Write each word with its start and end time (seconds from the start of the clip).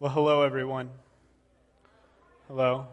Well, 0.00 0.12
hello, 0.12 0.40
everyone. 0.40 0.88
Hello. 2.48 2.86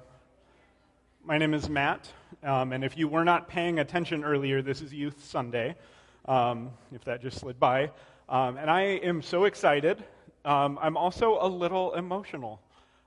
My 1.24 1.38
name 1.38 1.54
is 1.54 1.70
Matt, 1.70 2.12
um, 2.44 2.74
and 2.74 2.84
if 2.84 2.98
you 2.98 3.08
were 3.08 3.24
not 3.24 3.48
paying 3.48 3.80
attention 3.80 4.26
earlier, 4.26 4.62
this 4.62 4.82
is 4.82 4.94
Youth 4.94 5.24
Sunday, 5.24 5.78
um, 6.26 6.72
if 6.92 7.06
that 7.06 7.22
just 7.22 7.40
slid 7.40 7.62
by. 7.62 7.92
Um, 8.28 8.58
and 8.58 8.70
I 8.70 8.82
am 8.82 9.22
so 9.22 9.46
excited. 9.46 10.04
Um, 10.44 10.78
I'm 10.82 10.98
also 10.98 11.38
a 11.40 11.48
little 11.48 11.94
emotional 11.94 12.60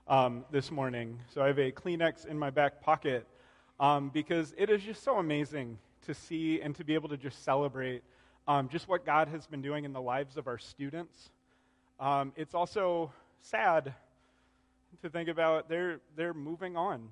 um, 0.07 0.45
this 0.49 0.71
morning. 0.71 1.19
So 1.31 1.43
I 1.43 1.45
have 1.45 1.59
a 1.59 1.71
Kleenex 1.71 2.25
in 2.25 2.39
my 2.39 2.49
back 2.49 2.81
pocket 2.81 3.27
um, 3.79 4.09
because 4.09 4.55
it 4.57 4.71
is 4.71 4.81
just 4.81 5.03
so 5.03 5.19
amazing 5.19 5.77
to 6.07 6.15
see 6.15 6.59
and 6.59 6.75
to 6.75 6.83
be 6.83 6.95
able 6.95 7.09
to 7.09 7.17
just 7.17 7.43
celebrate 7.43 8.01
just 8.67 8.87
what 8.87 9.05
God 9.05 9.27
has 9.27 9.45
been 9.45 9.61
doing 9.61 9.85
in 9.85 9.93
the 9.93 10.01
lives 10.01 10.37
of 10.37 10.47
our 10.47 10.57
students. 10.57 11.29
it's 12.35 12.55
also 12.55 13.11
sad 13.41 13.93
to 15.01 15.09
think 15.09 15.29
about 15.29 15.69
they're, 15.69 15.99
they're 16.15 16.33
moving 16.33 16.77
on. 16.77 17.09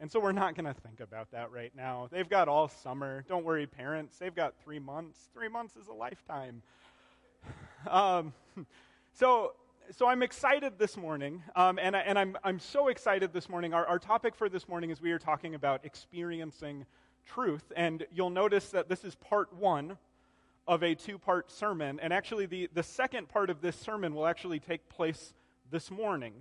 And 0.00 0.10
so 0.10 0.18
we're 0.18 0.32
not 0.32 0.54
going 0.54 0.64
to 0.64 0.80
think 0.80 1.00
about 1.00 1.30
that 1.32 1.52
right 1.52 1.72
now. 1.76 2.08
They've 2.10 2.28
got 2.28 2.48
all 2.48 2.68
summer. 2.68 3.24
Don't 3.28 3.44
worry, 3.44 3.66
parents. 3.66 4.16
They've 4.18 4.34
got 4.34 4.54
three 4.64 4.78
months. 4.78 5.28
Three 5.34 5.48
months 5.48 5.76
is 5.76 5.88
a 5.88 5.94
lifetime. 5.94 6.62
Um, 7.88 8.34
so, 9.14 9.54
so 9.96 10.06
I'm 10.06 10.22
excited 10.22 10.78
this 10.78 10.98
morning, 10.98 11.42
um, 11.56 11.78
and, 11.80 11.96
I, 11.96 12.00
and 12.00 12.18
I'm, 12.18 12.36
I'm 12.44 12.58
so 12.58 12.88
excited 12.88 13.32
this 13.32 13.48
morning. 13.48 13.72
Our, 13.72 13.86
our 13.86 13.98
topic 13.98 14.34
for 14.34 14.50
this 14.50 14.68
morning 14.68 14.90
is 14.90 15.00
we 15.00 15.12
are 15.12 15.18
talking 15.18 15.54
about 15.54 15.82
experiencing 15.86 16.84
truth. 17.26 17.72
And 17.76 18.06
you'll 18.12 18.30
notice 18.30 18.70
that 18.70 18.88
this 18.88 19.04
is 19.04 19.14
part 19.14 19.52
one 19.54 19.96
of 20.66 20.82
a 20.82 20.94
two 20.94 21.18
part 21.18 21.50
sermon. 21.50 21.98
And 22.00 22.12
actually, 22.12 22.46
the, 22.46 22.68
the 22.74 22.82
second 22.82 23.28
part 23.28 23.50
of 23.50 23.60
this 23.60 23.76
sermon 23.76 24.14
will 24.14 24.26
actually 24.26 24.58
take 24.58 24.88
place 24.88 25.32
this 25.70 25.90
morning 25.90 26.32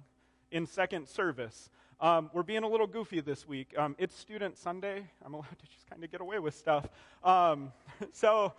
in 0.51 0.65
second 0.65 1.07
service. 1.07 1.69
Um, 2.01 2.31
we're 2.33 2.43
being 2.43 2.63
a 2.63 2.67
little 2.67 2.87
goofy 2.87 3.21
this 3.21 3.47
week. 3.47 3.73
Um, 3.77 3.95
it's 3.99 4.17
Student 4.17 4.57
Sunday. 4.57 5.03
I'm 5.23 5.33
allowed 5.33 5.59
to 5.59 5.65
just 5.67 5.87
kind 5.89 6.03
of 6.03 6.11
get 6.11 6.21
away 6.21 6.39
with 6.39 6.55
stuff. 6.55 6.87
Um, 7.23 7.71
so, 8.13 8.53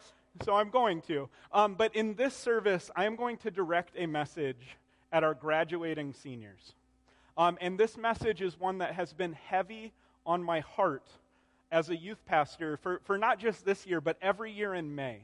so 0.45 0.55
I'm 0.55 0.71
going 0.71 1.03
to. 1.03 1.29
Um, 1.53 1.75
but 1.75 1.97
in 1.97 2.15
this 2.15 2.35
service, 2.35 2.91
I 2.95 3.07
am 3.07 3.17
going 3.17 3.39
to 3.39 3.51
direct 3.51 3.95
a 3.97 4.07
message 4.07 4.77
at 5.13 5.25
our 5.25 5.35
graduating 5.35 6.13
seniors. 6.13 6.75
Um, 7.37 7.59
and 7.61 7.79
this 7.79 7.97
message 7.97 8.41
is 8.41 8.59
one 8.59 8.79
that 8.79 8.95
has 8.95 9.13
been 9.13 9.33
heavy 9.33 9.93
on 10.25 10.43
my 10.43 10.61
heart 10.61 11.07
as 11.73 11.91
a 11.91 11.97
youth 11.97 12.25
pastor 12.27 12.77
for, 12.77 13.01
for 13.05 13.19
not 13.19 13.41
just 13.41 13.65
this 13.65 13.87
year, 13.87 14.01
but 14.01 14.17
every 14.23 14.53
year 14.53 14.75
in 14.75 14.95
May. 14.95 15.21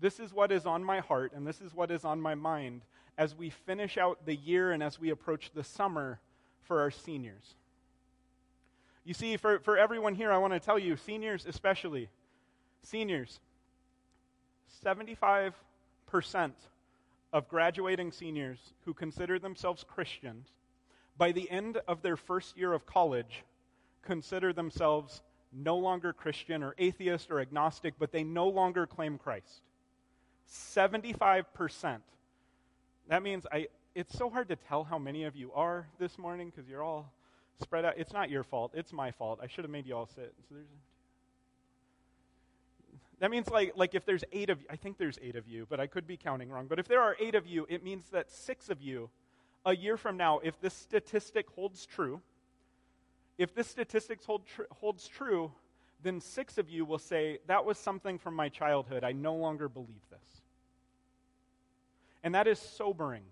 This 0.00 0.18
is 0.18 0.32
what 0.32 0.50
is 0.50 0.66
on 0.66 0.82
my 0.82 1.00
heart, 1.00 1.32
and 1.34 1.46
this 1.46 1.60
is 1.60 1.74
what 1.74 1.90
is 1.90 2.04
on 2.04 2.20
my 2.20 2.34
mind 2.34 2.80
as 3.18 3.34
we 3.34 3.50
finish 3.50 3.98
out 3.98 4.24
the 4.24 4.36
year 4.36 4.72
and 4.72 4.82
as 4.82 4.98
we 4.98 5.10
approach 5.10 5.50
the 5.54 5.64
summer 5.64 6.20
for 6.62 6.80
our 6.80 6.90
seniors. 6.90 7.54
You 9.04 9.14
see, 9.14 9.36
for, 9.36 9.58
for 9.60 9.76
everyone 9.76 10.14
here, 10.14 10.30
I 10.30 10.38
want 10.38 10.52
to 10.52 10.60
tell 10.60 10.78
you, 10.78 10.96
seniors 10.96 11.46
especially, 11.46 12.08
seniors, 12.82 13.40
75% 14.84 15.52
of 17.32 17.48
graduating 17.48 18.12
seniors 18.12 18.58
who 18.84 18.94
consider 18.94 19.38
themselves 19.38 19.84
Christians, 19.84 20.48
by 21.16 21.32
the 21.32 21.50
end 21.50 21.78
of 21.86 22.02
their 22.02 22.16
first 22.16 22.56
year 22.56 22.72
of 22.72 22.86
college, 22.86 23.44
consider 24.02 24.52
themselves 24.52 25.22
no 25.52 25.76
longer 25.76 26.12
Christian 26.12 26.62
or 26.62 26.74
atheist 26.78 27.30
or 27.30 27.40
agnostic, 27.40 27.94
but 27.98 28.12
they 28.12 28.24
no 28.24 28.48
longer 28.48 28.86
claim 28.86 29.18
Christ. 29.18 29.62
75%. 30.50 31.98
That 33.10 33.24
means 33.24 33.44
I, 33.50 33.66
it's 33.96 34.16
so 34.16 34.30
hard 34.30 34.48
to 34.48 34.56
tell 34.56 34.84
how 34.84 34.96
many 34.96 35.24
of 35.24 35.34
you 35.34 35.50
are 35.52 35.88
this 35.98 36.16
morning 36.16 36.52
because 36.54 36.70
you're 36.70 36.82
all 36.82 37.12
spread 37.60 37.84
out. 37.84 37.94
It's 37.96 38.12
not 38.12 38.30
your 38.30 38.44
fault. 38.44 38.70
It's 38.72 38.92
my 38.92 39.10
fault. 39.10 39.40
I 39.42 39.48
should 39.48 39.64
have 39.64 39.70
made 39.70 39.84
you 39.84 39.96
all 39.96 40.06
sit. 40.06 40.32
So 40.48 40.54
there's 40.54 40.68
that 43.18 43.30
means 43.30 43.50
like, 43.50 43.72
like 43.76 43.96
if 43.96 44.06
there's 44.06 44.22
eight 44.32 44.48
of 44.48 44.60
you, 44.60 44.66
I 44.70 44.76
think 44.76 44.96
there's 44.96 45.18
eight 45.20 45.34
of 45.34 45.46
you, 45.48 45.66
but 45.68 45.78
I 45.78 45.88
could 45.88 46.06
be 46.06 46.16
counting 46.16 46.50
wrong. 46.50 46.66
But 46.68 46.78
if 46.78 46.88
there 46.88 47.02
are 47.02 47.16
eight 47.20 47.34
of 47.34 47.46
you, 47.46 47.66
it 47.68 47.84
means 47.84 48.04
that 48.12 48.30
six 48.30 48.70
of 48.70 48.80
you, 48.80 49.10
a 49.66 49.76
year 49.76 49.96
from 49.96 50.16
now, 50.16 50.38
if 50.38 50.58
this 50.60 50.72
statistic 50.72 51.50
holds 51.50 51.84
true, 51.84 52.20
if 53.38 53.54
this 53.54 53.66
statistic 53.66 54.24
hold 54.24 54.46
tr- 54.46 54.62
holds 54.70 55.06
true, 55.06 55.52
then 56.02 56.20
six 56.20 56.56
of 56.58 56.70
you 56.70 56.86
will 56.86 56.98
say, 56.98 57.40
That 57.46 57.66
was 57.66 57.76
something 57.76 58.18
from 58.18 58.34
my 58.34 58.48
childhood. 58.48 59.04
I 59.04 59.12
no 59.12 59.34
longer 59.34 59.68
believe 59.68 60.08
this. 60.10 60.39
And 62.22 62.34
that 62.34 62.46
is 62.46 62.58
sobering. 62.58 63.22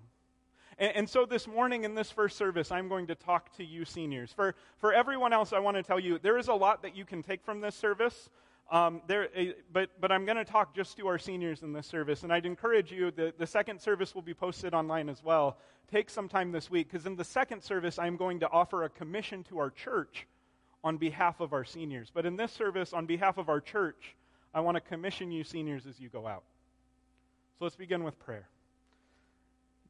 And, 0.78 0.96
and, 0.96 1.08
so 1.08 1.26
this 1.26 1.46
morning 1.46 1.84
in 1.84 1.94
this 1.94 2.10
first 2.10 2.36
service, 2.36 2.70
I'm 2.70 2.88
going 2.88 3.08
to 3.08 3.14
talk 3.14 3.54
to 3.56 3.64
you 3.64 3.84
seniors. 3.84 4.32
For, 4.32 4.54
for 4.78 4.92
everyone 4.92 5.32
else, 5.32 5.52
I 5.52 5.58
want 5.58 5.76
to 5.76 5.82
tell 5.82 5.98
you 5.98 6.18
there 6.18 6.38
is 6.38 6.48
a 6.48 6.54
lot 6.54 6.82
that 6.82 6.96
you 6.96 7.04
can 7.04 7.22
take 7.22 7.42
from 7.42 7.60
this 7.60 7.74
service. 7.74 8.30
Um, 8.70 9.00
there, 9.06 9.28
uh, 9.36 9.44
but, 9.72 9.90
but 10.00 10.12
I'm 10.12 10.26
going 10.26 10.36
to 10.36 10.44
talk 10.44 10.74
just 10.74 10.98
to 10.98 11.06
our 11.08 11.18
seniors 11.18 11.62
in 11.62 11.72
this 11.72 11.86
service. 11.86 12.22
And 12.22 12.32
I'd 12.32 12.46
encourage 12.46 12.92
you, 12.92 13.10
the, 13.10 13.32
the 13.36 13.46
second 13.46 13.80
service 13.80 14.14
will 14.14 14.22
be 14.22 14.34
posted 14.34 14.74
online 14.74 15.08
as 15.08 15.22
well. 15.22 15.58
Take 15.90 16.10
some 16.10 16.28
time 16.28 16.52
this 16.52 16.70
week, 16.70 16.90
because 16.90 17.06
in 17.06 17.16
the 17.16 17.24
second 17.24 17.62
service, 17.62 17.98
I'm 17.98 18.16
going 18.16 18.40
to 18.40 18.50
offer 18.50 18.84
a 18.84 18.90
commission 18.90 19.42
to 19.44 19.58
our 19.58 19.70
church 19.70 20.26
on 20.84 20.98
behalf 20.98 21.40
of 21.40 21.52
our 21.54 21.64
seniors. 21.64 22.10
But 22.12 22.26
in 22.26 22.36
this 22.36 22.52
service, 22.52 22.92
on 22.92 23.06
behalf 23.06 23.38
of 23.38 23.48
our 23.48 23.60
church, 23.60 24.14
I 24.54 24.60
want 24.60 24.76
to 24.76 24.80
commission 24.80 25.32
you 25.32 25.44
seniors 25.44 25.86
as 25.86 25.98
you 25.98 26.08
go 26.08 26.26
out. 26.26 26.44
So 27.58 27.64
let's 27.64 27.76
begin 27.76 28.04
with 28.04 28.18
prayer. 28.18 28.48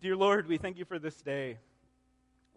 Dear 0.01 0.15
Lord, 0.15 0.47
we 0.47 0.59
thank 0.59 0.79
you 0.79 0.85
for 0.85 1.01
this 1.01 1.21
day. 1.23 1.59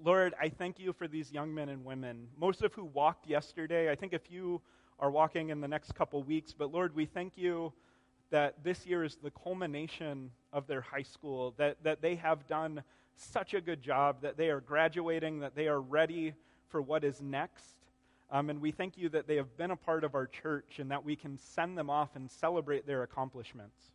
Lord, 0.04 0.36
I 0.40 0.50
thank 0.50 0.78
you 0.78 0.94
for 0.94 1.08
these 1.08 1.32
young 1.32 1.52
men 1.52 1.70
and 1.70 1.84
women, 1.84 2.28
most 2.38 2.62
of 2.62 2.72
who 2.76 2.86
walked 2.86 3.26
yesterday. 3.26 3.90
I 3.90 3.96
think 3.96 4.14
a 4.14 4.20
few 4.20 4.62
are 5.00 5.10
walking 5.10 5.50
in 5.50 5.60
the 5.60 5.68
next 5.68 5.96
couple 5.96 6.22
weeks, 6.22 6.54
but 6.54 6.72
Lord, 6.72 6.96
we 6.96 7.08
thank 7.08 7.36
you 7.36 7.74
that 8.30 8.64
this 8.64 8.86
year 8.86 9.04
is 9.04 9.16
the 9.16 9.32
culmination 9.32 10.30
of 10.54 10.68
their 10.68 10.82
high 10.82 11.02
school, 11.02 11.56
that, 11.58 11.78
that 11.82 12.00
they 12.00 12.14
have 12.14 12.46
done 12.46 12.84
such 13.16 13.56
a 13.56 13.62
good 13.62 13.82
job, 13.82 14.18
that 14.22 14.38
they 14.38 14.52
are 14.52 14.62
graduating, 14.62 15.40
that 15.40 15.56
they 15.56 15.68
are 15.68 15.82
ready 15.82 16.36
for 16.70 16.80
what 16.80 17.04
is 17.04 17.24
next. 17.24 17.74
Um, 18.30 18.52
and 18.52 18.62
we 18.62 18.70
thank 18.70 19.00
you 19.00 19.10
that 19.10 19.26
they 19.26 19.38
have 19.38 19.58
been 19.58 19.72
a 19.72 19.76
part 19.76 20.04
of 20.04 20.14
our 20.14 20.28
church 20.28 20.78
and 20.78 20.92
that 20.92 21.04
we 21.04 21.16
can 21.16 21.40
send 21.40 21.76
them 21.76 21.90
off 21.90 22.10
and 22.16 22.30
celebrate 22.30 22.86
their 22.86 23.02
accomplishments. 23.02 23.94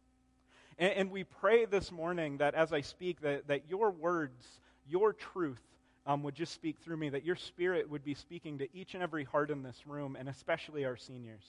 And, 0.78 0.92
and 0.92 1.10
we 1.10 1.24
pray 1.24 1.64
this 1.64 1.90
morning 1.90 2.38
that 2.38 2.54
as 2.54 2.72
I 2.72 2.80
speak, 2.80 3.20
that, 3.22 3.48
that 3.48 3.62
your 3.68 3.90
words, 3.90 4.46
your 4.88 5.12
truth, 5.12 5.62
um, 6.06 6.22
would 6.22 6.34
just 6.34 6.54
speak 6.54 6.78
through 6.78 6.96
me, 6.96 7.08
that 7.08 7.24
your 7.24 7.36
spirit 7.36 7.90
would 7.90 8.04
be 8.04 8.14
speaking 8.14 8.58
to 8.58 8.68
each 8.72 8.94
and 8.94 9.02
every 9.02 9.24
heart 9.24 9.50
in 9.50 9.62
this 9.62 9.86
room, 9.86 10.16
and 10.18 10.28
especially 10.28 10.84
our 10.84 10.96
seniors. 10.96 11.42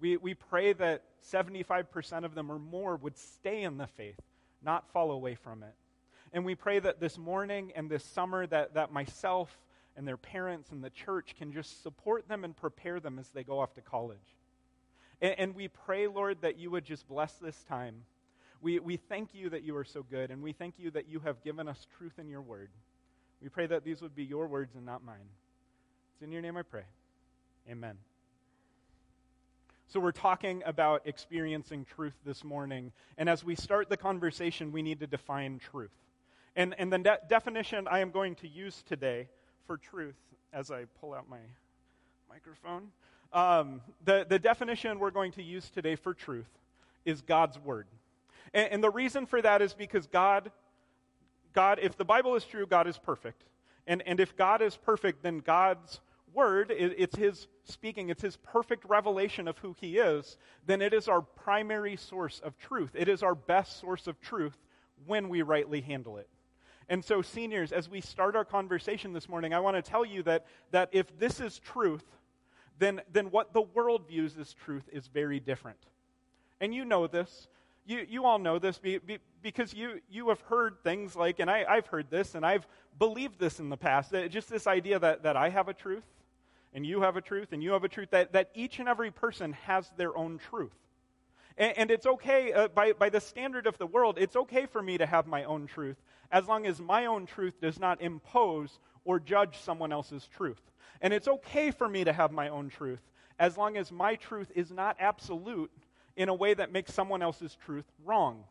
We, 0.00 0.16
we 0.16 0.34
pray 0.34 0.72
that 0.74 1.02
75% 1.32 2.24
of 2.24 2.34
them 2.34 2.50
or 2.50 2.58
more 2.58 2.96
would 2.96 3.16
stay 3.16 3.62
in 3.62 3.78
the 3.78 3.86
faith, 3.86 4.20
not 4.62 4.88
fall 4.92 5.10
away 5.10 5.34
from 5.34 5.62
it. 5.62 5.74
And 6.32 6.44
we 6.44 6.54
pray 6.54 6.78
that 6.78 7.00
this 7.00 7.18
morning 7.18 7.72
and 7.74 7.90
this 7.90 8.04
summer 8.04 8.46
that, 8.46 8.74
that 8.74 8.92
myself 8.92 9.56
and 9.96 10.06
their 10.06 10.16
parents 10.16 10.70
and 10.70 10.82
the 10.82 10.90
church 10.90 11.34
can 11.36 11.52
just 11.52 11.82
support 11.82 12.28
them 12.28 12.44
and 12.44 12.56
prepare 12.56 13.00
them 13.00 13.18
as 13.18 13.28
they 13.28 13.44
go 13.44 13.60
off 13.60 13.74
to 13.74 13.80
college. 13.80 14.18
And, 15.20 15.34
and 15.38 15.54
we 15.54 15.68
pray, 15.68 16.06
Lord, 16.06 16.38
that 16.42 16.58
you 16.58 16.70
would 16.70 16.84
just 16.84 17.08
bless 17.08 17.32
this 17.34 17.62
time 17.68 18.02
we, 18.64 18.78
we 18.78 18.96
thank 18.96 19.34
you 19.34 19.50
that 19.50 19.62
you 19.62 19.76
are 19.76 19.84
so 19.84 20.02
good, 20.02 20.30
and 20.30 20.42
we 20.42 20.52
thank 20.52 20.78
you 20.78 20.90
that 20.92 21.06
you 21.06 21.20
have 21.20 21.44
given 21.44 21.68
us 21.68 21.86
truth 21.98 22.18
in 22.18 22.30
your 22.30 22.40
word. 22.40 22.70
We 23.42 23.50
pray 23.50 23.66
that 23.66 23.84
these 23.84 24.00
would 24.00 24.16
be 24.16 24.24
your 24.24 24.46
words 24.46 24.74
and 24.74 24.86
not 24.86 25.04
mine. 25.04 25.28
It's 26.14 26.22
in 26.22 26.32
your 26.32 26.40
name 26.40 26.56
I 26.56 26.62
pray. 26.62 26.84
Amen. 27.70 27.98
So, 29.88 30.00
we're 30.00 30.12
talking 30.12 30.62
about 30.64 31.02
experiencing 31.04 31.84
truth 31.94 32.14
this 32.24 32.42
morning. 32.42 32.92
And 33.18 33.28
as 33.28 33.44
we 33.44 33.54
start 33.54 33.90
the 33.90 33.98
conversation, 33.98 34.72
we 34.72 34.80
need 34.80 34.98
to 35.00 35.06
define 35.06 35.58
truth. 35.58 35.92
And, 36.56 36.74
and 36.78 36.90
the 36.90 36.98
de- 36.98 37.18
definition 37.28 37.86
I 37.86 37.98
am 37.98 38.10
going 38.10 38.34
to 38.36 38.48
use 38.48 38.82
today 38.88 39.28
for 39.66 39.76
truth, 39.76 40.16
as 40.54 40.70
I 40.70 40.86
pull 41.00 41.12
out 41.12 41.28
my 41.28 41.36
microphone, 42.30 42.88
um, 43.34 43.82
the, 44.06 44.24
the 44.26 44.38
definition 44.38 44.98
we're 44.98 45.10
going 45.10 45.32
to 45.32 45.42
use 45.42 45.68
today 45.68 45.96
for 45.96 46.14
truth 46.14 46.48
is 47.04 47.20
God's 47.20 47.58
Word. 47.58 47.86
And, 48.54 48.72
and 48.72 48.84
the 48.84 48.90
reason 48.90 49.26
for 49.26 49.42
that 49.42 49.60
is 49.60 49.74
because 49.74 50.06
God, 50.06 50.50
God, 51.52 51.78
if 51.82 51.96
the 51.98 52.04
Bible 52.04 52.36
is 52.36 52.44
true, 52.44 52.66
God 52.66 52.86
is 52.86 52.96
perfect. 52.96 53.42
And, 53.86 54.02
and 54.06 54.20
if 54.20 54.34
God 54.36 54.62
is 54.62 54.76
perfect, 54.76 55.22
then 55.22 55.40
God's 55.40 56.00
word, 56.32 56.70
it, 56.70 56.94
it's 56.96 57.16
his 57.16 57.48
speaking, 57.64 58.08
it's 58.08 58.22
his 58.22 58.36
perfect 58.36 58.84
revelation 58.86 59.46
of 59.48 59.58
who 59.58 59.74
he 59.80 59.98
is, 59.98 60.36
then 60.66 60.80
it 60.80 60.94
is 60.94 61.08
our 61.08 61.20
primary 61.20 61.96
source 61.96 62.40
of 62.42 62.56
truth. 62.58 62.90
It 62.94 63.08
is 63.08 63.22
our 63.22 63.34
best 63.34 63.78
source 63.80 64.06
of 64.06 64.20
truth 64.20 64.56
when 65.06 65.28
we 65.28 65.42
rightly 65.42 65.80
handle 65.80 66.16
it. 66.16 66.28
And 66.88 67.02
so, 67.02 67.22
seniors, 67.22 67.72
as 67.72 67.88
we 67.88 68.02
start 68.02 68.36
our 68.36 68.44
conversation 68.44 69.14
this 69.14 69.28
morning, 69.28 69.54
I 69.54 69.60
want 69.60 69.76
to 69.76 69.82
tell 69.82 70.04
you 70.04 70.22
that, 70.24 70.44
that 70.70 70.90
if 70.92 71.18
this 71.18 71.40
is 71.40 71.58
truth, 71.58 72.04
then, 72.78 73.00
then 73.10 73.30
what 73.30 73.54
the 73.54 73.62
world 73.62 74.06
views 74.06 74.36
as 74.38 74.52
truth 74.52 74.84
is 74.92 75.06
very 75.06 75.40
different. 75.40 75.78
And 76.60 76.74
you 76.74 76.84
know 76.84 77.06
this 77.06 77.48
You, 77.86 78.06
you 78.08 78.24
all 78.24 78.38
know 78.38 78.58
this 78.58 78.78
be, 78.78 78.98
be, 78.98 79.18
because 79.42 79.74
you, 79.74 80.00
you 80.10 80.30
have 80.30 80.40
heard 80.42 80.82
things 80.82 81.14
like, 81.14 81.38
and 81.38 81.50
I, 81.50 81.64
I've 81.68 81.86
heard 81.86 82.10
this, 82.10 82.34
and 82.34 82.44
I've 82.44 82.66
believed 82.98 83.38
this 83.38 83.60
in 83.60 83.68
the 83.68 83.76
past, 83.76 84.14
just 84.30 84.48
this 84.48 84.66
idea 84.66 84.98
that, 84.98 85.22
that 85.24 85.36
I 85.36 85.50
have 85.50 85.68
a 85.68 85.74
truth, 85.74 86.04
and 86.72 86.86
you 86.86 87.02
have 87.02 87.16
a 87.16 87.20
truth, 87.20 87.52
and 87.52 87.62
you 87.62 87.72
have 87.72 87.84
a 87.84 87.88
truth, 87.88 88.10
that, 88.10 88.32
that 88.32 88.50
each 88.54 88.78
and 88.78 88.88
every 88.88 89.10
person 89.10 89.52
has 89.52 89.90
their 89.98 90.16
own 90.16 90.38
truth. 90.50 90.72
And, 91.58 91.76
and 91.76 91.90
it's 91.90 92.06
okay, 92.06 92.52
uh, 92.52 92.68
by, 92.68 92.92
by 92.92 93.10
the 93.10 93.20
standard 93.20 93.66
of 93.66 93.76
the 93.76 93.86
world, 93.86 94.16
it's 94.18 94.36
okay 94.36 94.64
for 94.64 94.82
me 94.82 94.96
to 94.96 95.06
have 95.06 95.26
my 95.26 95.44
own 95.44 95.66
truth, 95.66 95.96
as 96.32 96.48
long 96.48 96.66
as 96.66 96.80
my 96.80 97.04
own 97.04 97.26
truth 97.26 97.60
does 97.60 97.78
not 97.78 98.00
impose 98.00 98.78
or 99.04 99.20
judge 99.20 99.58
someone 99.58 99.92
else's 99.92 100.26
truth. 100.26 100.60
And 101.02 101.12
it's 101.12 101.28
okay 101.28 101.70
for 101.70 101.88
me 101.88 102.04
to 102.04 102.12
have 102.14 102.32
my 102.32 102.48
own 102.48 102.70
truth, 102.70 103.02
as 103.38 103.58
long 103.58 103.76
as 103.76 103.92
my 103.92 104.14
truth 104.14 104.50
is 104.54 104.70
not 104.70 104.96
absolute 104.98 105.70
in 106.16 106.28
a 106.28 106.34
way 106.34 106.54
that 106.54 106.72
makes 106.72 106.92
someone 106.92 107.22
else's 107.22 107.56
truth 107.64 107.84
wrong. 108.04 108.44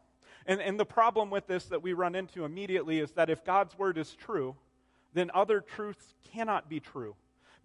And, 0.45 0.61
and 0.61 0.79
the 0.79 0.85
problem 0.85 1.29
with 1.29 1.47
this 1.47 1.65
that 1.65 1.81
we 1.81 1.93
run 1.93 2.15
into 2.15 2.43
immediately 2.43 2.99
is 2.99 3.11
that 3.11 3.29
if 3.29 3.45
God's 3.45 3.77
word 3.77 3.97
is 3.97 4.13
true, 4.13 4.55
then 5.13 5.31
other 5.33 5.61
truths 5.61 6.15
cannot 6.33 6.69
be 6.69 6.79
true. 6.79 7.15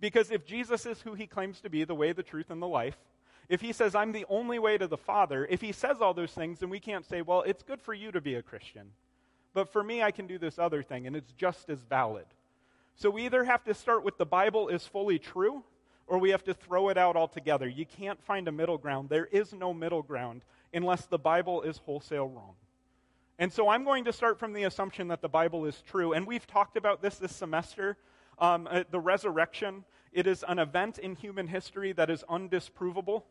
Because 0.01 0.31
if 0.31 0.47
Jesus 0.47 0.87
is 0.87 1.03
who 1.03 1.15
he 1.15 1.27
claims 1.27 1.61
to 1.61 1.71
be, 1.71 1.85
the 1.85 1.95
way, 1.95 2.13
the 2.13 2.23
truth, 2.23 2.51
and 2.51 2.63
the 2.63 2.69
life, 2.69 2.97
if 3.49 3.61
he 3.61 3.73
says, 3.73 3.95
I'm 3.95 4.13
the 4.13 4.27
only 4.29 4.59
way 4.59 4.79
to 4.79 4.87
the 4.87 4.97
Father, 4.97 5.47
if 5.51 5.61
he 5.61 5.73
says 5.73 5.97
all 6.01 6.15
those 6.15 6.33
things, 6.33 6.61
then 6.61 6.69
we 6.69 6.79
can't 6.79 7.07
say, 7.07 7.23
well, 7.23 7.43
it's 7.43 7.63
good 7.63 7.81
for 7.81 7.95
you 7.95 8.13
to 8.13 8.21
be 8.21 8.35
a 8.35 8.43
Christian. 8.43 8.91
But 9.55 9.73
for 9.73 9.83
me, 9.83 10.03
I 10.03 10.11
can 10.11 10.27
do 10.27 10.39
this 10.39 10.59
other 10.59 10.83
thing, 10.83 11.07
and 11.07 11.17
it's 11.17 11.33
just 11.33 11.69
as 11.71 11.81
valid. 11.81 12.27
So 12.95 13.11
we 13.11 13.25
either 13.25 13.45
have 13.45 13.65
to 13.65 13.75
start 13.75 14.05
with 14.05 14.19
the 14.19 14.27
Bible 14.27 14.69
is 14.69 14.87
fully 14.87 15.19
true, 15.19 15.65
or 16.09 16.19
we 16.19 16.31
have 16.31 16.45
to 16.45 16.55
throw 16.55 16.89
it 16.89 16.99
out 16.99 17.17
altogether. 17.17 17.69
You 17.69 17.87
can't 17.87 18.23
find 18.23 18.49
a 18.49 18.53
middle 18.53 18.79
ground. 18.79 19.09
There 19.09 19.27
is 19.27 19.53
no 19.53 19.73
middle 19.73 20.03
ground 20.03 20.43
unless 20.73 21.07
the 21.07 21.19
Bible 21.19 21.63
is 21.63 21.79
wholesale 21.79 22.29
wrong. 22.29 22.55
And 23.39 23.53
so 23.53 23.69
I'm 23.69 23.85
going 23.85 24.05
to 24.07 24.13
start 24.13 24.39
from 24.39 24.53
the 24.53 24.65
assumption 24.65 25.09
that 25.09 25.23
the 25.23 25.29
Bible 25.29 25.65
is 25.67 25.83
true. 25.83 26.13
And 26.13 26.27
we've 26.27 26.47
talked 26.47 26.77
about 26.77 27.03
this 27.03 27.17
this 27.19 27.35
semester. 27.35 27.97
Um, 28.41 28.69
uh, 28.71 28.85
the 28.91 29.01
resurrection, 29.01 29.85
it 30.13 30.27
is 30.27 30.45
an 30.47 30.59
event 30.59 30.99
in 30.99 31.15
human 31.15 31.47
history 31.49 31.93
that 31.93 32.09
is 32.09 32.25
undisprovable. 32.29 33.23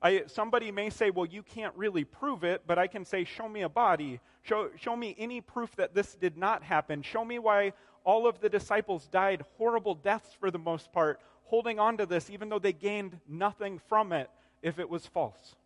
I, 0.00 0.24
somebody 0.26 0.72
may 0.72 0.90
say, 0.90 1.10
well, 1.10 1.26
you 1.26 1.42
can't 1.42 1.74
really 1.76 2.04
prove 2.04 2.42
it, 2.42 2.62
but 2.66 2.78
I 2.78 2.88
can 2.88 3.04
say, 3.04 3.24
show 3.24 3.48
me 3.48 3.62
a 3.62 3.68
body. 3.68 4.20
Show, 4.42 4.70
show 4.76 4.96
me 4.96 5.14
any 5.18 5.40
proof 5.40 5.76
that 5.76 5.94
this 5.94 6.14
did 6.14 6.36
not 6.36 6.62
happen. 6.64 7.02
Show 7.02 7.24
me 7.24 7.38
why 7.38 7.72
all 8.04 8.26
of 8.26 8.40
the 8.40 8.48
disciples 8.48 9.06
died 9.06 9.44
horrible 9.58 9.94
deaths 9.94 10.30
for 10.38 10.50
the 10.50 10.58
most 10.58 10.92
part, 10.92 11.20
holding 11.44 11.78
on 11.78 11.96
to 11.98 12.06
this, 12.06 12.30
even 12.30 12.48
though 12.48 12.58
they 12.58 12.72
gained 12.72 13.18
nothing 13.28 13.78
from 13.88 14.12
it 14.12 14.30
if 14.62 14.78
it 14.78 14.88
was 14.88 15.06
false. 15.06 15.56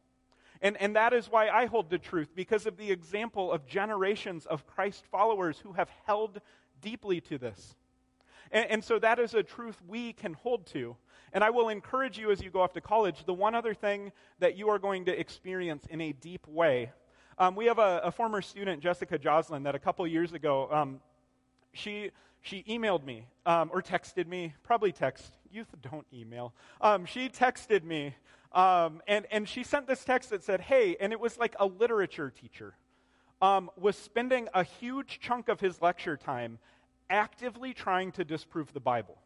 And, 0.63 0.77
and 0.79 0.97
that 0.97 1.13
is 1.13 1.31
why 1.31 1.49
I 1.49 1.67
hold 1.67 1.91
the 1.91 1.99
truth, 1.99 2.35
because 2.35 2.67
of 2.67 2.77
the 2.77 2.91
example 2.91 3.53
of 3.53 3.67
generations 3.67 4.47
of 4.47 4.67
Christ 4.67 5.05
followers 5.11 5.59
who 5.59 5.73
have 5.73 5.91
held 6.07 6.41
deeply 6.81 7.21
to 7.23 7.39
this. 7.39 7.77
And, 8.51 8.71
and, 8.71 8.85
so 8.85 8.99
that 9.01 9.19
is 9.19 9.35
a 9.35 9.43
truth 9.43 9.77
we 9.87 10.13
can 10.13 10.33
hold 10.33 10.67
to. 10.69 10.97
And 11.33 11.43
I 11.43 11.51
will 11.51 11.69
encourage 11.69 12.17
you 12.17 12.31
as 12.31 12.41
you 12.41 12.51
go 12.51 12.63
off 12.63 12.73
to 12.75 12.81
college, 12.81 13.25
the 13.25 13.35
one 13.35 13.55
other 13.55 13.75
thing 13.75 14.13
that 14.39 14.57
you 14.57 14.69
are 14.69 14.79
going 14.79 15.05
to 15.07 15.19
experience 15.19 15.85
in 15.91 16.01
a 16.01 16.13
deep 16.13 16.47
way. 16.47 16.93
Um, 17.39 17.55
we 17.55 17.67
have 17.67 17.79
a, 17.79 18.01
a, 18.05 18.11
former 18.11 18.41
student, 18.41 18.83
Jessica 18.83 19.19
Joslin, 19.19 19.65
that 19.65 19.75
a 19.75 19.79
couple 19.79 20.07
years 20.07 20.33
ago, 20.33 20.69
um, 20.73 21.01
she, 21.73 22.11
she 22.41 22.63
emailed 22.63 23.05
me 23.05 23.27
um, 23.45 23.69
or 23.73 23.83
texted 23.83 24.27
me, 24.27 24.55
probably 24.63 24.93
text. 24.93 25.36
Youth 25.53 25.75
don't 25.83 26.07
email. 26.13 26.53
Um, 26.81 27.07
she 27.07 27.29
texted 27.29 27.85
me 27.85 28.15
um, 28.57 29.03
and, 29.07 29.27
and 29.31 29.47
she 29.47 29.63
sent 29.63 29.87
this 29.87 30.03
text 30.03 30.31
that 30.31 30.43
said, 30.43 30.63
Hey, 30.63 30.97
and 30.99 31.13
it 31.13 31.21
was 31.21 31.39
like 31.39 31.55
a 31.61 31.67
literature 31.67 32.31
teacher, 32.31 32.75
um, 33.43 33.71
was 33.77 33.97
spending 33.97 34.49
a 34.55 34.65
huge 34.65 35.21
chunk 35.21 35.49
of 35.49 35.61
his 35.61 35.83
lecture 35.83 36.17
time 36.17 36.59
actively 37.11 37.75
trying 37.75 38.13
to 38.13 38.25
disprove 38.25 38.73
the 38.73 38.81
Bible. 38.81 39.19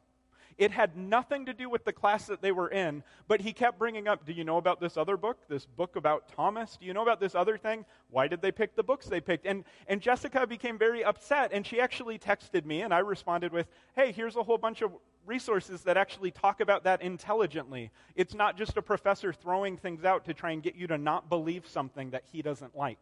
It 0.59 0.73
had 0.73 0.97
nothing 0.97 1.47
to 1.47 1.55
do 1.55 1.71
with 1.71 1.85
the 1.85 1.93
class 1.93 2.27
that 2.27 2.43
they 2.43 2.53
were 2.53 2.69
in, 2.69 3.03
but 3.29 3.41
he 3.41 3.53
kept 3.53 3.79
bringing 3.79 4.09
up, 4.09 4.27
Do 4.27 4.33
you 4.33 4.43
know 4.43 4.59
about 4.59 4.81
this 4.81 4.97
other 4.97 5.17
book? 5.17 5.39
This 5.49 5.65
book 5.65 5.95
about 5.95 6.29
Thomas? 6.35 6.77
Do 6.79 6.85
you 6.85 6.93
know 6.93 7.03
about 7.03 7.21
this 7.21 7.37
other 7.37 7.57
thing? 7.57 7.87
Why 8.11 8.27
did 8.27 8.43
they 8.43 8.51
pick 8.51 8.75
the 8.75 8.83
books 8.83 9.07
they 9.07 9.21
picked? 9.21 9.47
And, 9.47 9.65
and 9.87 10.03
Jessica 10.03 10.45
became 10.45 10.77
very 10.77 11.05
upset, 11.05 11.53
and 11.53 11.65
she 11.65 11.81
actually 11.81 12.19
texted 12.19 12.67
me, 12.67 12.83
and 12.83 12.93
I 12.93 12.99
responded 12.99 13.53
with, 13.53 13.69
Hey, 13.95 14.11
here's 14.11 14.35
a 14.35 14.43
whole 14.43 14.59
bunch 14.59 14.83
of 14.83 14.91
resources 15.27 15.83
that 15.83 15.97
actually 15.97 16.31
talk 16.31 16.61
about 16.61 16.85
that 16.85 17.03
intelligently. 17.03 17.91
It's 18.17 18.35
not 18.35 18.57
just 18.57 18.77
a 18.77 18.83
professor 18.83 19.33
throwing 19.33 19.77
things 19.77 20.05
out 20.05 20.25
to 20.27 20.35
try 20.35 20.51
and 20.51 20.63
get 20.63 20.75
you 20.75 20.87
to 20.89 20.99
not 20.99 21.29
believe 21.29 21.67
something 21.69 22.11
that 22.11 22.25
he 22.33 22.43
doesn't 22.43 22.77
like. 22.77 22.99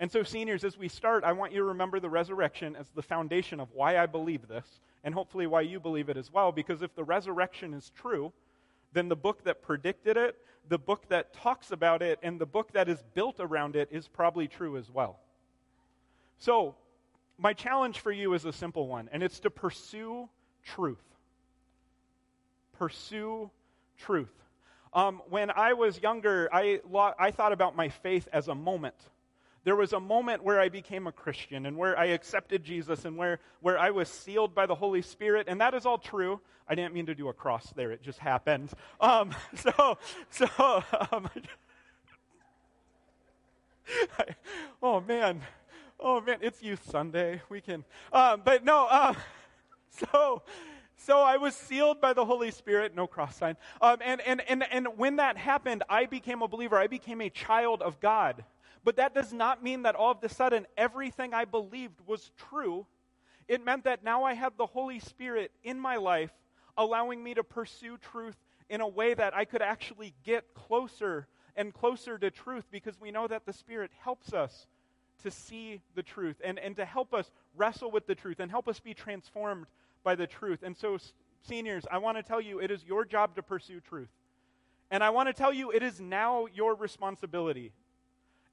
And 0.00 0.10
so, 0.10 0.22
seniors, 0.22 0.62
as 0.62 0.78
we 0.78 0.88
start, 0.88 1.24
I 1.24 1.32
want 1.32 1.52
you 1.52 1.58
to 1.58 1.64
remember 1.64 1.98
the 1.98 2.08
resurrection 2.08 2.76
as 2.76 2.86
the 2.94 3.02
foundation 3.02 3.58
of 3.58 3.68
why 3.72 3.98
I 3.98 4.06
believe 4.06 4.46
this, 4.46 4.66
and 5.02 5.12
hopefully 5.12 5.46
why 5.46 5.62
you 5.62 5.80
believe 5.80 6.08
it 6.08 6.16
as 6.16 6.32
well. 6.32 6.52
Because 6.52 6.82
if 6.82 6.94
the 6.94 7.02
resurrection 7.02 7.74
is 7.74 7.90
true, 7.96 8.32
then 8.92 9.08
the 9.08 9.16
book 9.16 9.42
that 9.44 9.60
predicted 9.60 10.16
it, 10.16 10.36
the 10.68 10.78
book 10.78 11.08
that 11.08 11.34
talks 11.34 11.72
about 11.72 12.02
it, 12.02 12.18
and 12.22 12.40
the 12.40 12.46
book 12.46 12.72
that 12.72 12.88
is 12.88 13.02
built 13.14 13.36
around 13.40 13.74
it 13.74 13.88
is 13.90 14.06
probably 14.06 14.46
true 14.46 14.76
as 14.76 14.88
well. 14.88 15.18
So, 16.38 16.76
my 17.36 17.52
challenge 17.52 17.98
for 17.98 18.12
you 18.12 18.34
is 18.34 18.44
a 18.44 18.52
simple 18.52 18.86
one, 18.86 19.08
and 19.12 19.22
it's 19.22 19.40
to 19.40 19.50
pursue 19.50 20.28
truth. 20.64 21.02
Pursue 22.78 23.50
truth. 23.98 24.32
Um, 24.94 25.20
when 25.28 25.50
I 25.50 25.74
was 25.74 26.00
younger, 26.00 26.48
I, 26.52 26.80
I 27.18 27.30
thought 27.30 27.52
about 27.52 27.76
my 27.76 27.88
faith 27.88 28.28
as 28.32 28.48
a 28.48 28.54
moment 28.54 28.94
there 29.68 29.76
was 29.76 29.92
a 29.92 30.00
moment 30.00 30.42
where 30.42 30.58
I 30.58 30.70
became 30.70 31.06
a 31.06 31.12
Christian 31.12 31.66
and 31.66 31.76
where 31.76 31.98
I 31.98 32.06
accepted 32.06 32.64
Jesus 32.64 33.04
and 33.04 33.18
where, 33.18 33.38
where 33.60 33.78
I 33.78 33.90
was 33.90 34.08
sealed 34.08 34.54
by 34.54 34.64
the 34.64 34.74
Holy 34.74 35.02
Spirit, 35.02 35.46
and 35.46 35.60
that 35.60 35.74
is 35.74 35.84
all 35.84 35.98
true. 35.98 36.40
I 36.66 36.74
didn't 36.74 36.94
mean 36.94 37.04
to 37.04 37.14
do 37.14 37.28
a 37.28 37.34
cross 37.34 37.70
there, 37.76 37.90
it 37.90 38.02
just 38.02 38.18
happened. 38.18 38.70
Um, 38.98 39.34
so, 39.54 39.98
so, 40.30 40.46
um, 41.12 41.28
I, 44.18 44.24
oh 44.82 45.02
man, 45.02 45.42
oh 46.00 46.22
man, 46.22 46.38
it's 46.40 46.62
Youth 46.62 46.88
Sunday. 46.90 47.42
We 47.50 47.60
can, 47.60 47.84
um, 48.10 48.40
but 48.42 48.64
no, 48.64 48.86
uh, 48.86 49.12
so, 49.90 50.40
so 51.00 51.20
I 51.20 51.36
was 51.36 51.54
sealed 51.54 52.00
by 52.00 52.12
the 52.12 52.24
Holy 52.24 52.50
Spirit, 52.50 52.94
no 52.94 53.06
cross 53.06 53.36
sign. 53.36 53.56
Um, 53.80 53.98
and, 54.04 54.20
and, 54.20 54.42
and, 54.48 54.64
and 54.70 54.88
when 54.96 55.16
that 55.16 55.38
happened, 55.38 55.84
I 55.88 56.06
became 56.06 56.42
a 56.42 56.48
believer. 56.48 56.76
I 56.76 56.88
became 56.88 57.20
a 57.20 57.30
child 57.30 57.82
of 57.82 58.00
God. 58.00 58.44
But 58.84 58.96
that 58.96 59.14
does 59.14 59.32
not 59.32 59.62
mean 59.62 59.82
that 59.82 59.94
all 59.94 60.10
of 60.10 60.18
a 60.22 60.28
sudden 60.28 60.66
everything 60.76 61.32
I 61.32 61.44
believed 61.44 62.00
was 62.06 62.32
true. 62.36 62.84
It 63.46 63.64
meant 63.64 63.84
that 63.84 64.02
now 64.02 64.24
I 64.24 64.34
had 64.34 64.54
the 64.58 64.66
Holy 64.66 64.98
Spirit 64.98 65.52
in 65.62 65.78
my 65.78 65.96
life, 65.96 66.32
allowing 66.76 67.22
me 67.22 67.32
to 67.34 67.44
pursue 67.44 67.96
truth 67.96 68.36
in 68.68 68.80
a 68.80 68.88
way 68.88 69.14
that 69.14 69.34
I 69.34 69.44
could 69.44 69.62
actually 69.62 70.14
get 70.24 70.52
closer 70.54 71.28
and 71.54 71.72
closer 71.72 72.18
to 72.18 72.30
truth 72.30 72.64
because 72.70 73.00
we 73.00 73.12
know 73.12 73.28
that 73.28 73.46
the 73.46 73.52
Spirit 73.52 73.92
helps 74.00 74.32
us 74.32 74.66
to 75.22 75.30
see 75.30 75.80
the 75.94 76.02
truth 76.02 76.36
and, 76.44 76.58
and 76.58 76.76
to 76.76 76.84
help 76.84 77.14
us 77.14 77.30
wrestle 77.56 77.90
with 77.90 78.06
the 78.06 78.14
truth 78.14 78.40
and 78.40 78.50
help 78.50 78.68
us 78.68 78.80
be 78.80 78.94
transformed 78.94 79.66
by 80.02 80.14
the 80.14 80.26
truth. 80.26 80.62
And 80.62 80.76
so, 80.76 80.98
seniors, 81.42 81.84
I 81.90 81.98
want 81.98 82.16
to 82.16 82.22
tell 82.22 82.40
you 82.40 82.60
it 82.60 82.70
is 82.70 82.84
your 82.84 83.04
job 83.04 83.36
to 83.36 83.42
pursue 83.42 83.80
truth. 83.80 84.08
And 84.90 85.04
I 85.04 85.10
want 85.10 85.28
to 85.28 85.32
tell 85.32 85.52
you 85.52 85.70
it 85.70 85.82
is 85.82 86.00
now 86.00 86.46
your 86.54 86.74
responsibility. 86.74 87.72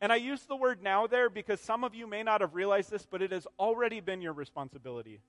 And 0.01 0.11
I 0.11 0.17
use 0.17 0.43
the 0.43 0.55
word 0.55 0.83
now 0.83 1.07
there 1.07 1.29
because 1.29 1.61
some 1.61 1.83
of 1.83 1.95
you 1.95 2.07
may 2.07 2.21
not 2.23 2.41
have 2.41 2.53
realized 2.53 2.91
this, 2.91 3.05
but 3.09 3.21
it 3.21 3.31
has 3.31 3.47
already 3.57 4.01
been 4.01 4.21
your 4.21 4.33
responsibility. 4.33 5.21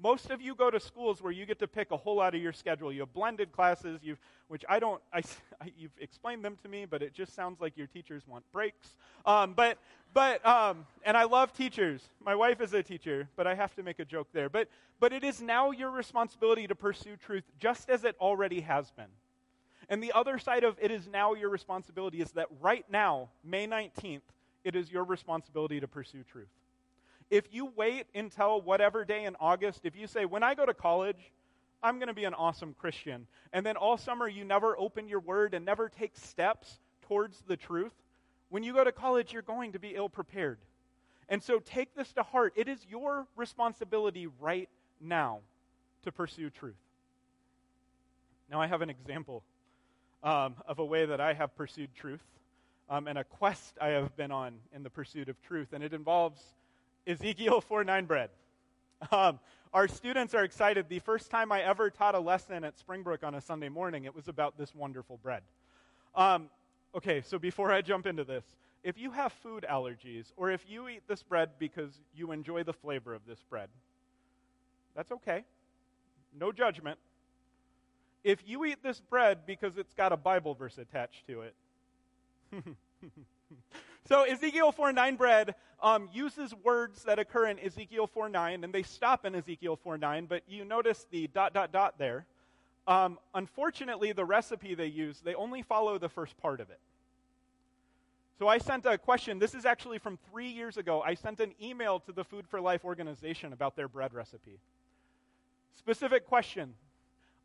Most 0.00 0.30
of 0.30 0.40
you 0.40 0.54
go 0.54 0.70
to 0.70 0.78
schools 0.78 1.20
where 1.20 1.32
you 1.32 1.44
get 1.44 1.58
to 1.58 1.66
pick 1.66 1.90
a 1.90 1.96
whole 1.96 2.16
lot 2.16 2.34
of 2.34 2.40
your 2.40 2.52
schedule. 2.52 2.92
You 2.92 3.00
have 3.00 3.12
blended 3.12 3.50
classes, 3.50 4.00
you've, 4.02 4.20
which 4.46 4.64
I 4.68 4.78
don't, 4.78 5.00
I, 5.12 5.22
you've 5.76 5.96
explained 6.00 6.44
them 6.44 6.56
to 6.62 6.68
me, 6.68 6.84
but 6.84 7.02
it 7.02 7.14
just 7.14 7.34
sounds 7.34 7.60
like 7.60 7.76
your 7.76 7.88
teachers 7.88 8.22
want 8.26 8.44
breaks. 8.52 8.94
Um, 9.26 9.54
but, 9.54 9.78
but, 10.18 10.44
um, 10.44 10.84
and 11.04 11.16
I 11.16 11.22
love 11.22 11.52
teachers. 11.52 12.02
My 12.26 12.34
wife 12.34 12.60
is 12.60 12.74
a 12.74 12.82
teacher, 12.82 13.28
but 13.36 13.46
I 13.46 13.54
have 13.54 13.72
to 13.76 13.84
make 13.84 14.00
a 14.00 14.04
joke 14.04 14.26
there. 14.32 14.48
But, 14.48 14.66
but 14.98 15.12
it 15.12 15.22
is 15.22 15.40
now 15.40 15.70
your 15.70 15.92
responsibility 15.92 16.66
to 16.66 16.74
pursue 16.74 17.16
truth 17.16 17.44
just 17.60 17.88
as 17.88 18.02
it 18.02 18.16
already 18.20 18.62
has 18.62 18.90
been. 18.90 19.12
And 19.88 20.02
the 20.02 20.10
other 20.12 20.40
side 20.40 20.64
of 20.64 20.76
it 20.82 20.90
is 20.90 21.06
now 21.06 21.34
your 21.34 21.50
responsibility 21.50 22.20
is 22.20 22.32
that 22.32 22.48
right 22.60 22.84
now, 22.90 23.28
May 23.44 23.68
19th, 23.68 24.22
it 24.64 24.74
is 24.74 24.90
your 24.90 25.04
responsibility 25.04 25.78
to 25.78 25.86
pursue 25.86 26.24
truth. 26.24 26.48
If 27.30 27.44
you 27.52 27.70
wait 27.76 28.06
until 28.12 28.60
whatever 28.60 29.04
day 29.04 29.24
in 29.24 29.36
August, 29.38 29.82
if 29.84 29.94
you 29.94 30.08
say, 30.08 30.24
when 30.24 30.42
I 30.42 30.56
go 30.56 30.66
to 30.66 30.74
college, 30.74 31.30
I'm 31.80 31.98
going 31.98 32.08
to 32.08 32.14
be 32.14 32.24
an 32.24 32.34
awesome 32.34 32.74
Christian, 32.76 33.28
and 33.52 33.64
then 33.64 33.76
all 33.76 33.96
summer 33.96 34.26
you 34.26 34.44
never 34.44 34.76
open 34.80 35.06
your 35.06 35.20
word 35.20 35.54
and 35.54 35.64
never 35.64 35.88
take 35.88 36.16
steps 36.16 36.80
towards 37.02 37.40
the 37.46 37.56
truth, 37.56 37.92
when 38.50 38.62
you 38.62 38.72
go 38.72 38.84
to 38.84 38.92
college, 38.92 39.32
you're 39.32 39.42
going 39.42 39.72
to 39.72 39.78
be 39.78 39.94
ill 39.94 40.08
prepared. 40.08 40.58
And 41.28 41.42
so 41.42 41.58
take 41.58 41.94
this 41.94 42.12
to 42.14 42.22
heart. 42.22 42.54
It 42.56 42.68
is 42.68 42.78
your 42.88 43.26
responsibility 43.36 44.26
right 44.40 44.68
now 45.00 45.40
to 46.04 46.12
pursue 46.12 46.50
truth. 46.50 46.74
Now, 48.50 48.60
I 48.60 48.66
have 48.66 48.80
an 48.80 48.88
example 48.90 49.42
um, 50.22 50.54
of 50.66 50.78
a 50.78 50.84
way 50.84 51.04
that 51.04 51.20
I 51.20 51.34
have 51.34 51.54
pursued 51.56 51.94
truth. 51.94 52.22
um, 52.90 53.06
and 53.06 53.18
a 53.18 53.24
quest 53.24 53.76
I 53.80 53.88
have 53.88 54.16
been 54.16 54.30
on 54.30 54.54
in 54.74 54.82
the 54.82 54.90
pursuit 54.90 55.28
of 55.28 55.40
truth, 55.42 55.72
and 55.72 55.84
it 55.84 55.92
involves 55.92 56.40
Ezekiel 57.06 57.60
4 57.60 57.84
9 57.84 58.04
bread. 58.06 58.30
Um, 59.12 59.38
our 59.72 59.86
students 59.86 60.34
are 60.34 60.42
excited. 60.42 60.88
The 60.88 60.98
first 60.98 61.30
time 61.30 61.52
I 61.52 61.62
ever 61.62 61.90
taught 61.90 62.14
a 62.16 62.18
lesson 62.20 62.64
at 62.64 62.78
Springbrook 62.78 63.22
on 63.22 63.34
a 63.34 63.40
Sunday 63.40 63.68
morning, 63.68 64.04
it 64.06 64.14
was 64.14 64.26
about 64.26 64.58
this 64.58 64.74
wonderful 64.74 65.18
bread. 65.22 65.42
Um, 66.16 66.48
okay, 66.94 67.22
so 67.22 67.38
before 67.38 67.72
I 67.72 67.82
jump 67.82 68.06
into 68.06 68.24
this, 68.24 68.44
if 68.84 68.98
you 68.98 69.10
have 69.10 69.32
food 69.32 69.66
allergies, 69.68 70.32
or 70.36 70.50
if 70.50 70.64
you 70.68 70.88
eat 70.88 71.02
this 71.08 71.22
bread 71.22 71.50
because 71.58 72.00
you 72.14 72.32
enjoy 72.32 72.62
the 72.62 72.72
flavor 72.72 73.14
of 73.14 73.22
this 73.26 73.42
bread, 73.50 73.68
that's 74.94 75.12
okay. 75.12 75.44
No 76.38 76.52
judgment. 76.52 76.98
If 78.24 78.40
you 78.46 78.64
eat 78.64 78.82
this 78.82 79.00
bread 79.00 79.46
because 79.46 79.78
it's 79.78 79.94
got 79.94 80.12
a 80.12 80.16
Bible 80.16 80.54
verse 80.54 80.78
attached 80.78 81.26
to 81.26 81.42
it, 81.42 81.54
so 84.08 84.22
Ezekiel 84.22 84.72
4 84.72 84.92
9 84.92 85.16
bread 85.16 85.54
um, 85.82 86.08
uses 86.12 86.54
words 86.64 87.04
that 87.04 87.18
occur 87.18 87.46
in 87.46 87.58
Ezekiel 87.58 88.06
4 88.06 88.28
9, 88.28 88.64
and 88.64 88.72
they 88.72 88.82
stop 88.82 89.24
in 89.24 89.34
Ezekiel 89.34 89.76
4 89.76 89.98
9, 89.98 90.26
but 90.26 90.42
you 90.48 90.64
notice 90.64 91.06
the 91.10 91.28
dot, 91.28 91.52
dot, 91.52 91.72
dot 91.72 91.98
there. 91.98 92.26
Um, 92.88 93.18
unfortunately, 93.34 94.12
the 94.12 94.24
recipe 94.24 94.74
they 94.74 94.86
use, 94.86 95.20
they 95.20 95.34
only 95.34 95.60
follow 95.60 95.98
the 95.98 96.08
first 96.08 96.38
part 96.38 96.58
of 96.58 96.70
it. 96.70 96.80
So 98.38 98.48
I 98.48 98.56
sent 98.56 98.86
a 98.86 98.96
question. 98.96 99.38
This 99.38 99.54
is 99.54 99.66
actually 99.66 99.98
from 99.98 100.18
three 100.30 100.48
years 100.48 100.78
ago. 100.78 101.02
I 101.02 101.12
sent 101.14 101.38
an 101.40 101.52
email 101.60 102.00
to 102.00 102.12
the 102.12 102.24
Food 102.24 102.46
for 102.48 102.62
Life 102.62 102.84
organization 102.84 103.52
about 103.52 103.76
their 103.76 103.88
bread 103.88 104.14
recipe. 104.14 104.58
Specific 105.76 106.26
question 106.26 106.74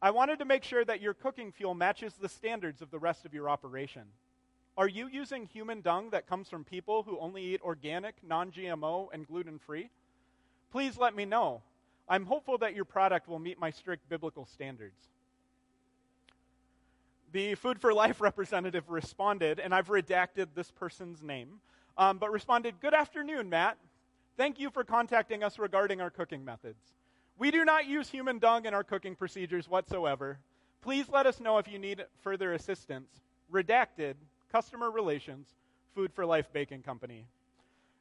I 0.01 0.11
wanted 0.11 0.39
to 0.39 0.45
make 0.45 0.63
sure 0.63 0.85
that 0.85 1.01
your 1.01 1.13
cooking 1.13 1.51
fuel 1.51 1.73
matches 1.73 2.13
the 2.13 2.29
standards 2.29 2.81
of 2.81 2.89
the 2.89 2.99
rest 2.99 3.25
of 3.25 3.33
your 3.33 3.49
operation. 3.49 4.03
Are 4.77 4.87
you 4.87 5.07
using 5.07 5.45
human 5.45 5.81
dung 5.81 6.09
that 6.11 6.27
comes 6.27 6.49
from 6.49 6.63
people 6.63 7.03
who 7.03 7.19
only 7.19 7.43
eat 7.53 7.61
organic, 7.61 8.15
non 8.23 8.51
GMO, 8.51 9.07
and 9.13 9.27
gluten 9.27 9.59
free? 9.59 9.89
Please 10.71 10.97
let 10.97 11.15
me 11.15 11.25
know. 11.25 11.61
I'm 12.07 12.25
hopeful 12.25 12.57
that 12.59 12.75
your 12.75 12.85
product 12.85 13.27
will 13.27 13.39
meet 13.39 13.59
my 13.59 13.71
strict 13.71 14.07
biblical 14.09 14.45
standards. 14.45 15.09
The 17.33 17.55
Food 17.55 17.81
for 17.81 17.93
Life 17.93 18.21
representative 18.21 18.89
responded, 18.89 19.59
and 19.59 19.73
I've 19.73 19.87
redacted 19.87 20.49
this 20.53 20.69
person's 20.69 21.23
name, 21.23 21.59
um, 21.97 22.19
but 22.19 22.31
responded 22.31 22.79
Good 22.79 22.93
afternoon, 22.93 23.49
Matt. 23.49 23.77
Thank 24.37 24.59
you 24.59 24.69
for 24.69 24.83
contacting 24.83 25.43
us 25.43 25.57
regarding 25.59 25.99
our 25.99 26.11
cooking 26.11 26.45
methods. 26.45 26.93
We 27.39 27.49
do 27.49 27.65
not 27.65 27.87
use 27.87 28.07
human 28.07 28.37
dung 28.37 28.65
in 28.65 28.75
our 28.75 28.83
cooking 28.83 29.15
procedures 29.15 29.67
whatsoever. 29.67 30.37
Please 30.81 31.09
let 31.09 31.25
us 31.25 31.39
know 31.39 31.57
if 31.57 31.67
you 31.67 31.79
need 31.79 32.05
further 32.21 32.53
assistance. 32.53 33.09
Redacted, 33.51 34.13
Customer 34.51 34.91
Relations, 34.91 35.47
Food 35.95 36.13
for 36.13 36.27
Life 36.27 36.53
Baking 36.53 36.83
Company. 36.83 37.25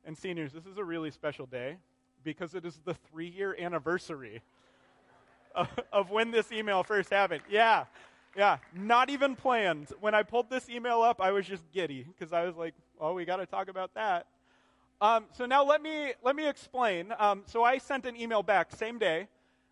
And 0.04 0.16
seniors, 0.16 0.52
this 0.52 0.66
is 0.66 0.76
a 0.76 0.84
really 0.84 1.10
special 1.10 1.46
day 1.46 1.76
because 2.22 2.54
it 2.54 2.66
is 2.66 2.80
the 2.84 2.94
three 2.94 3.28
year 3.28 3.56
anniversary 3.58 4.42
of, 5.54 5.68
of, 5.92 6.10
when 6.10 6.30
this 6.30 6.52
email 6.52 6.82
first 6.82 7.08
happened. 7.10 7.42
Yeah, 7.50 7.84
yeah, 8.36 8.58
not 8.74 9.10
even 9.10 9.36
planned. 9.36 9.88
When 10.00 10.14
I 10.14 10.22
pulled 10.22 10.48
this 10.48 10.68
email 10.68 11.02
up, 11.02 11.20
I 11.20 11.32
was 11.32 11.46
just 11.46 11.62
giddy 11.72 12.04
because 12.04 12.32
I 12.32 12.44
was 12.44 12.56
like, 12.56 12.74
oh, 13.00 13.14
we 13.14 13.24
got 13.24 13.36
to 13.36 13.46
talk 13.46 13.68
about 13.68 13.94
that. 13.94 14.26
Um, 15.00 15.26
so 15.32 15.46
now 15.46 15.64
let 15.64 15.82
me, 15.82 16.12
let 16.22 16.36
me 16.36 16.48
explain. 16.48 17.12
Um, 17.18 17.42
so 17.46 17.64
I 17.64 17.78
sent 17.78 18.06
an 18.06 18.16
email 18.16 18.42
back 18.42 18.74
same 18.74 18.98
day. 18.98 19.28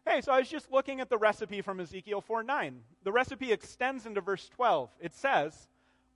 Hey, 0.07 0.21
so 0.21 0.33
I 0.33 0.41
was 0.41 0.49
just 0.49 0.73
looking 0.73 1.01
at 1.01 1.09
the 1.09 1.19
recipe 1.19 1.61
from 1.61 1.79
Ezekiel 1.79 2.21
4 2.21 2.43
9. 2.43 2.81
The 3.05 3.13
recipe 3.13 3.53
extends 3.53 4.07
into 4.07 4.21
verse 4.21 4.49
12. 4.49 4.91
It 5.01 5.15
says, 5.15 5.69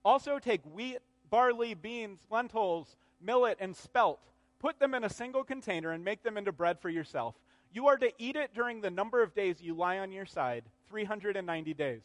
also 0.03 0.37
take 0.37 0.61
wheat, 0.65 0.99
barley, 1.29 1.73
beans, 1.73 2.19
lentils, 2.29 2.97
millet, 3.21 3.57
and 3.59 3.75
spelt. 3.75 4.19
Put 4.59 4.79
them 4.79 4.93
in 4.93 5.03
a 5.03 5.09
single 5.09 5.43
container 5.43 5.91
and 5.91 6.03
make 6.03 6.23
them 6.23 6.37
into 6.37 6.51
bread 6.51 6.79
for 6.79 6.89
yourself. 6.89 7.35
You 7.73 7.87
are 7.87 7.97
to 7.97 8.11
eat 8.17 8.35
it 8.35 8.53
during 8.53 8.81
the 8.81 8.89
number 8.89 9.21
of 9.21 9.33
days 9.33 9.61
you 9.61 9.73
lie 9.73 9.99
on 9.99 10.11
your 10.11 10.25
side, 10.25 10.63
390 10.89 11.73
days. 11.73 12.01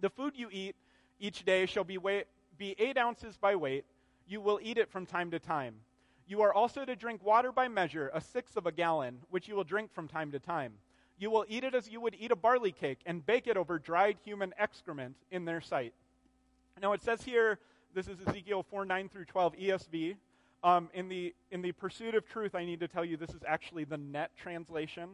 The 0.00 0.10
food 0.10 0.34
you 0.36 0.48
eat 0.50 0.76
each 1.20 1.44
day 1.44 1.66
shall 1.66 1.84
be, 1.84 1.98
weight, 1.98 2.26
be 2.58 2.74
eight 2.78 2.96
ounces 2.96 3.36
by 3.36 3.56
weight. 3.56 3.84
You 4.26 4.40
will 4.40 4.58
eat 4.62 4.78
it 4.78 4.90
from 4.90 5.06
time 5.06 5.30
to 5.30 5.38
time. 5.38 5.74
You 6.26 6.42
are 6.42 6.54
also 6.54 6.84
to 6.84 6.96
drink 6.96 7.24
water 7.24 7.52
by 7.52 7.68
measure, 7.68 8.10
a 8.14 8.20
sixth 8.20 8.56
of 8.56 8.66
a 8.66 8.72
gallon, 8.72 9.18
which 9.30 9.46
you 9.46 9.54
will 9.54 9.64
drink 9.64 9.92
from 9.92 10.08
time 10.08 10.32
to 10.32 10.38
time. 10.38 10.72
You 11.18 11.30
will 11.30 11.44
eat 11.48 11.64
it 11.64 11.74
as 11.74 11.88
you 11.88 12.00
would 12.00 12.16
eat 12.18 12.30
a 12.30 12.36
barley 12.36 12.72
cake, 12.72 13.00
and 13.06 13.24
bake 13.24 13.46
it 13.46 13.56
over 13.56 13.78
dried 13.78 14.16
human 14.24 14.54
excrement 14.58 15.16
in 15.30 15.44
their 15.44 15.60
sight. 15.60 15.92
Now 16.80 16.92
it 16.92 17.02
says 17.02 17.22
here, 17.22 17.58
this 17.94 18.08
is 18.08 18.18
Ezekiel 18.26 18.64
4 18.64 18.84
9 18.84 19.08
through 19.08 19.26
12 19.26 19.54
ESV. 19.56 20.16
Um, 20.64 20.88
in, 20.94 21.08
the, 21.10 21.34
in 21.50 21.60
the 21.60 21.72
pursuit 21.72 22.14
of 22.14 22.26
truth, 22.26 22.54
I 22.54 22.64
need 22.64 22.80
to 22.80 22.88
tell 22.88 23.04
you 23.04 23.18
this 23.18 23.30
is 23.30 23.42
actually 23.46 23.84
the 23.84 23.98
net 23.98 24.30
translation. 24.34 25.10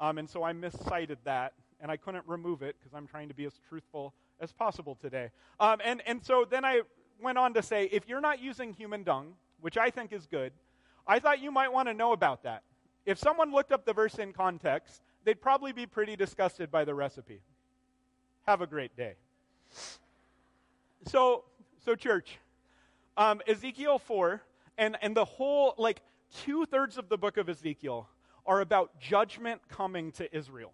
Um, 0.00 0.18
and 0.18 0.30
so 0.30 0.44
I 0.44 0.52
miscited 0.52 1.18
that, 1.24 1.54
and 1.80 1.90
I 1.90 1.96
couldn't 1.96 2.24
remove 2.26 2.62
it 2.62 2.76
because 2.78 2.94
I'm 2.96 3.08
trying 3.08 3.28
to 3.28 3.34
be 3.34 3.44
as 3.44 3.52
truthful 3.68 4.14
as 4.42 4.52
possible 4.52 4.98
today. 5.00 5.30
Um, 5.60 5.78
and, 5.82 6.02
and 6.04 6.22
so 6.22 6.44
then 6.48 6.64
I 6.64 6.82
went 7.22 7.38
on 7.38 7.54
to 7.54 7.62
say 7.62 7.84
if 7.92 8.08
you're 8.08 8.20
not 8.20 8.42
using 8.42 8.74
human 8.74 9.04
dung, 9.04 9.34
which 9.60 9.78
I 9.78 9.88
think 9.88 10.12
is 10.12 10.26
good, 10.26 10.52
I 11.06 11.20
thought 11.20 11.40
you 11.40 11.50
might 11.50 11.72
want 11.72 11.88
to 11.88 11.94
know 11.94 12.12
about 12.12 12.42
that. 12.42 12.62
If 13.06 13.18
someone 13.18 13.52
looked 13.52 13.72
up 13.72 13.86
the 13.86 13.92
verse 13.92 14.16
in 14.16 14.32
context, 14.32 15.00
they'd 15.24 15.40
probably 15.40 15.72
be 15.72 15.86
pretty 15.86 16.16
disgusted 16.16 16.70
by 16.70 16.84
the 16.84 16.94
recipe. 16.94 17.40
Have 18.46 18.60
a 18.60 18.66
great 18.66 18.96
day. 18.96 19.14
So, 21.06 21.44
so 21.84 21.94
church, 21.94 22.38
um, 23.16 23.40
Ezekiel 23.46 23.98
4, 23.98 24.42
and, 24.78 24.96
and 25.02 25.16
the 25.16 25.24
whole, 25.24 25.74
like, 25.78 26.00
two 26.44 26.64
thirds 26.66 26.96
of 26.98 27.08
the 27.08 27.18
book 27.18 27.36
of 27.36 27.48
Ezekiel 27.48 28.08
are 28.46 28.60
about 28.60 28.98
judgment 29.00 29.60
coming 29.68 30.12
to 30.12 30.36
Israel. 30.36 30.72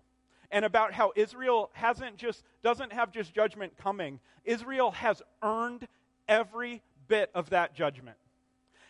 And 0.51 0.65
about 0.65 0.93
how 0.93 1.13
Israel 1.15 1.71
hasn't 1.75 2.17
just, 2.17 2.43
doesn't 2.63 2.93
have 2.93 3.13
just 3.13 3.35
judgment 3.35 3.77
coming, 3.77 4.21
Israel 4.45 4.93
has 4.93 5.23
earned 5.43 5.87
every 6.27 6.83
bit 7.07 7.31
of 7.35 7.51
that 7.51 7.75
judgment. 7.75 8.17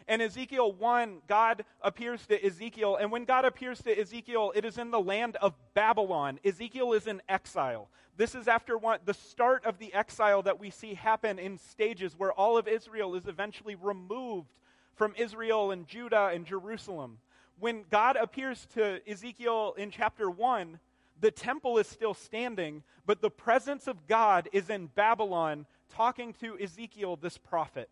In 0.08 0.22
Ezekiel 0.22 0.72
1, 0.72 1.18
God 1.26 1.64
appears 1.82 2.26
to 2.28 2.42
Ezekiel, 2.42 2.96
and 2.96 3.12
when 3.12 3.24
God 3.24 3.44
appears 3.44 3.82
to 3.82 4.00
Ezekiel, 4.00 4.52
it 4.54 4.64
is 4.64 4.78
in 4.78 4.90
the 4.90 5.00
land 5.00 5.36
of 5.36 5.54
Babylon. 5.74 6.38
Ezekiel 6.44 6.94
is 6.94 7.06
in 7.06 7.20
exile. 7.28 7.90
This 8.16 8.34
is 8.34 8.48
after 8.48 8.78
one, 8.78 9.00
the 9.04 9.12
start 9.14 9.66
of 9.66 9.78
the 9.78 9.92
exile 9.92 10.42
that 10.42 10.58
we 10.58 10.70
see 10.70 10.94
happen 10.94 11.38
in 11.38 11.58
stages 11.58 12.18
where 12.18 12.32
all 12.32 12.56
of 12.56 12.66
Israel 12.66 13.14
is 13.14 13.26
eventually 13.26 13.74
removed 13.74 14.48
from 14.96 15.14
Israel 15.16 15.70
and 15.70 15.86
Judah 15.86 16.30
and 16.32 16.46
Jerusalem. 16.46 17.18
When 17.60 17.84
God 17.90 18.16
appears 18.16 18.66
to 18.74 19.00
Ezekiel 19.08 19.74
in 19.76 19.90
chapter 19.90 20.30
1, 20.30 20.80
the 21.20 21.30
temple 21.30 21.78
is 21.78 21.86
still 21.86 22.14
standing, 22.14 22.82
but 23.06 23.20
the 23.20 23.30
presence 23.30 23.86
of 23.86 24.06
God 24.06 24.48
is 24.52 24.70
in 24.70 24.86
Babylon 24.86 25.66
talking 25.88 26.32
to 26.34 26.58
Ezekiel, 26.58 27.16
this 27.16 27.38
prophet. 27.38 27.88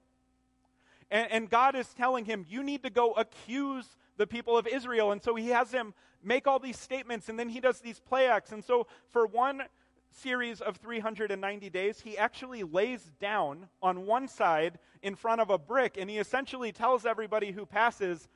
And, 1.11 1.31
and 1.31 1.51
God 1.51 1.75
is 1.77 1.89
telling 1.95 2.25
him, 2.25 2.45
You 2.49 2.63
need 2.63 2.83
to 2.83 2.91
go 2.91 3.13
accuse 3.13 3.97
the 4.17 4.27
people 4.27 4.57
of 4.57 4.67
Israel. 4.67 5.13
And 5.13 5.23
so 5.23 5.35
he 5.35 5.49
has 5.49 5.71
him 5.71 5.95
make 6.23 6.47
all 6.47 6.59
these 6.59 6.79
statements, 6.79 7.29
and 7.29 7.39
then 7.39 7.49
he 7.49 7.61
does 7.61 7.81
these 7.81 8.01
play 8.01 8.27
acts. 8.27 8.53
And 8.53 8.65
so 8.65 8.87
for 9.11 9.27
one 9.27 9.63
series 10.11 10.61
of 10.61 10.77
390 10.77 11.71
days, 11.71 12.01
he 12.01 12.17
actually 12.17 12.63
lays 12.63 13.13
down 13.21 13.69
on 13.83 14.07
one 14.07 14.29
side 14.29 14.79
in 15.03 15.15
front 15.15 15.41
of 15.41 15.51
a 15.51 15.59
brick, 15.59 15.97
and 15.99 16.09
he 16.09 16.19
essentially 16.19 16.73
tells 16.73 17.07
everybody 17.07 17.53
who 17.53 17.67
passes, 17.67 18.29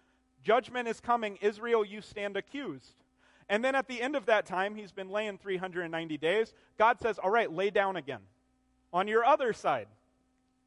Judgment 0.43 0.89
is 0.89 1.01
coming, 1.01 1.39
Israel, 1.41 1.85
you 1.85 2.01
stand 2.01 2.37
accused. 2.37 2.95
And 3.51 3.65
then 3.65 3.75
at 3.75 3.89
the 3.89 4.01
end 4.01 4.15
of 4.15 4.27
that 4.27 4.47
time, 4.47 4.77
he's 4.77 4.93
been 4.93 5.11
laying 5.11 5.37
390 5.37 6.17
days. 6.19 6.55
God 6.79 7.01
says, 7.01 7.19
All 7.19 7.31
right, 7.31 7.53
lay 7.53 7.71
down 7.71 7.97
again 7.97 8.21
on 8.93 9.09
your 9.09 9.25
other 9.25 9.53
side. 9.53 9.89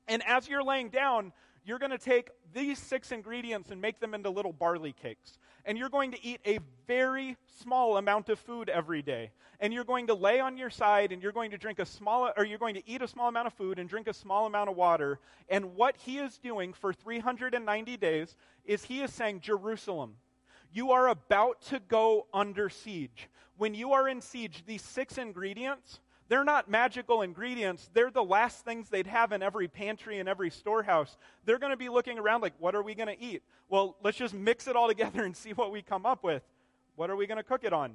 And 0.09 0.21
as 0.27 0.49
you're 0.49 0.63
laying 0.63 0.89
down, 0.89 1.31
you're 1.65 1.79
going 1.79 1.91
to 1.91 1.97
take 1.97 2.29
these 2.53 2.77
six 2.77 3.13
ingredients 3.13 3.71
and 3.71 3.81
make 3.81 4.01
them 4.01 4.13
into 4.13 4.29
little 4.29 4.51
barley 4.51 4.93
cakes. 5.01 5.39
And 5.65 5.77
you're 5.77 5.89
going 5.89 6.11
to 6.11 6.23
eat 6.25 6.41
a 6.45 6.59
very 6.85 7.37
small 7.61 7.95
amount 7.95 8.27
of 8.27 8.37
food 8.37 8.67
every 8.67 9.01
day. 9.01 9.31
And 9.61 9.73
you're 9.73 9.85
going 9.85 10.07
to 10.07 10.13
lay 10.13 10.41
on 10.41 10.57
your 10.57 10.69
side 10.69 11.13
and 11.13 11.23
you're 11.23 11.31
going 11.31 11.51
to 11.51 11.57
drink 11.57 11.79
a 11.79 11.85
small 11.85 12.31
or 12.35 12.43
you're 12.43 12.57
going 12.59 12.75
to 12.75 12.85
eat 12.85 13.01
a 13.01 13.07
small 13.07 13.29
amount 13.29 13.47
of 13.47 13.53
food 13.53 13.79
and 13.79 13.87
drink 13.87 14.09
a 14.09 14.13
small 14.13 14.45
amount 14.45 14.69
of 14.69 14.75
water. 14.75 15.19
And 15.47 15.75
what 15.75 15.95
he 15.95 16.17
is 16.17 16.37
doing 16.37 16.73
for 16.73 16.91
390 16.91 17.95
days 17.95 18.35
is 18.65 18.83
he 18.83 19.01
is 19.01 19.13
saying, 19.13 19.39
Jerusalem, 19.39 20.15
you 20.73 20.91
are 20.91 21.07
about 21.07 21.61
to 21.69 21.79
go 21.87 22.27
under 22.33 22.69
siege. 22.69 23.29
When 23.57 23.73
you 23.73 23.93
are 23.93 24.07
in 24.09 24.19
siege, 24.21 24.63
these 24.65 24.81
six 24.81 25.17
ingredients 25.17 25.99
they're 26.29 26.43
not 26.43 26.69
magical 26.69 27.21
ingredients. 27.21 27.89
They're 27.93 28.09
the 28.09 28.23
last 28.23 28.63
things 28.65 28.89
they'd 28.89 29.07
have 29.07 29.33
in 29.33 29.43
every 29.43 29.67
pantry 29.67 30.19
and 30.19 30.29
every 30.29 30.49
storehouse. 30.49 31.17
They're 31.45 31.59
going 31.59 31.73
to 31.73 31.77
be 31.77 31.89
looking 31.89 32.17
around 32.17 32.41
like, 32.41 32.53
what 32.59 32.75
are 32.75 32.81
we 32.81 32.95
going 32.95 33.09
to 33.15 33.21
eat? 33.21 33.43
Well, 33.69 33.97
let's 34.03 34.17
just 34.17 34.33
mix 34.33 34.67
it 34.67 34.75
all 34.75 34.87
together 34.87 35.23
and 35.25 35.35
see 35.35 35.51
what 35.51 35.71
we 35.71 35.81
come 35.81 36.05
up 36.05 36.23
with. 36.23 36.41
What 36.95 37.09
are 37.09 37.15
we 37.15 37.27
going 37.27 37.37
to 37.37 37.43
cook 37.43 37.63
it 37.63 37.73
on? 37.73 37.91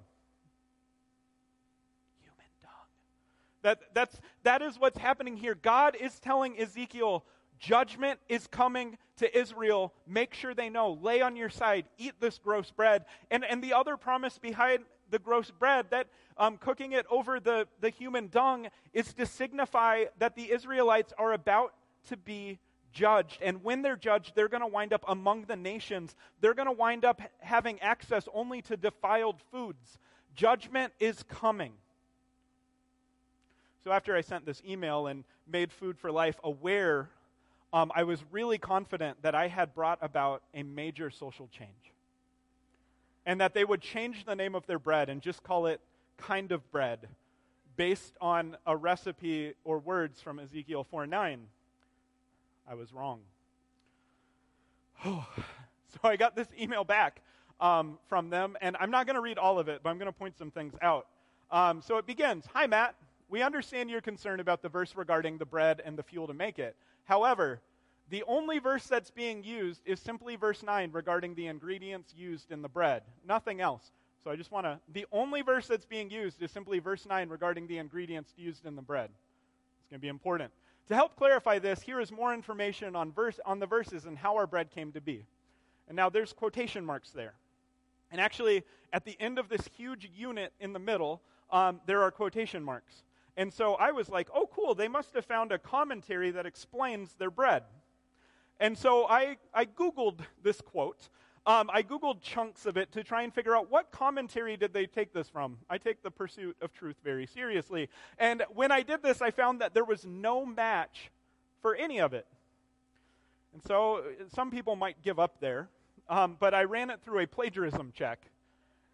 Human 2.22 2.46
dung. 2.62 2.70
That, 3.62 3.80
that's, 3.94 4.20
that 4.42 4.62
is 4.62 4.78
what's 4.78 4.98
happening 4.98 5.36
here. 5.36 5.54
God 5.54 5.96
is 5.98 6.18
telling 6.20 6.60
Ezekiel, 6.60 7.24
Judgment 7.58 8.20
is 8.28 8.46
coming 8.46 8.98
to 9.18 9.38
Israel. 9.38 9.92
Make 10.06 10.34
sure 10.34 10.54
they 10.54 10.68
know. 10.68 10.98
Lay 11.02 11.20
on 11.20 11.36
your 11.36 11.50
side. 11.50 11.86
Eat 11.98 12.14
this 12.20 12.38
gross 12.38 12.70
bread. 12.70 13.04
And, 13.30 13.44
and 13.44 13.62
the 13.62 13.74
other 13.74 13.96
promise 13.96 14.38
behind 14.38 14.84
the 15.10 15.18
gross 15.18 15.50
bread, 15.50 15.86
that 15.90 16.06
um, 16.36 16.56
cooking 16.58 16.92
it 16.92 17.06
over 17.10 17.40
the, 17.40 17.66
the 17.80 17.90
human 17.90 18.28
dung, 18.28 18.68
is 18.92 19.12
to 19.14 19.26
signify 19.26 20.04
that 20.18 20.36
the 20.36 20.52
Israelites 20.52 21.12
are 21.18 21.32
about 21.32 21.74
to 22.08 22.16
be 22.16 22.58
judged. 22.92 23.38
And 23.42 23.64
when 23.64 23.82
they're 23.82 23.96
judged, 23.96 24.32
they're 24.34 24.48
going 24.48 24.60
to 24.60 24.66
wind 24.66 24.92
up 24.92 25.04
among 25.08 25.44
the 25.44 25.56
nations. 25.56 26.14
They're 26.40 26.54
going 26.54 26.66
to 26.66 26.72
wind 26.72 27.04
up 27.04 27.20
having 27.40 27.80
access 27.80 28.28
only 28.34 28.62
to 28.62 28.76
defiled 28.76 29.40
foods. 29.50 29.98
Judgment 30.34 30.92
is 31.00 31.22
coming. 31.24 31.72
So 33.84 33.92
after 33.92 34.14
I 34.14 34.20
sent 34.20 34.44
this 34.44 34.62
email 34.68 35.06
and 35.06 35.24
made 35.50 35.72
Food 35.72 35.98
for 35.98 36.12
Life 36.12 36.36
aware, 36.44 37.08
um, 37.72 37.92
I 37.94 38.04
was 38.04 38.24
really 38.30 38.58
confident 38.58 39.22
that 39.22 39.34
I 39.34 39.48
had 39.48 39.74
brought 39.74 39.98
about 40.00 40.42
a 40.54 40.62
major 40.62 41.10
social 41.10 41.48
change. 41.48 41.70
And 43.26 43.40
that 43.40 43.52
they 43.52 43.64
would 43.64 43.82
change 43.82 44.24
the 44.24 44.34
name 44.34 44.54
of 44.54 44.66
their 44.66 44.78
bread 44.78 45.10
and 45.10 45.20
just 45.20 45.42
call 45.42 45.66
it 45.66 45.80
kind 46.16 46.50
of 46.50 46.70
bread 46.70 47.08
based 47.76 48.14
on 48.20 48.56
a 48.66 48.74
recipe 48.76 49.54
or 49.64 49.78
words 49.78 50.20
from 50.20 50.38
Ezekiel 50.38 50.84
4 50.90 51.06
9. 51.06 51.40
I 52.68 52.74
was 52.74 52.92
wrong. 52.92 53.20
so 55.04 55.20
I 56.02 56.16
got 56.16 56.34
this 56.34 56.48
email 56.58 56.84
back 56.84 57.20
um, 57.60 57.98
from 58.08 58.30
them, 58.30 58.56
and 58.60 58.76
I'm 58.80 58.90
not 58.90 59.06
going 59.06 59.14
to 59.14 59.20
read 59.20 59.38
all 59.38 59.58
of 59.58 59.68
it, 59.68 59.80
but 59.82 59.90
I'm 59.90 59.98
going 59.98 60.06
to 60.06 60.18
point 60.18 60.36
some 60.38 60.50
things 60.50 60.74
out. 60.82 61.06
Um, 61.50 61.80
so 61.80 61.96
it 61.98 62.06
begins 62.06 62.44
Hi, 62.54 62.66
Matt. 62.66 62.94
We 63.30 63.42
understand 63.42 63.90
your 63.90 64.00
concern 64.00 64.40
about 64.40 64.62
the 64.62 64.70
verse 64.70 64.96
regarding 64.96 65.36
the 65.36 65.44
bread 65.44 65.82
and 65.84 65.98
the 65.98 66.02
fuel 66.02 66.26
to 66.26 66.34
make 66.34 66.58
it. 66.58 66.76
However, 67.08 67.62
the 68.10 68.22
only 68.24 68.58
verse 68.58 68.86
that's 68.86 69.10
being 69.10 69.42
used 69.42 69.80
is 69.86 69.98
simply 69.98 70.36
verse 70.36 70.62
9 70.62 70.92
regarding 70.92 71.34
the 71.34 71.46
ingredients 71.46 72.12
used 72.14 72.52
in 72.52 72.60
the 72.60 72.68
bread, 72.68 73.02
nothing 73.26 73.62
else. 73.62 73.92
So 74.22 74.30
I 74.30 74.36
just 74.36 74.52
want 74.52 74.66
to, 74.66 74.78
the 74.92 75.06
only 75.10 75.40
verse 75.40 75.66
that's 75.66 75.86
being 75.86 76.10
used 76.10 76.42
is 76.42 76.50
simply 76.50 76.80
verse 76.80 77.06
9 77.06 77.30
regarding 77.30 77.66
the 77.66 77.78
ingredients 77.78 78.34
used 78.36 78.66
in 78.66 78.76
the 78.76 78.82
bread. 78.82 79.08
It's 79.08 79.88
going 79.90 80.00
to 80.00 80.02
be 80.02 80.08
important. 80.08 80.52
To 80.88 80.94
help 80.94 81.16
clarify 81.16 81.58
this, 81.58 81.80
here 81.80 81.98
is 81.98 82.12
more 82.12 82.34
information 82.34 82.94
on, 82.94 83.10
verse, 83.10 83.40
on 83.46 83.58
the 83.58 83.66
verses 83.66 84.04
and 84.04 84.18
how 84.18 84.36
our 84.36 84.46
bread 84.46 84.70
came 84.70 84.92
to 84.92 85.00
be. 85.00 85.24
And 85.88 85.96
now 85.96 86.10
there's 86.10 86.34
quotation 86.34 86.84
marks 86.84 87.10
there. 87.10 87.32
And 88.10 88.20
actually, 88.20 88.64
at 88.92 89.06
the 89.06 89.16
end 89.18 89.38
of 89.38 89.48
this 89.48 89.66
huge 89.74 90.10
unit 90.14 90.52
in 90.60 90.74
the 90.74 90.78
middle, 90.78 91.22
um, 91.50 91.80
there 91.86 92.02
are 92.02 92.10
quotation 92.10 92.62
marks. 92.62 93.02
And 93.38 93.54
so 93.54 93.76
I 93.76 93.92
was 93.92 94.08
like, 94.08 94.28
oh, 94.34 94.47
cool, 94.68 94.74
they 94.74 94.88
must 94.88 95.14
have 95.14 95.24
found 95.24 95.50
a 95.50 95.58
commentary 95.58 96.30
that 96.30 96.44
explains 96.44 97.14
their 97.14 97.30
bread. 97.30 97.62
And 98.60 98.76
so 98.76 99.06
I, 99.06 99.36
I 99.54 99.64
Googled 99.64 100.20
this 100.42 100.60
quote. 100.60 101.08
Um, 101.46 101.70
I 101.72 101.82
Googled 101.82 102.20
chunks 102.20 102.66
of 102.66 102.76
it 102.76 102.92
to 102.92 103.02
try 103.02 103.22
and 103.22 103.32
figure 103.32 103.56
out 103.56 103.70
what 103.70 103.90
commentary 103.90 104.58
did 104.58 104.74
they 104.74 104.84
take 104.84 105.14
this 105.14 105.28
from. 105.28 105.56
I 105.70 105.78
take 105.78 106.02
the 106.02 106.10
pursuit 106.10 106.56
of 106.60 106.74
truth 106.74 106.96
very 107.02 107.26
seriously. 107.26 107.88
And 108.18 108.42
when 108.54 108.70
I 108.70 108.82
did 108.82 109.02
this, 109.02 109.22
I 109.22 109.30
found 109.30 109.62
that 109.62 109.72
there 109.72 109.84
was 109.84 110.04
no 110.04 110.44
match 110.44 111.10
for 111.62 111.74
any 111.74 112.00
of 112.00 112.12
it. 112.12 112.26
And 113.54 113.62
so 113.62 114.02
some 114.34 114.50
people 114.50 114.76
might 114.76 115.02
give 115.02 115.18
up 115.18 115.40
there, 115.40 115.68
um, 116.10 116.36
but 116.38 116.52
I 116.52 116.64
ran 116.64 116.90
it 116.90 117.00
through 117.02 117.20
a 117.20 117.26
plagiarism 117.26 117.92
check. 117.96 118.20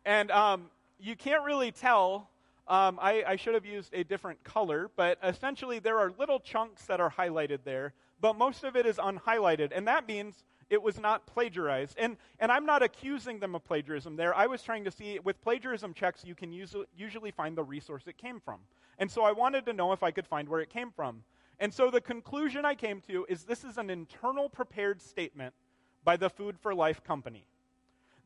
And 0.04 0.30
um, 0.30 0.66
you 1.00 1.16
can't 1.16 1.42
really 1.42 1.72
tell 1.72 2.28
um, 2.66 2.98
I, 3.00 3.22
I, 3.26 3.36
should 3.36 3.54
have 3.54 3.66
used 3.66 3.92
a 3.92 4.04
different 4.04 4.42
color, 4.42 4.90
but 4.96 5.18
essentially 5.22 5.78
there 5.80 5.98
are 5.98 6.12
little 6.18 6.40
chunks 6.40 6.86
that 6.86 6.98
are 6.98 7.10
highlighted 7.10 7.58
there, 7.64 7.92
but 8.20 8.38
most 8.38 8.64
of 8.64 8.74
it 8.74 8.86
is 8.86 8.96
unhighlighted, 8.96 9.70
and 9.74 9.86
that 9.86 10.08
means 10.08 10.44
it 10.70 10.82
was 10.82 10.98
not 10.98 11.26
plagiarized. 11.26 11.96
And, 11.98 12.16
and 12.38 12.50
I'm 12.50 12.64
not 12.64 12.82
accusing 12.82 13.38
them 13.38 13.54
of 13.54 13.64
plagiarism 13.64 14.16
there. 14.16 14.34
I 14.34 14.46
was 14.46 14.62
trying 14.62 14.84
to 14.84 14.90
see, 14.90 15.18
with 15.18 15.40
plagiarism 15.42 15.92
checks, 15.92 16.24
you 16.24 16.34
can 16.34 16.52
use, 16.52 16.74
usually 16.96 17.30
find 17.30 17.56
the 17.56 17.62
resource 17.62 18.04
it 18.06 18.16
came 18.16 18.40
from. 18.40 18.60
And 18.98 19.10
so 19.10 19.22
I 19.22 19.32
wanted 19.32 19.66
to 19.66 19.72
know 19.72 19.92
if 19.92 20.02
I 20.02 20.10
could 20.10 20.26
find 20.26 20.48
where 20.48 20.60
it 20.60 20.70
came 20.70 20.90
from. 20.90 21.22
And 21.60 21.72
so 21.72 21.90
the 21.90 22.00
conclusion 22.00 22.64
I 22.64 22.74
came 22.74 23.00
to 23.02 23.26
is 23.28 23.44
this 23.44 23.64
is 23.64 23.78
an 23.78 23.90
internal 23.90 24.48
prepared 24.48 25.00
statement 25.00 25.54
by 26.02 26.16
the 26.16 26.30
Food 26.30 26.58
for 26.58 26.74
Life 26.74 27.02
company. 27.04 27.46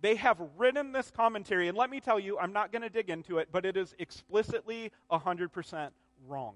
They 0.00 0.14
have 0.16 0.40
written 0.56 0.92
this 0.92 1.10
commentary, 1.10 1.68
and 1.68 1.76
let 1.76 1.90
me 1.90 2.00
tell 2.00 2.20
you, 2.20 2.38
I'm 2.38 2.52
not 2.52 2.72
going 2.72 2.82
to 2.82 2.88
dig 2.88 3.10
into 3.10 3.38
it, 3.38 3.48
but 3.50 3.64
it 3.64 3.76
is 3.76 3.94
explicitly 3.98 4.92
100% 5.10 5.90
wrong. 6.26 6.54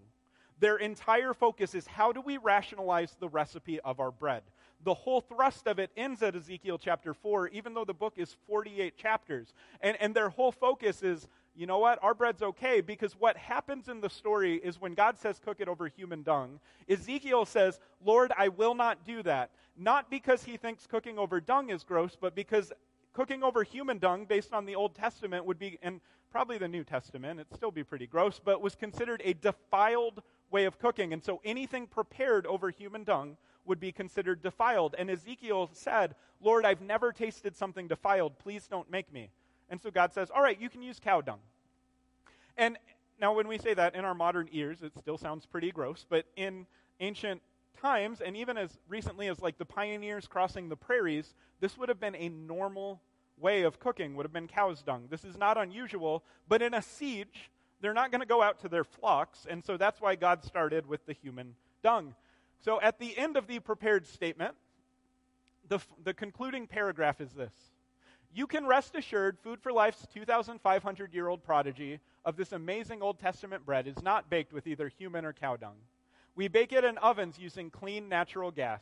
Their 0.61 0.76
entire 0.76 1.35
focus 1.35 1.74
is 1.74 1.87
how 1.88 2.12
do 2.12 2.20
we 2.20 2.37
rationalize 2.37 3.16
the 3.18 3.28
recipe 3.28 3.81
of 3.81 3.98
our 3.98 4.12
bread? 4.12 4.44
The 4.85 4.94
whole 4.94 5.20
thrust 5.20 5.66
of 5.66 5.78
it 5.78 5.90
ends 5.96 6.22
at 6.22 6.37
Ezekiel 6.37 6.78
chapter 6.78 7.14
4, 7.14 7.48
even 7.48 7.74
though 7.74 7.85
the 7.85 7.94
book 7.94 8.14
is 8.16 8.37
48 8.46 8.96
chapters. 8.96 9.55
And, 9.81 9.96
and 10.00 10.14
their 10.14 10.28
whole 10.28 10.52
focus 10.52 11.02
is 11.02 11.26
you 11.55 11.66
know 11.66 11.78
what? 11.78 11.98
Our 12.02 12.14
bread's 12.14 12.42
okay 12.42 12.81
because 12.81 13.12
what 13.12 13.37
happens 13.37 13.88
in 13.88 14.00
the 14.00 14.09
story 14.09 14.55
is 14.57 14.81
when 14.81 14.94
God 14.94 15.18
says, 15.18 15.38
cook 15.38 15.61
it 15.61 15.68
over 15.68 15.87
human 15.87 16.22
dung, 16.22 16.61
Ezekiel 16.88 17.44
says, 17.44 17.78
Lord, 18.05 18.33
I 18.38 18.48
will 18.48 18.74
not 18.74 19.05
do 19.05 19.22
that. 19.24 19.50
Not 19.76 20.11
because 20.11 20.44
he 20.44 20.57
thinks 20.57 20.87
cooking 20.87 21.18
over 21.18 21.40
dung 21.40 21.70
is 21.70 21.85
gross, 21.85 22.16
but 22.18 22.35
because 22.35 22.72
cooking 23.12 23.42
over 23.42 23.62
human 23.62 23.98
dung 23.98 24.25
based 24.25 24.53
on 24.53 24.64
the 24.64 24.75
Old 24.75 24.94
Testament 24.94 25.44
would 25.44 25.59
be, 25.59 25.79
and 25.83 26.01
probably 26.31 26.59
the 26.59 26.68
New 26.68 26.85
Testament, 26.85 27.40
it'd 27.40 27.55
still 27.55 27.70
be 27.70 27.85
pretty 27.85 28.07
gross, 28.07 28.40
but 28.42 28.61
was 28.61 28.75
considered 28.75 29.20
a 29.25 29.35
defiled 29.35 30.22
way 30.51 30.64
of 30.64 30.79
cooking. 30.79 31.12
And 31.12 31.22
so 31.22 31.40
anything 31.44 31.87
prepared 31.87 32.46
over 32.46 32.70
human 32.70 33.05
dung 33.05 33.37
would 33.64 33.79
be 33.79 33.92
considered 33.92 34.42
defiled. 34.42 34.94
And 34.98 35.11
Ezekiel 35.11 35.70
said, 35.72 36.14
Lord, 36.40 36.64
I've 36.64 36.81
never 36.81 37.12
tasted 37.12 37.57
something 37.57 37.87
defiled. 37.87 38.38
Please 38.38 38.66
don't 38.66 38.90
make 38.90 39.12
me. 39.12 39.31
And 39.70 39.81
so 39.81 39.90
God 39.90 40.12
says, 40.12 40.31
All 40.31 40.42
right, 40.42 40.61
you 40.61 40.68
can 40.68 40.83
use 40.83 40.98
cow 40.98 41.20
dung. 41.20 41.38
And 42.57 42.77
now, 43.20 43.33
when 43.35 43.46
we 43.46 43.57
say 43.57 43.72
that 43.75 43.94
in 43.94 44.05
our 44.05 44.14
modern 44.14 44.48
ears, 44.53 44.83
it 44.83 44.92
still 44.98 45.16
sounds 45.16 45.46
pretty 45.46 45.70
gross, 45.70 46.05
but 46.09 46.27
in 46.35 46.66
ancient 46.98 47.40
times, 47.83 48.21
and 48.21 48.37
even 48.37 48.57
as 48.57 48.79
recently 48.88 49.29
as 49.29 49.40
like 49.40 49.59
the 49.59 49.64
pioneers 49.64 50.27
crossing 50.27 50.68
the 50.68 50.77
prairies, 50.77 51.35
this 51.61 51.77
would 51.77 51.88
have 51.88 52.01
been 52.01 52.14
a 52.14 52.29
normal 52.29 53.01
way 53.38 53.62
of 53.62 53.79
cooking, 53.81 54.14
would 54.14 54.25
have 54.25 54.33
been 54.33 54.49
cow's 54.49 54.83
dung. 54.83 55.09
This 55.11 55.25
is 55.25 55.37
not 55.37 55.59
unusual, 55.59 56.23
but 56.49 56.62
in 56.62 56.73
a 56.73 56.81
siege, 56.81 57.51
they're 57.81 57.92
not 57.92 58.11
going 58.12 58.21
to 58.21 58.27
go 58.27 58.40
out 58.40 58.61
to 58.61 58.68
their 58.68 58.85
flocks, 58.85 59.47
and 59.51 59.62
so 59.64 59.77
that's 59.77 60.01
why 60.01 60.14
God 60.14 60.45
started 60.45 60.87
with 60.87 61.05
the 61.05 61.12
human 61.12 61.55
dung. 61.83 62.14
So 62.61 62.81
at 62.81 62.99
the 62.99 63.18
end 63.18 63.37
of 63.37 63.49
the 63.49 63.59
prepared 63.59 64.07
statement, 64.07 64.55
the, 65.68 65.81
the 66.05 66.14
concluding 66.14 66.66
paragraph 66.66 67.21
is 67.21 67.33
this 67.33 67.53
You 68.33 68.47
can 68.47 68.66
rest 68.66 68.95
assured 68.95 69.38
Food 69.40 69.61
for 69.61 69.73
Life's 69.73 70.07
2,500 70.14 71.12
year 71.12 71.29
old 71.29 71.42
prodigy 71.42 71.99
of 72.25 72.37
this 72.37 72.53
amazing 72.53 73.03
Old 73.03 73.18
Testament 73.18 73.66
bread 73.66 73.88
is 73.88 74.01
not 74.03 74.31
baked 74.31 74.53
with 74.53 74.66
either 74.66 74.88
human 74.88 75.25
or 75.25 75.33
cow 75.33 75.57
dung. 75.57 75.75
We 76.35 76.49
bake 76.49 76.73
it 76.73 76.85
in 76.85 76.99
ovens 76.99 77.38
using 77.38 77.71
clean 77.71 78.09
natural 78.09 78.51
gas. 78.51 78.81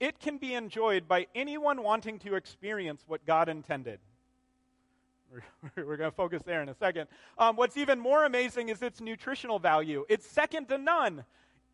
It 0.00 0.20
can 0.20 0.38
be 0.38 0.54
enjoyed 0.54 1.08
by 1.08 1.26
anyone 1.34 1.82
wanting 1.82 2.18
to 2.20 2.34
experience 2.36 3.02
what 3.06 3.26
God 3.26 3.48
intended. 3.48 3.98
We're, 5.76 5.96
going 5.96 6.10
to 6.10 6.16
focus 6.16 6.42
there 6.44 6.62
in 6.62 6.68
a 6.68 6.74
second. 6.74 7.08
Um, 7.36 7.56
what's 7.56 7.76
even 7.76 7.98
more 7.98 8.24
amazing 8.24 8.68
is 8.68 8.80
its 8.80 9.00
nutritional 9.00 9.58
value. 9.58 10.06
It's 10.08 10.26
second 10.26 10.68
to 10.68 10.78
none. 10.78 11.24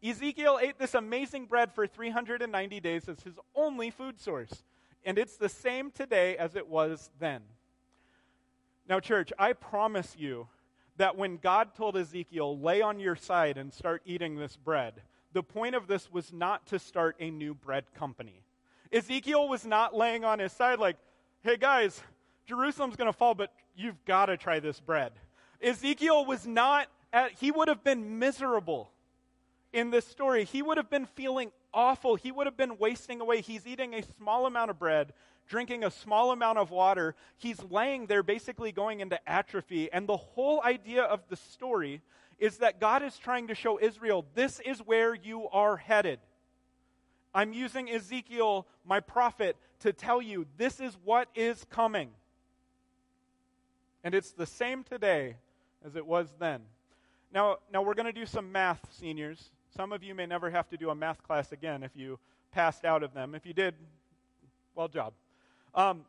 Ezekiel 0.03 0.59
ate 0.61 0.79
this 0.79 0.95
amazing 0.95 1.47
bread 1.47 1.73
for 1.73 1.87
390 1.87 2.81
days 2.81 3.09
as 3.09 3.21
his 3.21 3.35
only 3.55 3.91
food 3.91 4.21
source. 4.21 4.65
And 5.05 5.19
it's 5.19 5.37
the 5.37 5.49
same 5.49 5.91
today 5.91 6.37
as 6.37 6.57
it 6.57 6.69
was 6.69 7.11
then. 7.21 7.43
Now, 8.89 9.01
church, 9.01 9.33
I 9.39 9.53
promise 9.53 10.17
you 10.19 10.49
that 10.97 11.17
when 11.17 11.37
God 11.37 11.75
told 11.75 11.97
Ezekiel, 11.97 12.59
lay 12.59 12.81
on 12.81 13.01
your 13.01 13.17
side 13.17 13.59
and 13.59 13.73
start 13.73 14.03
eating 14.05 14.37
this 14.37 14.57
bread, 14.57 15.03
the 15.33 15.43
point 15.43 15.75
of 15.75 15.87
this 15.87 16.11
was 16.13 16.33
not 16.33 16.67
to 16.67 16.79
start 16.79 17.17
a 17.19 17.31
new 17.31 17.55
bread 17.55 17.85
company. 17.95 18.45
Ezekiel 18.93 19.49
was 19.49 19.67
not 19.67 19.95
laying 19.95 20.25
on 20.25 20.39
his 20.39 20.53
side 20.53 20.79
like, 20.79 20.97
hey 21.43 21.57
guys, 21.57 22.01
Jerusalem's 22.47 22.97
going 22.97 23.11
to 23.11 23.17
fall, 23.17 23.35
but 23.35 23.53
you've 23.75 24.03
got 24.05 24.27
to 24.27 24.37
try 24.37 24.61
this 24.61 24.79
bread. 24.79 25.13
Ezekiel 25.61 26.25
was 26.25 26.47
not, 26.47 26.87
at, 27.13 27.33
he 27.33 27.51
would 27.51 27.69
have 27.69 27.83
been 27.83 28.19
miserable 28.19 28.91
in 29.73 29.91
this 29.91 30.07
story. 30.07 30.45
He 30.45 30.63
would 30.63 30.77
have 30.77 30.91
been 30.91 31.07
feeling 31.07 31.51
awful. 31.73 32.15
He 32.15 32.31
would 32.31 32.47
have 32.47 32.57
been 32.57 32.79
wasting 32.79 33.21
away. 33.21 33.41
He's 33.41 33.67
eating 33.67 33.95
a 33.95 34.03
small 34.19 34.47
amount 34.47 34.71
of 34.71 34.79
bread 34.79 35.13
drinking 35.49 35.85
a 35.85 35.91
small 35.91 36.31
amount 36.33 36.59
of 36.59 36.71
water. 36.71 37.15
He's 37.37 37.63
laying 37.71 38.07
there 38.07 38.23
basically 38.23 38.73
going 38.73 39.01
into 39.01 39.19
atrophy. 39.29 39.91
And 39.93 40.09
the 40.09 40.17
whole 40.17 40.63
idea 40.63 41.03
of 41.03 41.21
the 41.29 41.37
story 41.37 42.03
is 42.39 42.59
that 42.59 42.81
God 42.81 43.03
is 43.03 43.17
trying 43.17 43.49
to 43.49 43.55
show 43.55 43.79
Israel 43.81 44.25
this 44.35 44.61
is 44.61 44.79
where 44.81 45.15
you 45.15 45.49
are 45.51 45.77
headed. 45.77 46.19
I'm 47.35 47.53
using 47.53 47.91
Ezekiel, 47.91 48.67
my 48.85 49.01
prophet, 49.01 49.57
to 49.81 49.93
tell 49.93 50.23
you 50.23 50.47
this 50.57 50.81
is 50.81 50.97
what 51.05 51.29
is 51.35 51.65
coming. 51.71 52.11
And 54.05 54.15
it's 54.15 54.33
the 54.33 54.47
same 54.47 54.85
today 54.85 55.37
as 55.85 55.97
it 55.97 56.07
was 56.07 56.29
then. 56.39 56.61
Now, 57.33 57.59
now 57.73 57.83
we're 57.83 57.95
going 57.95 58.07
to 58.07 58.13
do 58.13 58.27
some 58.27 58.53
math, 58.53 58.81
seniors. 58.93 59.51
Some 59.77 59.93
of 59.93 60.05
you 60.05 60.15
may 60.15 60.27
never 60.27 60.51
have 60.51 60.69
to 60.69 60.77
do 60.77 60.91
a 60.91 60.95
math 60.95 61.23
class 61.25 61.51
again 61.51 61.83
if 61.83 61.91
you 61.97 62.19
passed 62.53 62.85
out 62.85 63.03
of 63.03 63.13
them. 63.13 63.35
If 63.35 63.45
you 63.45 63.53
did, 63.53 63.75
well 64.77 64.89
job. 64.89 65.13
Um, 65.75 66.05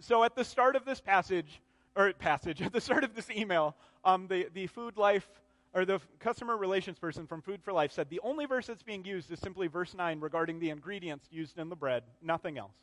so 0.00 0.24
at 0.24 0.34
the 0.34 0.44
start 0.44 0.76
of 0.76 0.84
this 0.84 1.00
passage, 1.00 1.60
or 1.94 2.12
passage, 2.12 2.62
at 2.62 2.72
the 2.72 2.80
start 2.80 3.04
of 3.04 3.14
this 3.14 3.30
email, 3.30 3.74
um, 4.04 4.26
the, 4.28 4.48
the 4.54 4.66
food 4.66 4.96
life, 4.96 5.28
or 5.74 5.84
the 5.84 6.00
customer 6.20 6.56
relations 6.56 6.98
person 6.98 7.26
from 7.26 7.42
Food 7.42 7.60
for 7.62 7.72
Life 7.72 7.92
said 7.92 8.08
the 8.08 8.20
only 8.20 8.46
verse 8.46 8.66
that's 8.66 8.82
being 8.82 9.04
used 9.04 9.30
is 9.30 9.38
simply 9.38 9.66
verse 9.66 9.94
9 9.94 10.20
regarding 10.20 10.58
the 10.58 10.70
ingredients 10.70 11.26
used 11.30 11.58
in 11.58 11.68
the 11.68 11.76
bread, 11.76 12.02
nothing 12.22 12.56
else. 12.56 12.76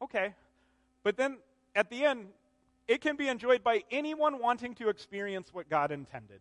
Okay. 0.00 0.34
But 1.02 1.16
then 1.16 1.36
at 1.74 1.90
the 1.90 2.04
end, 2.04 2.26
it 2.88 3.00
can 3.00 3.16
be 3.16 3.28
enjoyed 3.28 3.62
by 3.62 3.84
anyone 3.90 4.38
wanting 4.38 4.74
to 4.76 4.88
experience 4.88 5.52
what 5.52 5.68
God 5.68 5.90
intended. 5.90 6.40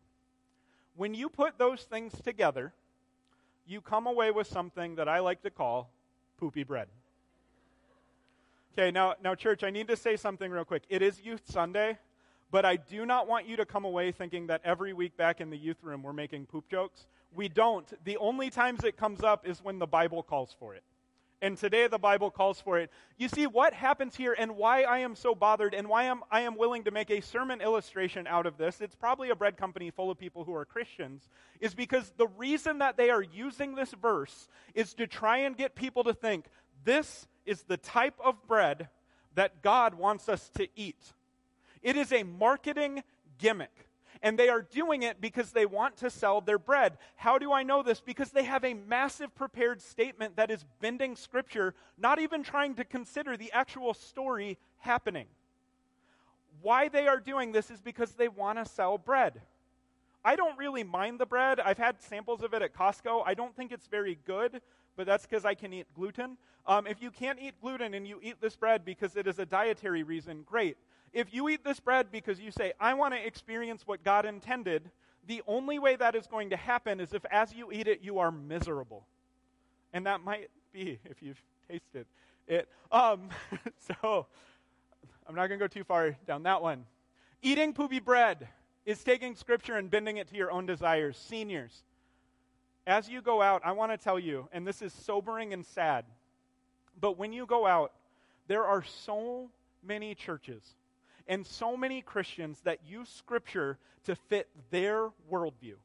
When 0.95 1.13
you 1.13 1.27
put 1.29 1.57
those 1.57 1.83
things 1.83 2.13
together, 2.23 2.73
you 3.65 3.81
come 3.81 4.07
away 4.07 4.31
with 4.31 4.47
something 4.47 4.95
that 4.95 5.07
I 5.07 5.19
like 5.19 5.41
to 5.43 5.49
call 5.49 5.89
poopy 6.37 6.63
bread. 6.63 6.87
Okay, 8.75 8.89
now, 8.89 9.13
now, 9.23 9.35
church, 9.35 9.63
I 9.63 9.69
need 9.69 9.87
to 9.89 9.95
say 9.95 10.15
something 10.15 10.49
real 10.49 10.65
quick. 10.65 10.81
It 10.89 11.03
is 11.03 11.21
Youth 11.21 11.43
Sunday, 11.45 11.99
but 12.49 12.65
I 12.65 12.77
do 12.77 13.05
not 13.05 13.27
want 13.27 13.47
you 13.47 13.55
to 13.57 13.67
come 13.67 13.85
away 13.85 14.11
thinking 14.11 14.47
that 14.47 14.61
every 14.65 14.93
week 14.93 15.15
back 15.15 15.39
in 15.39 15.51
the 15.51 15.57
youth 15.57 15.77
room 15.83 16.01
we're 16.01 16.11
making 16.11 16.47
poop 16.47 16.67
jokes. 16.71 17.05
We 17.35 17.49
don't. 17.49 17.85
The 18.03 18.17
only 18.17 18.49
times 18.49 18.83
it 18.83 18.97
comes 18.97 19.21
up 19.21 19.47
is 19.47 19.63
when 19.63 19.77
the 19.77 19.85
Bible 19.85 20.23
calls 20.23 20.55
for 20.57 20.73
it. 20.73 20.81
And 21.39 21.55
today 21.55 21.85
the 21.85 21.99
Bible 21.99 22.31
calls 22.31 22.61
for 22.61 22.79
it. 22.79 22.89
You 23.19 23.27
see, 23.27 23.45
what 23.45 23.75
happens 23.75 24.15
here 24.15 24.35
and 24.35 24.55
why 24.55 24.81
I 24.81 24.99
am 24.99 25.15
so 25.15 25.35
bothered 25.35 25.75
and 25.75 25.87
why 25.87 26.09
I'm, 26.09 26.21
I 26.31 26.41
am 26.41 26.57
willing 26.57 26.85
to 26.85 26.91
make 26.91 27.11
a 27.11 27.21
sermon 27.21 27.61
illustration 27.61 28.25
out 28.25 28.47
of 28.47 28.57
this, 28.57 28.81
it's 28.81 28.95
probably 28.95 29.29
a 29.29 29.35
bread 29.35 29.55
company 29.55 29.91
full 29.91 30.09
of 30.09 30.17
people 30.17 30.45
who 30.45 30.55
are 30.55 30.65
Christians, 30.65 31.29
is 31.59 31.75
because 31.75 32.11
the 32.17 32.27
reason 32.39 32.79
that 32.79 32.97
they 32.97 33.11
are 33.11 33.21
using 33.21 33.75
this 33.75 33.91
verse 34.01 34.47
is 34.73 34.95
to 34.95 35.05
try 35.05 35.39
and 35.39 35.55
get 35.55 35.75
people 35.75 36.05
to 36.05 36.13
think 36.15 36.45
this 36.85 37.27
is 37.45 37.63
the 37.63 37.77
type 37.77 38.15
of 38.23 38.47
bread 38.47 38.89
that 39.35 39.61
God 39.61 39.95
wants 39.95 40.29
us 40.29 40.49
to 40.55 40.67
eat. 40.75 41.13
It 41.81 41.95
is 41.95 42.11
a 42.11 42.23
marketing 42.23 43.03
gimmick. 43.37 43.87
And 44.21 44.39
they 44.39 44.47
are 44.47 44.61
doing 44.61 45.03
it 45.03 45.19
because 45.19 45.51
they 45.51 45.65
want 45.65 45.97
to 45.97 46.09
sell 46.09 46.39
their 46.39 46.57
bread. 46.57 46.97
How 47.17 47.37
do 47.37 47.51
I 47.51 47.63
know 47.63 47.83
this? 47.83 47.99
Because 47.99 48.31
they 48.31 48.45
have 48.45 48.63
a 48.63 48.73
massive 48.73 49.35
prepared 49.35 49.81
statement 49.81 50.37
that 50.37 50.49
is 50.49 50.63
bending 50.79 51.17
Scripture, 51.17 51.73
not 51.97 52.19
even 52.19 52.41
trying 52.41 52.75
to 52.75 52.85
consider 52.85 53.35
the 53.35 53.51
actual 53.51 53.93
story 53.93 54.57
happening. 54.77 55.25
Why 56.61 56.87
they 56.87 57.07
are 57.07 57.19
doing 57.19 57.51
this 57.51 57.69
is 57.69 57.81
because 57.81 58.11
they 58.11 58.29
want 58.29 58.59
to 58.59 58.65
sell 58.65 58.97
bread. 58.97 59.41
I 60.23 60.37
don't 60.37 60.57
really 60.57 60.85
mind 60.85 61.19
the 61.19 61.25
bread. 61.25 61.59
I've 61.59 61.77
had 61.77 62.01
samples 62.01 62.43
of 62.43 62.53
it 62.53 62.61
at 62.61 62.73
Costco. 62.73 63.23
I 63.25 63.33
don't 63.33 63.53
think 63.57 63.73
it's 63.73 63.87
very 63.87 64.17
good, 64.25 64.61
but 64.95 65.05
that's 65.05 65.25
because 65.25 65.45
I 65.45 65.53
can 65.53 65.73
eat 65.73 65.87
gluten. 65.95 66.37
Um, 66.65 66.87
if 66.87 67.01
you 67.01 67.11
can't 67.11 67.39
eat 67.41 67.55
gluten 67.61 67.93
and 67.93 68.07
you 68.07 68.19
eat 68.21 68.39
this 68.39 68.55
bread 68.55 68.85
because 68.85 69.15
it 69.15 69.27
is 69.27 69.39
a 69.39 69.45
dietary 69.45 70.03
reason, 70.03 70.43
great. 70.43 70.77
If 71.11 71.33
you 71.33 71.49
eat 71.49 71.63
this 71.63 71.79
bread 71.79 72.11
because 72.11 72.39
you 72.39 72.51
say, 72.51 72.73
I 72.79 72.93
want 72.93 73.13
to 73.13 73.25
experience 73.25 73.83
what 73.85 74.03
God 74.03 74.25
intended, 74.25 74.89
the 75.27 75.41
only 75.47 75.79
way 75.79 75.95
that 75.95 76.15
is 76.15 76.27
going 76.27 76.49
to 76.49 76.57
happen 76.57 76.99
is 76.99 77.13
if 77.13 77.25
as 77.25 77.53
you 77.53 77.71
eat 77.71 77.87
it, 77.87 78.01
you 78.01 78.19
are 78.19 78.31
miserable. 78.31 79.05
And 79.93 80.05
that 80.05 80.21
might 80.21 80.49
be 80.71 80.99
if 81.05 81.21
you've 81.21 81.41
tasted 81.69 82.05
it. 82.47 82.67
Um, 82.91 83.29
so 84.01 84.27
I'm 85.27 85.35
not 85.35 85.47
going 85.47 85.59
to 85.59 85.63
go 85.63 85.67
too 85.67 85.83
far 85.83 86.15
down 86.27 86.43
that 86.43 86.61
one. 86.61 86.85
Eating 87.41 87.73
poopy 87.73 87.99
bread 87.99 88.47
is 88.85 89.03
taking 89.03 89.35
scripture 89.35 89.75
and 89.75 89.89
bending 89.89 90.17
it 90.17 90.27
to 90.29 90.35
your 90.35 90.51
own 90.51 90.65
desires. 90.65 91.17
Seniors, 91.17 91.83
as 92.85 93.09
you 93.09 93.21
go 93.21 93.41
out, 93.41 93.61
I 93.63 93.71
want 93.71 93.91
to 93.91 93.97
tell 93.97 94.19
you, 94.19 94.47
and 94.51 94.67
this 94.67 94.81
is 94.81 94.93
sobering 94.93 95.53
and 95.53 95.65
sad, 95.65 96.05
but 96.99 97.17
when 97.17 97.33
you 97.33 97.45
go 97.45 97.65
out, 97.65 97.93
there 98.47 98.65
are 98.65 98.83
so 98.83 99.49
many 99.83 100.15
churches 100.15 100.61
and 101.27 101.45
so 101.45 101.77
many 101.77 102.01
Christians 102.01 102.59
that 102.63 102.79
use 102.85 103.09
Scripture 103.09 103.77
to 104.05 104.15
fit 104.15 104.49
their 104.69 105.09
worldview. 105.31 105.75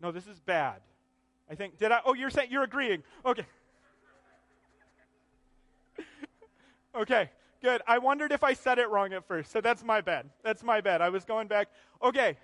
No, 0.00 0.12
this 0.12 0.26
is 0.28 0.38
bad. 0.40 0.80
I 1.50 1.54
think, 1.54 1.78
did 1.78 1.90
I? 1.90 2.00
Oh, 2.04 2.14
you're 2.14 2.30
saying, 2.30 2.50
you're 2.52 2.62
agreeing. 2.62 3.02
Okay. 3.24 3.46
okay, 6.94 7.30
good. 7.62 7.82
I 7.86 7.98
wondered 7.98 8.30
if 8.30 8.44
I 8.44 8.52
said 8.52 8.78
it 8.78 8.88
wrong 8.90 9.12
at 9.12 9.26
first, 9.26 9.50
so 9.50 9.60
that's 9.60 9.82
my 9.82 10.00
bad. 10.00 10.28
That's 10.44 10.62
my 10.62 10.80
bad. 10.80 11.00
I 11.00 11.08
was 11.08 11.24
going 11.24 11.48
back. 11.48 11.68
Okay, 12.02 12.36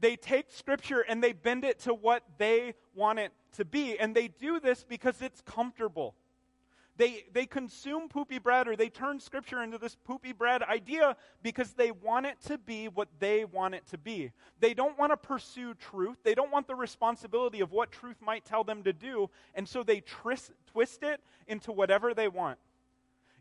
they 0.00 0.16
take 0.16 0.50
Scripture 0.50 1.00
and 1.00 1.22
they 1.22 1.32
bend 1.32 1.64
it 1.64 1.80
to 1.80 1.94
what 1.94 2.22
they 2.38 2.74
want 2.94 3.18
it 3.18 3.32
to 3.56 3.64
be, 3.64 3.98
and 3.98 4.14
they 4.14 4.28
do 4.28 4.60
this 4.60 4.84
because 4.88 5.20
it's 5.22 5.40
comfortable. 5.42 6.14
They, 6.98 7.26
they 7.32 7.46
consume 7.46 8.08
poopy 8.08 8.40
bread 8.40 8.66
or 8.66 8.74
they 8.74 8.88
turn 8.88 9.20
scripture 9.20 9.62
into 9.62 9.78
this 9.78 9.94
poopy 9.94 10.32
bread 10.32 10.64
idea 10.64 11.16
because 11.44 11.72
they 11.74 11.92
want 11.92 12.26
it 12.26 12.40
to 12.46 12.58
be 12.58 12.88
what 12.88 13.06
they 13.20 13.44
want 13.44 13.76
it 13.76 13.86
to 13.90 13.98
be. 13.98 14.32
They 14.58 14.74
don't 14.74 14.98
want 14.98 15.12
to 15.12 15.16
pursue 15.16 15.74
truth. 15.74 16.18
They 16.24 16.34
don't 16.34 16.50
want 16.50 16.66
the 16.66 16.74
responsibility 16.74 17.60
of 17.60 17.70
what 17.70 17.92
truth 17.92 18.16
might 18.20 18.44
tell 18.44 18.64
them 18.64 18.82
to 18.82 18.92
do. 18.92 19.30
And 19.54 19.68
so 19.68 19.84
they 19.84 20.00
tris- 20.00 20.50
twist 20.66 21.04
it 21.04 21.20
into 21.46 21.70
whatever 21.70 22.14
they 22.14 22.26
want. 22.26 22.58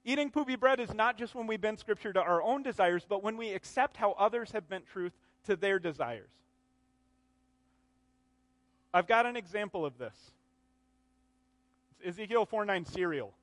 Eating 0.05 0.29
poopy 0.29 0.55
bread 0.55 0.79
is 0.79 0.93
not 0.93 1.17
just 1.17 1.33
when 1.33 1.47
we 1.47 1.57
bend 1.57 1.79
scripture 1.79 2.13
to 2.13 2.21
our 2.21 2.43
own 2.43 2.61
desires, 2.61 3.07
but 3.09 3.23
when 3.23 3.37
we 3.37 3.53
accept 3.53 3.97
how 3.97 4.11
others 4.19 4.51
have 4.51 4.69
bent 4.69 4.85
truth 4.85 5.13
to 5.45 5.55
their 5.55 5.79
desires. 5.79 6.29
I've 8.93 9.07
got 9.07 9.25
an 9.25 9.35
example 9.35 9.85
of 9.85 9.97
this. 9.97 10.15
It's 11.99 12.17
Ezekiel 12.17 12.45
4 12.45 12.65
9 12.65 12.85
cereal. 12.85 13.33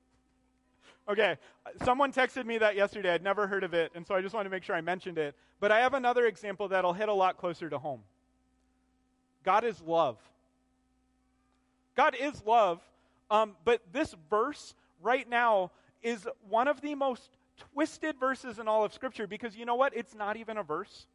Okay, 1.06 1.36
someone 1.84 2.12
texted 2.12 2.46
me 2.46 2.56
that 2.58 2.76
yesterday. 2.76 3.12
I'd 3.12 3.22
never 3.22 3.46
heard 3.46 3.62
of 3.62 3.74
it, 3.74 3.92
and 3.94 4.06
so 4.06 4.14
I 4.14 4.22
just 4.22 4.34
wanted 4.34 4.44
to 4.44 4.50
make 4.50 4.62
sure 4.62 4.74
I 4.74 4.80
mentioned 4.80 5.18
it. 5.18 5.34
But 5.60 5.70
I 5.70 5.80
have 5.80 5.92
another 5.92 6.26
example 6.26 6.68
that'll 6.68 6.94
hit 6.94 7.10
a 7.10 7.12
lot 7.12 7.36
closer 7.36 7.68
to 7.68 7.78
home. 7.78 8.00
God 9.44 9.64
is 9.64 9.80
love. 9.82 10.16
God 11.94 12.16
is 12.18 12.42
love, 12.46 12.80
um, 13.30 13.54
but 13.64 13.82
this 13.92 14.14
verse 14.30 14.74
right 15.02 15.28
now 15.28 15.70
is 16.02 16.26
one 16.48 16.68
of 16.68 16.80
the 16.80 16.94
most 16.94 17.28
twisted 17.72 18.18
verses 18.18 18.58
in 18.58 18.66
all 18.66 18.84
of 18.84 18.92
Scripture 18.92 19.26
because 19.26 19.56
you 19.56 19.64
know 19.64 19.76
what? 19.76 19.94
It's 19.94 20.14
not 20.14 20.36
even 20.36 20.56
a 20.56 20.62
verse. 20.62 21.06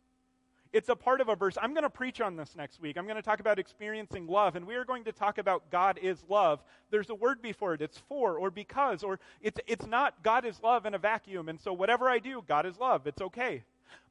It's 0.71 0.89
a 0.89 0.95
part 0.95 1.19
of 1.19 1.29
a 1.29 1.35
verse. 1.35 1.57
I'm 1.59 1.73
going 1.73 1.83
to 1.83 1.89
preach 1.89 2.21
on 2.21 2.35
this 2.35 2.55
next 2.55 2.79
week. 2.79 2.97
I'm 2.97 3.05
going 3.05 3.15
to 3.15 3.23
talk 3.23 3.39
about 3.39 3.57
experiencing 3.57 4.27
love, 4.27 4.55
and 4.55 4.67
we 4.67 4.75
are 4.75 4.85
going 4.85 5.03
to 5.05 5.11
talk 5.11 5.39
about 5.39 5.71
God 5.71 5.97
is 5.99 6.23
love. 6.29 6.61
There's 6.91 7.09
a 7.09 7.15
word 7.15 7.41
before 7.41 7.73
it. 7.73 7.81
It's 7.81 7.97
for 7.97 8.37
or 8.37 8.51
because, 8.51 9.03
or 9.03 9.19
it's, 9.41 9.59
it's 9.65 9.87
not 9.87 10.21
God 10.21 10.45
is 10.45 10.61
love 10.61 10.85
in 10.85 10.93
a 10.93 10.99
vacuum, 10.99 11.49
and 11.49 11.59
so 11.59 11.73
whatever 11.73 12.07
I 12.07 12.19
do, 12.19 12.43
God 12.47 12.67
is 12.67 12.77
love. 12.77 13.07
It's 13.07 13.21
okay. 13.21 13.63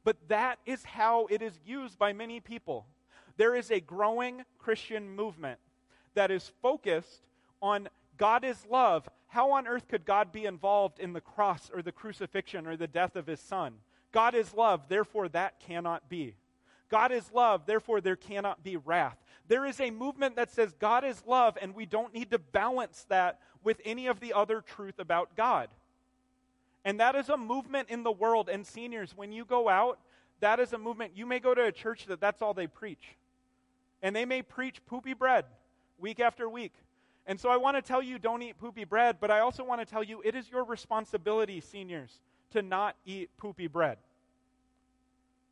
But 0.02 0.16
that 0.26 0.58
is 0.66 0.82
how 0.82 1.26
it 1.30 1.42
is 1.42 1.60
used 1.64 1.96
by 1.96 2.12
many 2.12 2.40
people. 2.40 2.86
There 3.36 3.54
is 3.54 3.70
a 3.70 3.78
growing 3.78 4.42
Christian 4.58 5.14
movement 5.14 5.60
that 6.14 6.32
is 6.32 6.50
focused 6.60 7.28
on 7.62 7.88
God 8.16 8.44
is 8.44 8.66
love. 8.68 9.08
How 9.28 9.52
on 9.52 9.68
earth 9.68 9.86
could 9.86 10.04
God 10.04 10.32
be 10.32 10.44
involved 10.44 10.98
in 10.98 11.12
the 11.12 11.20
cross 11.20 11.70
or 11.72 11.82
the 11.82 11.92
crucifixion 11.92 12.66
or 12.66 12.76
the 12.76 12.88
death 12.88 13.14
of 13.14 13.28
his 13.28 13.38
son? 13.38 13.74
God 14.10 14.34
is 14.34 14.54
love, 14.54 14.88
therefore 14.88 15.28
that 15.28 15.60
cannot 15.60 16.08
be. 16.08 16.34
God 16.88 17.12
is 17.12 17.30
love, 17.32 17.66
therefore 17.66 18.00
there 18.00 18.16
cannot 18.16 18.62
be 18.62 18.76
wrath. 18.76 19.16
There 19.48 19.64
is 19.64 19.80
a 19.80 19.90
movement 19.90 20.36
that 20.36 20.50
says 20.50 20.74
God 20.78 21.04
is 21.04 21.22
love, 21.26 21.56
and 21.60 21.74
we 21.74 21.86
don't 21.86 22.12
need 22.12 22.30
to 22.30 22.38
balance 22.38 23.06
that 23.08 23.40
with 23.64 23.80
any 23.84 24.06
of 24.06 24.20
the 24.20 24.32
other 24.34 24.60
truth 24.60 24.98
about 24.98 25.36
God. 25.36 25.68
And 26.84 27.00
that 27.00 27.14
is 27.14 27.28
a 27.28 27.36
movement 27.36 27.88
in 27.90 28.02
the 28.02 28.12
world. 28.12 28.48
And 28.48 28.66
seniors, 28.66 29.16
when 29.16 29.32
you 29.32 29.44
go 29.44 29.68
out, 29.68 29.98
that 30.40 30.60
is 30.60 30.72
a 30.72 30.78
movement. 30.78 31.12
You 31.14 31.26
may 31.26 31.40
go 31.40 31.54
to 31.54 31.64
a 31.64 31.72
church 31.72 32.06
that 32.06 32.20
that's 32.20 32.40
all 32.42 32.54
they 32.54 32.66
preach. 32.66 33.16
And 34.02 34.14
they 34.14 34.24
may 34.24 34.42
preach 34.42 34.84
poopy 34.86 35.14
bread 35.14 35.44
week 35.98 36.20
after 36.20 36.48
week. 36.48 36.72
And 37.26 37.38
so 37.38 37.50
I 37.50 37.56
want 37.56 37.76
to 37.76 37.82
tell 37.82 38.02
you 38.02 38.18
don't 38.18 38.40
eat 38.42 38.58
poopy 38.58 38.84
bread, 38.84 39.16
but 39.20 39.30
I 39.30 39.40
also 39.40 39.64
want 39.64 39.80
to 39.80 39.86
tell 39.86 40.02
you 40.02 40.22
it 40.24 40.34
is 40.34 40.50
your 40.50 40.64
responsibility, 40.64 41.60
seniors, 41.60 42.20
to 42.52 42.62
not 42.62 42.96
eat 43.04 43.28
poopy 43.36 43.66
bread. 43.66 43.98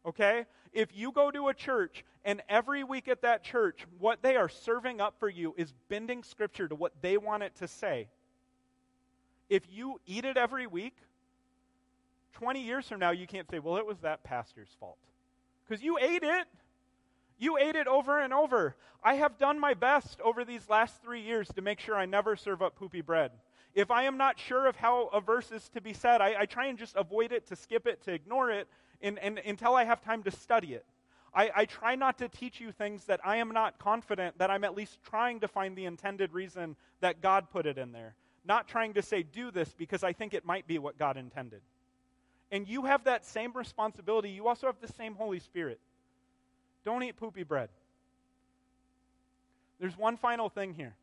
Okay? 0.07 0.47
If 0.73 0.95
you 0.95 1.11
go 1.11 1.31
to 1.31 1.49
a 1.49 1.55
church 1.55 2.05
and 2.25 2.43
every 2.49 2.85
week 2.85 3.09
at 3.09 3.23
that 3.23 3.43
church, 3.43 3.87
what 3.99 4.23
they 4.23 4.37
are 4.37 4.49
serving 4.49 5.01
up 5.01 5.15
for 5.19 5.29
you 5.29 5.55
is 5.57 5.73
bending 5.89 6.23
scripture 6.23 6.69
to 6.69 6.75
what 6.75 6.93
they 7.01 7.17
want 7.17 7.43
it 7.43 7.55
to 7.57 7.69
say, 7.69 8.09
if 9.49 9.63
you 9.71 10.01
eat 10.07 10.25
it 10.25 10.37
every 10.37 10.67
week, 10.67 10.97
20 12.35 12.61
years 12.63 12.87
from 12.89 13.01
now, 13.01 13.11
you 13.11 13.27
can't 13.27 13.49
say, 13.51 13.59
well, 13.59 13.77
it 13.77 13.87
was 13.87 13.99
that 14.01 14.23
pastor's 14.23 14.69
fault. 14.79 14.99
Because 15.67 15.83
you 15.83 15.99
ate 15.99 16.23
it. 16.23 16.47
You 17.39 17.59
ate 17.59 17.77
it 17.77 17.87
over 17.87 18.21
and 18.21 18.33
over. 18.33 18.77
I 19.03 19.15
have 19.15 19.39
done 19.39 19.59
my 19.59 19.75
best 19.75 20.21
over 20.21 20.45
these 20.45 20.69
last 20.69 21.03
three 21.03 21.21
years 21.21 21.49
to 21.55 21.63
make 21.63 21.81
sure 21.81 21.97
I 21.97 22.07
never 22.07 22.37
serve 22.37 22.63
up 22.63 22.77
poopy 22.77 23.01
bread. 23.03 23.31
If 23.75 23.91
I 23.91 24.05
am 24.05 24.17
not 24.17 24.39
sure 24.39 24.67
of 24.67 24.77
how 24.77 25.09
a 25.09 25.21
verse 25.21 25.53
is 25.53 25.69
to 25.71 25.81
be 25.81 25.93
said, 25.93 26.21
I, 26.21 26.35
I 26.41 26.47
try 26.47 26.67
and 26.67 26.79
just 26.79 26.97
avoid 26.97 27.31
it, 27.31 27.47
to 27.49 27.57
skip 27.57 27.87
it, 27.87 28.03
to 28.05 28.13
ignore 28.13 28.51
it, 28.51 28.69
in, 29.01 29.19
in, 29.19 29.39
until 29.39 29.75
I 29.75 29.85
have 29.85 30.01
time 30.03 30.23
to 30.25 30.31
study 30.31 30.75
it. 30.75 30.85
I, 31.35 31.51
I 31.55 31.65
try 31.67 31.95
not 31.95 32.19
to 32.19 32.29
teach 32.29 32.61
you 32.61 32.73
things 32.73 33.05
that 33.05 33.21
I 33.25 33.37
am 33.37 33.51
not 33.51 33.79
confident 33.79 34.39
that 34.39 34.51
I'm 34.51 34.65
at 34.65 34.75
least 34.75 34.99
trying 35.03 35.41
to 35.41 35.49
find 35.49 35.77
the 35.77 35.85
intended 35.85 36.33
reason 36.33 36.77
that 37.01 37.21
God 37.21 37.51
put 37.51 37.67
it 37.67 37.77
in 37.77 37.93
there. 37.93 38.15
Not 38.47 38.69
trying 38.69 38.95
to 38.95 39.03
say, 39.03 39.23
do 39.23 39.51
this 39.51 39.75
because 39.77 40.03
I 40.03 40.13
think 40.13 40.33
it 40.33 40.47
might 40.47 40.67
be 40.67 40.79
what 40.79 40.99
God 40.99 41.17
intended. 41.17 41.61
And 42.51 42.67
you 42.67 42.85
have 42.85 43.05
that 43.05 43.27
same 43.27 43.53
responsibility. 43.53 44.31
You 44.31 44.47
also 44.49 44.67
have 44.67 44.81
the 44.81 44.93
same 44.93 45.15
Holy 45.15 45.41
Spirit. 45.41 45.81
Don't 46.85 47.03
eat 47.03 47.17
poopy 47.17 47.43
bread. 47.43 47.69
There's 49.79 49.99
one 49.99 50.17
final 50.17 50.49
thing 50.49 50.75
here 50.75 50.95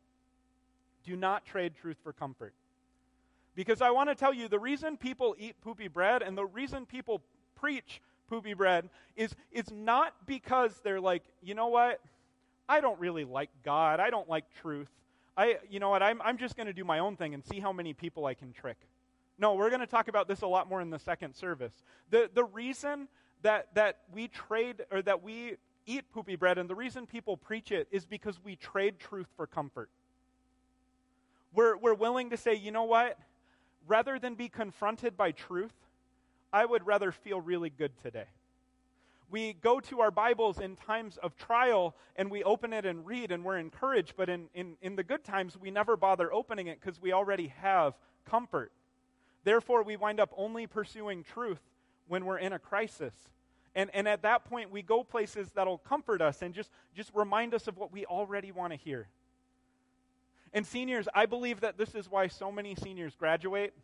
do 1.04 1.16
not 1.16 1.44
trade 1.44 1.74
truth 1.80 1.98
for 2.02 2.12
comfort. 2.12 2.54
Because 3.54 3.80
I 3.80 3.90
want 3.90 4.08
to 4.08 4.14
tell 4.14 4.34
you 4.34 4.48
the 4.48 4.58
reason 4.58 4.96
people 4.96 5.36
eat 5.38 5.60
poopy 5.60 5.88
bread 5.88 6.22
and 6.22 6.36
the 6.36 6.46
reason 6.46 6.86
people 6.86 7.20
preach 7.54 8.00
poopy 8.28 8.54
bread 8.54 8.88
is 9.16 9.34
it's 9.52 9.70
not 9.70 10.14
because 10.26 10.80
they're 10.82 11.00
like, 11.00 11.22
you 11.42 11.54
know 11.54 11.68
what? 11.68 12.00
I 12.68 12.80
don't 12.80 12.98
really 12.98 13.24
like 13.24 13.50
God. 13.64 14.00
I 14.00 14.10
don't 14.10 14.28
like 14.28 14.44
truth. 14.60 14.88
I, 15.36 15.58
you 15.68 15.80
know 15.80 15.90
what? 15.90 16.02
I'm, 16.02 16.22
I'm 16.22 16.38
just 16.38 16.56
going 16.56 16.66
to 16.66 16.72
do 16.72 16.84
my 16.84 17.00
own 17.00 17.16
thing 17.16 17.34
and 17.34 17.44
see 17.44 17.60
how 17.60 17.72
many 17.72 17.92
people 17.92 18.26
I 18.26 18.34
can 18.34 18.52
trick. 18.52 18.76
No, 19.38 19.54
we're 19.54 19.68
going 19.68 19.80
to 19.80 19.86
talk 19.86 20.08
about 20.08 20.28
this 20.28 20.42
a 20.42 20.46
lot 20.46 20.68
more 20.68 20.80
in 20.80 20.90
the 20.90 20.98
second 20.98 21.34
service. 21.34 21.72
The, 22.10 22.30
the 22.32 22.44
reason 22.44 23.08
that, 23.42 23.74
that 23.74 23.98
we 24.12 24.28
trade 24.28 24.84
or 24.90 25.02
that 25.02 25.22
we 25.22 25.56
eat 25.86 26.04
poopy 26.12 26.36
bread 26.36 26.56
and 26.56 26.70
the 26.70 26.74
reason 26.74 27.06
people 27.06 27.36
preach 27.36 27.72
it 27.72 27.88
is 27.90 28.06
because 28.06 28.38
we 28.44 28.56
trade 28.56 28.98
truth 28.98 29.26
for 29.36 29.46
comfort. 29.46 29.90
We're, 31.52 31.76
we're 31.76 31.94
willing 31.94 32.30
to 32.30 32.36
say, 32.36 32.54
you 32.54 32.70
know 32.70 32.84
what? 32.84 33.18
Rather 33.86 34.18
than 34.18 34.34
be 34.34 34.48
confronted 34.48 35.16
by 35.16 35.32
truth, 35.32 35.72
I 36.54 36.64
would 36.64 36.86
rather 36.86 37.10
feel 37.10 37.40
really 37.40 37.68
good 37.68 37.90
today. 38.00 38.26
We 39.28 39.54
go 39.54 39.80
to 39.80 40.00
our 40.02 40.12
Bibles 40.12 40.60
in 40.60 40.76
times 40.76 41.16
of 41.16 41.36
trial 41.36 41.96
and 42.14 42.30
we 42.30 42.44
open 42.44 42.72
it 42.72 42.86
and 42.86 43.04
read 43.04 43.32
and 43.32 43.42
we're 43.42 43.58
encouraged, 43.58 44.14
but 44.16 44.28
in, 44.28 44.46
in, 44.54 44.76
in 44.80 44.94
the 44.94 45.02
good 45.02 45.24
times, 45.24 45.58
we 45.60 45.72
never 45.72 45.96
bother 45.96 46.32
opening 46.32 46.68
it 46.68 46.80
because 46.80 47.02
we 47.02 47.12
already 47.12 47.48
have 47.60 47.94
comfort. 48.24 48.70
Therefore, 49.42 49.82
we 49.82 49.96
wind 49.96 50.20
up 50.20 50.32
only 50.36 50.68
pursuing 50.68 51.24
truth 51.24 51.58
when 52.06 52.24
we're 52.24 52.38
in 52.38 52.52
a 52.52 52.60
crisis. 52.60 53.14
And, 53.74 53.90
and 53.92 54.06
at 54.06 54.22
that 54.22 54.44
point, 54.44 54.70
we 54.70 54.80
go 54.80 55.02
places 55.02 55.48
that'll 55.56 55.78
comfort 55.78 56.22
us 56.22 56.40
and 56.40 56.54
just, 56.54 56.70
just 56.94 57.10
remind 57.14 57.52
us 57.52 57.66
of 57.66 57.76
what 57.76 57.92
we 57.92 58.06
already 58.06 58.52
want 58.52 58.72
to 58.72 58.78
hear. 58.78 59.08
And 60.52 60.64
seniors, 60.64 61.08
I 61.16 61.26
believe 61.26 61.62
that 61.62 61.78
this 61.78 61.96
is 61.96 62.08
why 62.08 62.28
so 62.28 62.52
many 62.52 62.76
seniors 62.76 63.16
graduate 63.16 63.74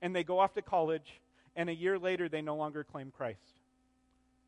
and 0.00 0.14
they 0.14 0.22
go 0.22 0.38
off 0.38 0.54
to 0.54 0.62
college 0.62 1.20
and 1.56 1.68
a 1.68 1.74
year 1.74 1.98
later 1.98 2.28
they 2.28 2.42
no 2.42 2.56
longer 2.56 2.84
claim 2.84 3.10
Christ. 3.10 3.60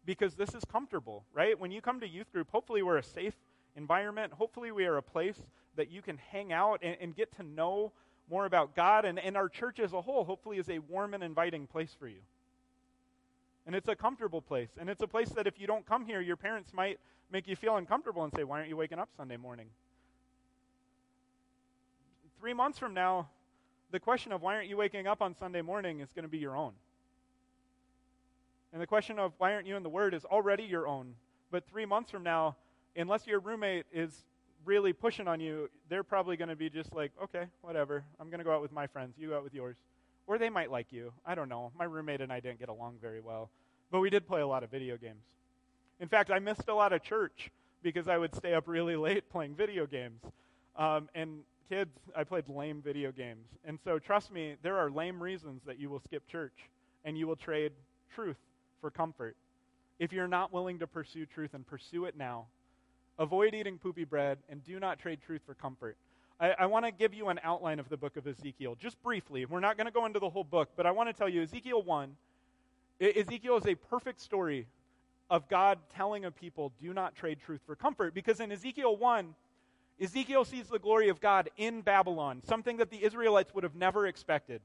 Because 0.04 0.34
this 0.34 0.54
is 0.54 0.64
comfortable, 0.64 1.24
right? 1.32 1.58
When 1.58 1.70
you 1.70 1.80
come 1.80 2.00
to 2.00 2.08
youth 2.08 2.32
group, 2.32 2.50
hopefully 2.50 2.82
we're 2.82 2.98
a 2.98 3.02
safe 3.02 3.34
environment. 3.76 4.32
Hopefully 4.32 4.72
we 4.72 4.84
are 4.86 4.96
a 4.96 5.02
place 5.02 5.40
that 5.76 5.90
you 5.90 6.02
can 6.02 6.18
hang 6.18 6.52
out 6.52 6.80
and, 6.82 6.96
and 7.00 7.16
get 7.16 7.34
to 7.36 7.42
know 7.42 7.92
more 8.28 8.46
about 8.46 8.74
God. 8.74 9.04
And, 9.04 9.18
and 9.18 9.36
our 9.36 9.48
church 9.48 9.78
as 9.78 9.92
a 9.92 10.00
whole, 10.00 10.24
hopefully, 10.24 10.58
is 10.58 10.68
a 10.68 10.78
warm 10.80 11.14
and 11.14 11.22
inviting 11.22 11.66
place 11.66 11.94
for 11.98 12.08
you. 12.08 12.20
And 13.66 13.76
it's 13.76 13.88
a 13.88 13.94
comfortable 13.94 14.40
place. 14.40 14.70
And 14.78 14.90
it's 14.90 15.02
a 15.02 15.06
place 15.06 15.28
that 15.30 15.46
if 15.46 15.60
you 15.60 15.66
don't 15.66 15.86
come 15.86 16.04
here, 16.04 16.20
your 16.20 16.36
parents 16.36 16.72
might 16.72 16.98
make 17.30 17.46
you 17.46 17.56
feel 17.56 17.76
uncomfortable 17.76 18.24
and 18.24 18.32
say, 18.34 18.44
Why 18.44 18.58
aren't 18.58 18.68
you 18.68 18.76
waking 18.76 18.98
up 18.98 19.08
Sunday 19.16 19.36
morning? 19.36 19.66
Three 22.40 22.54
months 22.54 22.78
from 22.78 22.92
now, 22.92 23.28
the 23.92 24.00
question 24.00 24.32
of 24.32 24.42
why 24.42 24.56
aren't 24.56 24.68
you 24.68 24.76
waking 24.76 25.06
up 25.06 25.22
on 25.22 25.36
Sunday 25.36 25.62
morning 25.62 26.00
is 26.00 26.10
going 26.12 26.24
to 26.24 26.28
be 26.28 26.38
your 26.38 26.56
own. 26.56 26.72
And 28.72 28.80
the 28.80 28.86
question 28.86 29.18
of 29.18 29.32
why 29.38 29.52
aren't 29.52 29.66
you 29.66 29.76
in 29.76 29.82
the 29.82 29.88
Word 29.88 30.14
is 30.14 30.24
already 30.24 30.64
your 30.64 30.86
own. 30.86 31.14
But 31.50 31.68
three 31.68 31.84
months 31.84 32.10
from 32.10 32.22
now, 32.22 32.56
unless 32.96 33.26
your 33.26 33.40
roommate 33.40 33.84
is 33.92 34.24
really 34.64 34.92
pushing 34.92 35.28
on 35.28 35.40
you, 35.40 35.68
they're 35.88 36.02
probably 36.02 36.36
going 36.36 36.48
to 36.48 36.56
be 36.56 36.70
just 36.70 36.94
like, 36.94 37.12
okay, 37.22 37.44
whatever. 37.60 38.04
I'm 38.18 38.28
going 38.28 38.38
to 38.38 38.44
go 38.44 38.54
out 38.54 38.62
with 38.62 38.72
my 38.72 38.86
friends. 38.86 39.14
You 39.18 39.28
go 39.28 39.36
out 39.36 39.44
with 39.44 39.54
yours. 39.54 39.76
Or 40.26 40.38
they 40.38 40.48
might 40.48 40.70
like 40.70 40.86
you. 40.90 41.12
I 41.26 41.34
don't 41.34 41.48
know. 41.48 41.72
My 41.78 41.84
roommate 41.84 42.20
and 42.20 42.32
I 42.32 42.40
didn't 42.40 42.60
get 42.60 42.68
along 42.68 42.96
very 43.02 43.20
well. 43.20 43.50
But 43.90 44.00
we 44.00 44.08
did 44.08 44.26
play 44.26 44.40
a 44.40 44.46
lot 44.46 44.62
of 44.62 44.70
video 44.70 44.96
games. 44.96 45.22
In 46.00 46.08
fact, 46.08 46.30
I 46.30 46.38
missed 46.38 46.68
a 46.68 46.74
lot 46.74 46.92
of 46.92 47.02
church 47.02 47.50
because 47.82 48.08
I 48.08 48.16
would 48.16 48.34
stay 48.34 48.54
up 48.54 48.66
really 48.66 48.96
late 48.96 49.28
playing 49.30 49.54
video 49.54 49.84
games. 49.84 50.20
Um, 50.76 51.10
and 51.14 51.40
kids, 51.68 51.98
I 52.16 52.24
played 52.24 52.48
lame 52.48 52.80
video 52.80 53.12
games. 53.12 53.46
And 53.66 53.78
so, 53.84 53.98
trust 53.98 54.32
me, 54.32 54.54
there 54.62 54.78
are 54.78 54.90
lame 54.90 55.22
reasons 55.22 55.60
that 55.66 55.78
you 55.78 55.90
will 55.90 56.00
skip 56.00 56.26
church 56.26 56.70
and 57.04 57.18
you 57.18 57.26
will 57.26 57.36
trade 57.36 57.72
truth 58.14 58.36
for 58.82 58.90
comfort. 58.90 59.36
If 59.98 60.12
you're 60.12 60.28
not 60.28 60.52
willing 60.52 60.80
to 60.80 60.86
pursue 60.86 61.24
truth 61.24 61.54
and 61.54 61.66
pursue 61.66 62.04
it 62.04 62.16
now, 62.18 62.46
avoid 63.18 63.54
eating 63.54 63.78
poopy 63.78 64.04
bread 64.04 64.36
and 64.50 64.62
do 64.62 64.78
not 64.78 64.98
trade 64.98 65.20
truth 65.24 65.40
for 65.46 65.54
comfort. 65.54 65.96
I, 66.38 66.50
I 66.58 66.66
want 66.66 66.84
to 66.84 66.92
give 66.92 67.14
you 67.14 67.28
an 67.28 67.40
outline 67.42 67.78
of 67.78 67.88
the 67.88 67.96
book 67.96 68.16
of 68.18 68.26
Ezekiel, 68.26 68.76
just 68.78 69.02
briefly. 69.02 69.46
We're 69.46 69.60
not 69.60 69.78
going 69.78 69.86
to 69.86 69.92
go 69.92 70.04
into 70.04 70.18
the 70.18 70.28
whole 70.28 70.44
book, 70.44 70.70
but 70.76 70.84
I 70.84 70.90
want 70.90 71.08
to 71.08 71.14
tell 71.14 71.28
you 71.28 71.42
Ezekiel 71.42 71.82
1, 71.82 72.16
Ezekiel 73.00 73.56
is 73.56 73.66
a 73.66 73.74
perfect 73.74 74.20
story 74.20 74.66
of 75.30 75.48
God 75.48 75.78
telling 75.94 76.24
a 76.24 76.30
people, 76.30 76.72
do 76.80 76.92
not 76.92 77.14
trade 77.14 77.38
truth 77.44 77.60
for 77.64 77.74
comfort. 77.74 78.12
Because 78.12 78.40
in 78.40 78.52
Ezekiel 78.52 78.96
1, 78.96 79.34
Ezekiel 80.00 80.44
sees 80.44 80.66
the 80.66 80.78
glory 80.78 81.08
of 81.08 81.20
God 81.20 81.48
in 81.56 81.80
Babylon, 81.80 82.42
something 82.44 82.76
that 82.78 82.90
the 82.90 83.02
Israelites 83.02 83.54
would 83.54 83.64
have 83.64 83.74
never 83.74 84.06
expected. 84.06 84.60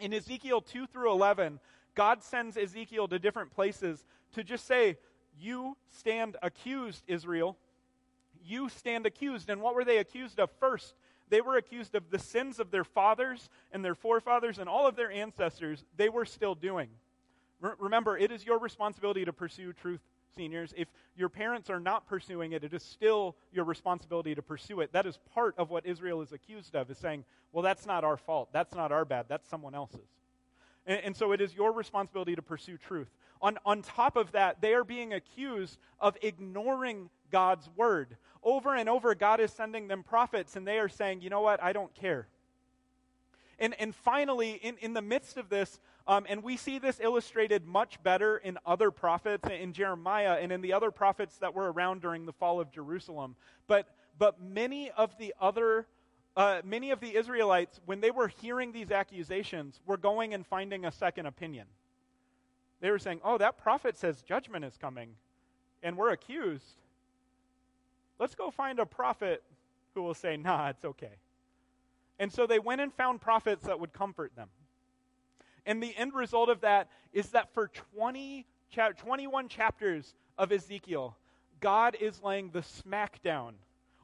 In 0.00 0.12
Ezekiel 0.12 0.60
2 0.60 0.86
through 0.86 1.12
11, 1.12 1.60
God 1.94 2.22
sends 2.22 2.56
Ezekiel 2.56 3.08
to 3.08 3.18
different 3.18 3.50
places 3.50 4.04
to 4.32 4.42
just 4.42 4.66
say, 4.66 4.98
You 5.38 5.76
stand 5.90 6.36
accused, 6.42 7.04
Israel. 7.06 7.56
You 8.44 8.68
stand 8.68 9.06
accused. 9.06 9.50
And 9.50 9.60
what 9.60 9.74
were 9.74 9.84
they 9.84 9.98
accused 9.98 10.40
of 10.40 10.50
first? 10.58 10.94
They 11.28 11.40
were 11.40 11.56
accused 11.56 11.94
of 11.94 12.10
the 12.10 12.18
sins 12.18 12.58
of 12.58 12.70
their 12.70 12.84
fathers 12.84 13.48
and 13.72 13.84
their 13.84 13.94
forefathers 13.94 14.58
and 14.58 14.68
all 14.68 14.86
of 14.86 14.96
their 14.96 15.10
ancestors 15.10 15.82
they 15.96 16.10
were 16.10 16.26
still 16.26 16.54
doing. 16.54 16.88
remember, 17.60 18.18
it 18.18 18.30
is 18.30 18.44
your 18.44 18.58
responsibility 18.58 19.24
to 19.24 19.32
pursue 19.32 19.72
truth, 19.72 20.00
seniors. 20.36 20.74
If 20.76 20.88
your 21.16 21.28
parents 21.28 21.70
are 21.70 21.80
not 21.80 22.06
pursuing 22.06 22.52
it, 22.52 22.64
it 22.64 22.74
is 22.74 22.82
still 22.82 23.36
your 23.52 23.64
responsibility 23.64 24.34
to 24.34 24.42
pursue 24.42 24.80
it. 24.80 24.92
That 24.92 25.06
is 25.06 25.18
part 25.32 25.54
of 25.56 25.70
what 25.70 25.86
Israel 25.86 26.20
is 26.20 26.32
accused 26.32 26.74
of, 26.74 26.90
is 26.90 26.98
saying, 26.98 27.24
well, 27.52 27.62
that's 27.62 27.86
not 27.86 28.04
our 28.04 28.16
fault. 28.18 28.50
That's 28.52 28.74
not 28.74 28.92
our 28.92 29.04
bad. 29.04 29.26
That's 29.28 29.48
someone 29.48 29.74
else's. 29.74 30.00
And, 30.86 31.00
and, 31.04 31.16
so 31.16 31.32
it 31.32 31.40
is 31.40 31.54
your 31.54 31.72
responsibility 31.72 32.34
to 32.34 32.42
pursue 32.42 32.76
truth. 32.76 33.08
On, 33.40 33.58
on 33.64 33.82
top 33.82 34.16
of 34.16 34.32
that, 34.32 34.60
they 34.60 34.74
are 34.74 34.84
being 34.84 35.12
accused 35.12 35.78
of 36.00 36.16
ignoring 36.22 37.10
God's 37.30 37.68
word. 37.76 38.16
Over 38.42 38.74
and 38.74 38.88
over, 38.88 39.14
God 39.14 39.40
is 39.40 39.52
sending 39.52 39.88
them 39.88 40.02
prophets, 40.02 40.56
and 40.56 40.66
they 40.66 40.78
are 40.78 40.88
saying, 40.88 41.20
you 41.20 41.30
know 41.30 41.40
what, 41.40 41.62
I 41.62 41.72
don't 41.72 41.94
care. 41.94 42.26
And, 43.58 43.74
and 43.78 43.94
finally, 43.94 44.52
in, 44.52 44.76
in 44.80 44.92
the 44.92 45.02
midst 45.02 45.36
of 45.36 45.48
this, 45.48 45.80
um, 46.06 46.26
and 46.28 46.42
we 46.42 46.56
see 46.56 46.80
this 46.80 46.98
illustrated 47.00 47.64
much 47.64 48.02
better 48.02 48.38
in 48.38 48.58
other 48.66 48.90
prophets, 48.90 49.48
in 49.48 49.72
Jeremiah 49.72 50.38
and 50.40 50.50
in 50.50 50.60
the 50.60 50.72
other 50.72 50.90
prophets 50.90 51.38
that 51.38 51.54
were 51.54 51.70
around 51.70 52.02
during 52.02 52.26
the 52.26 52.32
fall 52.32 52.60
of 52.60 52.72
Jerusalem. 52.72 53.36
But, 53.68 53.88
but 54.18 54.42
many 54.42 54.90
of 54.90 55.16
the 55.18 55.32
other 55.40 55.86
uh, 56.36 56.62
many 56.64 56.90
of 56.90 57.00
the 57.00 57.14
Israelites, 57.14 57.80
when 57.84 58.00
they 58.00 58.10
were 58.10 58.28
hearing 58.28 58.72
these 58.72 58.90
accusations, 58.90 59.80
were 59.86 59.96
going 59.96 60.34
and 60.34 60.46
finding 60.46 60.84
a 60.84 60.92
second 60.92 61.26
opinion. 61.26 61.66
They 62.80 62.90
were 62.90 62.98
saying, 62.98 63.20
Oh, 63.22 63.38
that 63.38 63.58
prophet 63.58 63.96
says 63.98 64.22
judgment 64.22 64.64
is 64.64 64.76
coming, 64.76 65.10
and 65.82 65.96
we're 65.96 66.10
accused. 66.10 66.80
Let's 68.18 68.34
go 68.34 68.50
find 68.50 68.78
a 68.78 68.86
prophet 68.86 69.42
who 69.94 70.02
will 70.02 70.14
say, 70.14 70.36
Nah, 70.36 70.70
it's 70.70 70.84
okay. 70.84 71.16
And 72.18 72.32
so 72.32 72.46
they 72.46 72.58
went 72.58 72.80
and 72.80 72.92
found 72.94 73.20
prophets 73.20 73.66
that 73.66 73.78
would 73.80 73.92
comfort 73.92 74.34
them. 74.36 74.48
And 75.66 75.82
the 75.82 75.94
end 75.96 76.14
result 76.14 76.48
of 76.48 76.60
that 76.62 76.88
is 77.12 77.30
that 77.30 77.52
for 77.52 77.70
20, 77.94 78.46
21 78.72 79.48
chapters 79.48 80.14
of 80.38 80.50
Ezekiel, 80.50 81.16
God 81.60 81.96
is 82.00 82.22
laying 82.22 82.50
the 82.50 82.60
smackdown 82.60 83.52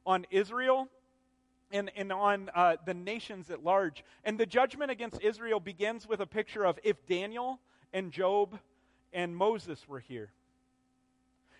on 0.06 0.26
Israel 0.30 0.88
and, 1.70 1.90
and 1.96 2.12
on 2.12 2.50
uh, 2.54 2.76
the 2.84 2.94
nations 2.94 3.50
at 3.50 3.62
large. 3.62 4.04
And 4.24 4.38
the 4.38 4.46
judgment 4.46 4.90
against 4.90 5.20
Israel 5.20 5.60
begins 5.60 6.08
with 6.08 6.20
a 6.20 6.26
picture 6.26 6.64
of 6.64 6.78
if 6.82 7.04
Daniel 7.06 7.60
and 7.92 8.12
Job 8.12 8.58
and 9.12 9.36
Moses 9.36 9.88
were 9.88 10.00
here. 10.00 10.30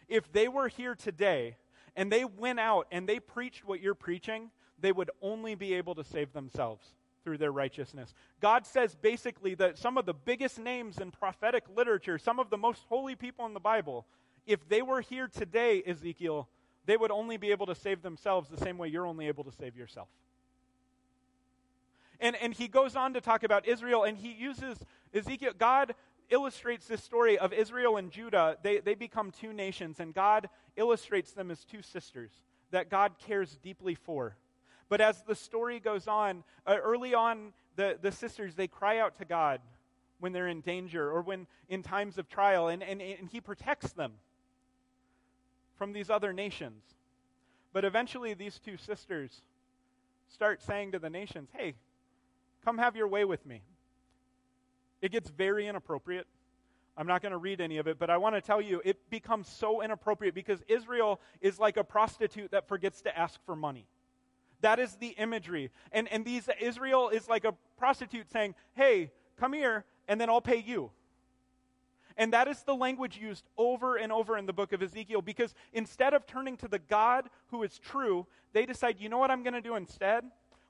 If 0.09 0.31
they 0.33 0.49
were 0.49 0.69
here 0.69 0.95
today 0.95 1.57
and 1.97 2.11
they 2.11 2.25
went 2.25 2.61
out 2.61 2.87
and 2.91 3.09
they 3.09 3.21
preached 3.21 3.65
what 3.67 3.81
you're 3.81 3.95
preaching, 3.95 4.51
they 4.81 4.93
would 4.93 5.11
only 5.21 5.55
be 5.55 5.75
able 5.75 5.95
to 5.97 6.05
save 6.05 6.33
themselves 6.33 6.87
through 7.25 7.39
their 7.39 7.53
righteousness. 7.53 8.15
God 8.41 8.67
says 8.67 8.95
basically 8.95 9.55
that 9.57 9.77
some 9.77 9.99
of 9.99 10.07
the 10.07 10.15
biggest 10.15 10.59
names 10.59 10.99
in 10.99 11.11
prophetic 11.11 11.65
literature, 11.77 12.19
some 12.19 12.39
of 12.39 12.49
the 12.49 12.57
most 12.57 12.85
holy 12.89 13.17
people 13.17 13.45
in 13.45 13.55
the 13.55 13.61
Bible, 13.61 14.07
if 14.47 14.67
they 14.69 14.81
were 14.81 15.03
here 15.03 15.29
today, 15.29 15.83
Ezekiel, 15.87 16.49
they 16.89 16.97
would 16.97 17.11
only 17.11 17.37
be 17.37 17.51
able 17.51 17.67
to 17.67 17.75
save 17.75 18.01
themselves 18.01 18.49
the 18.49 18.57
same 18.57 18.79
way 18.79 18.89
you're 18.89 19.07
only 19.07 19.29
able 19.29 19.45
to 19.45 19.53
save 19.53 19.77
yourself. 19.77 20.09
And, 22.19 22.35
and 22.37 22.55
he 22.55 22.67
goes 22.67 22.97
on 22.97 23.13
to 23.13 23.21
talk 23.21 23.43
about 23.43 23.69
Israel, 23.69 24.05
and 24.05 24.17
he 24.17 24.33
uses 24.33 24.79
Ezekiel. 25.13 25.53
God 25.59 25.95
illustrates 26.31 26.87
this 26.87 27.05
story 27.05 27.39
of 27.39 27.53
Israel 27.53 27.99
and 27.99 28.11
Judah. 28.11 28.57
They, 28.63 28.79
they 28.79 28.95
become 28.95 29.31
two 29.31 29.53
nations, 29.53 30.01
and 30.01 30.15
God 30.15 30.49
illustrates 30.77 31.33
them 31.33 31.51
as 31.51 31.63
two 31.63 31.83
sisters 31.83 32.31
that 32.71 32.89
God 32.89 33.13
cares 33.19 33.59
deeply 33.63 33.95
for. 33.95 34.35
But 34.89 35.03
as 35.03 35.23
the 35.25 35.35
story 35.35 35.81
goes 35.81 36.09
on, 36.09 36.43
uh, 36.67 36.79
early 36.83 37.15
on, 37.15 37.53
the, 37.77 37.99
the 38.01 38.13
sisters, 38.13 38.55
they 38.55 38.67
cry 38.67 38.99
out 38.99 39.19
to 39.19 39.27
God 39.27 39.61
when 40.21 40.33
they're 40.33 40.49
in 40.49 40.63
danger 40.63 41.11
or 41.11 41.21
when 41.21 41.47
in 41.69 41.83
times 41.83 42.17
of 42.17 42.31
trial, 42.31 42.69
and, 42.69 42.83
and, 42.83 43.03
and 43.03 43.29
He 43.29 43.43
protects 43.43 43.93
them 43.93 44.15
from 45.79 45.93
these 45.93 46.11
other 46.11 46.33
nations. 46.33 46.83
But 47.73 47.85
eventually, 47.85 48.35
these 48.35 48.59
two 48.59 48.77
sisters 48.77 49.43
start 50.29 50.61
saying 50.61 50.93
to 50.93 50.99
the 50.99 51.09
nations, 51.09 51.49
Hey, 51.57 51.75
come 52.65 52.79
have 52.79 52.97
your 52.97 53.09
way 53.09 53.25
with 53.25 53.47
me. 53.47 53.63
It 55.01 55.13
gets 55.13 55.31
very 55.31 55.67
inappropriate. 55.67 56.27
I'm 56.97 57.07
not 57.07 57.23
going 57.23 57.33
to 57.33 57.39
read 57.39 57.61
any 57.61 57.79
of 57.79 57.87
it, 57.87 57.99
but 57.99 58.11
I 58.11 58.17
want 58.17 58.35
to 58.35 58.41
tell 58.41 58.61
you 58.61 58.83
it 58.85 59.09
becomes 59.09 59.47
so 59.49 59.83
inappropriate 59.83 60.35
because 60.35 60.61
Israel 60.67 61.21
is 61.41 61.61
like 61.61 61.77
a 61.77 61.85
prostitute 61.85 62.51
that 62.51 62.67
forgets 62.67 63.01
to 63.03 63.17
ask 63.17 63.39
for 63.47 63.55
money. 63.55 63.87
That 64.63 64.81
is 64.81 64.97
the 64.97 65.11
imagery. 65.11 65.71
And, 65.93 66.09
and 66.09 66.25
these, 66.25 66.49
Israel 66.61 67.11
is 67.11 67.29
like 67.29 67.45
a 67.45 67.55
prostitute 67.79 68.29
saying, 68.33 68.57
Hey, 68.75 69.13
come 69.39 69.53
here, 69.53 69.85
and 70.09 70.21
then 70.21 70.29
I'll 70.29 70.41
pay 70.41 70.59
you. 70.59 70.91
And 72.19 72.33
that 72.33 72.49
is 72.49 72.63
the 72.65 72.75
language 72.75 73.17
used 73.17 73.45
over 73.57 73.95
and 73.95 74.11
over 74.11 74.37
in 74.37 74.45
the 74.45 74.53
book 74.53 74.73
of 74.73 74.83
Ezekiel 74.83 75.23
because 75.23 75.55
instead 75.73 76.15
of 76.15 76.27
turning 76.27 76.57
to 76.57 76.69
the 76.69 76.81
God 76.81 77.31
who 77.47 77.63
is 77.63 77.79
true, 77.79 78.27
they 78.53 78.67
decide, 78.67 78.97
you 78.99 79.09
know 79.09 79.19
what 79.19 79.31
I'm 79.31 79.45
going 79.45 79.55
to 79.55 79.61
do 79.61 79.77
instead? 79.77 80.25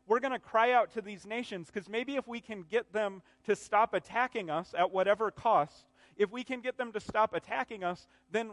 We're 0.06 0.20
going 0.20 0.32
to 0.32 0.38
cry 0.38 0.72
out 0.72 0.92
to 0.92 1.00
these 1.00 1.26
nations 1.26 1.70
because 1.72 1.88
maybe 1.88 2.16
if 2.16 2.28
we 2.28 2.40
can 2.40 2.64
get 2.70 2.92
them 2.92 3.22
to 3.46 3.56
stop 3.56 3.94
attacking 3.94 4.50
us 4.50 4.74
at 4.76 4.92
whatever 4.92 5.30
cost, 5.30 5.87
if 6.18 6.30
we 6.30 6.44
can 6.44 6.61
get 6.61 6.76
them 6.76 6.92
to 6.92 7.00
stop 7.00 7.32
attacking 7.32 7.82
us, 7.82 8.06
then, 8.30 8.50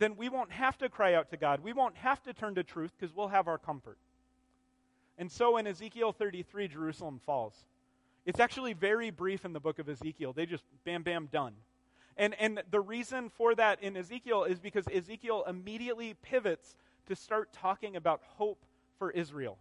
then 0.00 0.16
we 0.16 0.28
won't 0.28 0.50
have 0.50 0.76
to 0.78 0.88
cry 0.88 1.14
out 1.14 1.30
to 1.30 1.36
God. 1.36 1.60
We 1.62 1.72
won't 1.72 1.96
have 1.98 2.20
to 2.24 2.32
turn 2.32 2.56
to 2.56 2.64
truth 2.64 2.92
because 2.98 3.14
we'll 3.14 3.28
have 3.28 3.46
our 3.46 3.58
comfort. 3.58 3.98
And 5.18 5.30
so 5.30 5.56
in 5.56 5.68
Ezekiel 5.68 6.12
33, 6.12 6.66
Jerusalem 6.66 7.20
falls. 7.24 7.54
It's 8.26 8.40
actually 8.40 8.72
very 8.72 9.10
brief 9.10 9.44
in 9.44 9.52
the 9.52 9.60
book 9.60 9.78
of 9.78 9.88
Ezekiel. 9.88 10.32
They 10.32 10.46
just 10.46 10.64
bam, 10.84 11.04
bam, 11.04 11.28
done. 11.30 11.52
And, 12.16 12.34
and 12.38 12.62
the 12.70 12.80
reason 12.80 13.28
for 13.28 13.54
that 13.54 13.82
in 13.82 13.96
Ezekiel 13.96 14.44
is 14.44 14.60
because 14.60 14.86
Ezekiel 14.92 15.44
immediately 15.48 16.14
pivots 16.22 16.76
to 17.06 17.16
start 17.16 17.52
talking 17.52 17.96
about 17.96 18.20
hope 18.24 18.64
for 18.98 19.10
Israel. 19.10 19.58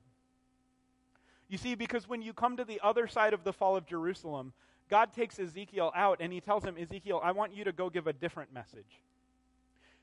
You 1.49 1.57
see, 1.57 1.75
because 1.75 2.07
when 2.07 2.21
you 2.21 2.33
come 2.33 2.57
to 2.57 2.65
the 2.65 2.79
other 2.83 3.07
side 3.07 3.33
of 3.33 3.43
the 3.43 3.53
fall 3.53 3.75
of 3.75 3.85
Jerusalem, 3.85 4.53
God 4.89 5.13
takes 5.13 5.39
Ezekiel 5.39 5.91
out 5.95 6.17
and 6.19 6.31
he 6.31 6.41
tells 6.41 6.63
him, 6.63 6.75
Ezekiel, 6.77 7.19
I 7.23 7.31
want 7.31 7.55
you 7.55 7.63
to 7.63 7.71
go 7.71 7.89
give 7.89 8.07
a 8.07 8.13
different 8.13 8.53
message. 8.53 9.01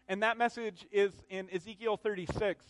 And 0.09 0.23
that 0.23 0.37
message 0.37 0.87
is 0.91 1.13
in 1.29 1.49
Ezekiel 1.53 1.97
36. 1.97 2.65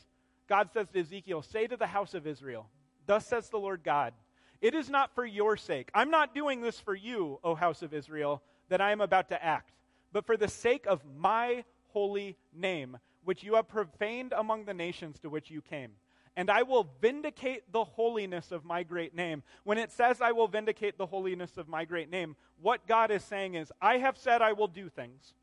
God 0.47 0.71
says 0.73 0.89
to 0.93 1.01
Ezekiel, 1.01 1.43
Say 1.43 1.67
to 1.67 1.77
the 1.77 1.87
house 1.87 2.13
of 2.13 2.27
Israel, 2.27 2.69
Thus 3.07 3.27
says 3.27 3.49
the 3.49 3.59
Lord 3.59 3.83
God, 3.83 4.13
It 4.61 4.75
is 4.75 4.91
not 4.91 5.15
for 5.15 5.25
your 5.25 5.57
sake. 5.57 5.91
I'm 5.95 6.11
not 6.11 6.35
doing 6.35 6.61
this 6.61 6.79
for 6.79 6.95
you, 6.95 7.39
O 7.43 7.55
house 7.55 7.83
of 7.83 7.95
Israel, 7.95 8.43
that 8.71 8.81
I 8.81 8.93
am 8.93 9.03
about 9.03 9.29
to 9.29 9.45
act, 9.45 9.75
but 10.13 10.25
for 10.25 10.37
the 10.37 10.49
sake 10.49 10.87
of 10.87 11.03
my 11.19 11.65
holy 11.89 12.37
name, 12.53 12.97
which 13.25 13.45
you 13.45 13.55
have 13.55 13.69
profaned 13.69 14.33
among 14.33 14.65
the 14.65 14.75
nations 14.75 15.19
to 15.21 15.29
which 15.29 15.51
you 15.51 15.61
came. 15.61 15.93
And 16.37 16.49
I 16.49 16.63
will 16.63 16.89
vindicate 17.03 17.71
the 17.73 17.85
holiness 17.85 18.53
of 18.53 18.65
my 18.65 18.83
great 18.83 19.15
name. 19.15 19.43
When 19.65 19.79
it 19.79 19.93
says, 19.93 20.21
I 20.21 20.33
will 20.33 20.49
vindicate 20.49 20.97
the 20.97 21.07
holiness 21.07 21.59
of 21.59 21.69
my 21.69 21.85
great 21.85 22.11
name, 22.11 22.37
what 22.63 22.87
God 22.87 23.11
is 23.11 23.25
saying 23.25 23.55
is, 23.55 23.73
I 23.83 23.99
have 23.99 24.17
said 24.17 24.41
I 24.41 24.53
will 24.53 24.69
do 24.69 24.89
things. 24.89 25.35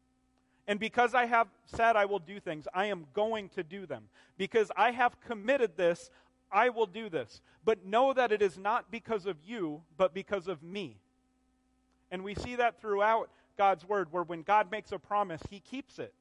And 0.68 0.80
because 0.80 1.14
I 1.14 1.26
have 1.26 1.48
said 1.66 1.96
I 1.96 2.06
will 2.06 2.20
do 2.20 2.40
things, 2.40 2.68
I 2.74 2.86
am 2.86 3.06
going 3.14 3.50
to 3.50 3.64
do 3.64 3.86
them. 3.86 4.06
Because 4.38 4.72
I 4.76 4.92
have 4.92 5.20
committed 5.22 5.78
this, 5.78 6.10
I 6.52 6.70
will 6.70 6.86
do 6.86 7.10
this. 7.10 7.42
But 7.64 7.86
know 7.86 8.14
that 8.14 8.32
it 8.32 8.42
is 8.42 8.58
not 8.58 8.90
because 8.90 9.26
of 9.26 9.38
you, 9.46 9.82
but 9.98 10.14
because 10.14 10.48
of 10.48 10.64
me. 10.64 10.98
And 12.12 12.24
we 12.24 12.36
see 12.36 12.56
that 12.56 12.80
throughout 12.80 13.30
God's 13.58 13.88
word, 13.88 14.12
where 14.12 14.24
when 14.24 14.44
God 14.44 14.72
makes 14.72 14.92
a 14.92 15.00
promise, 15.00 15.42
he 15.50 15.60
keeps 15.60 16.00
it. 16.00 16.14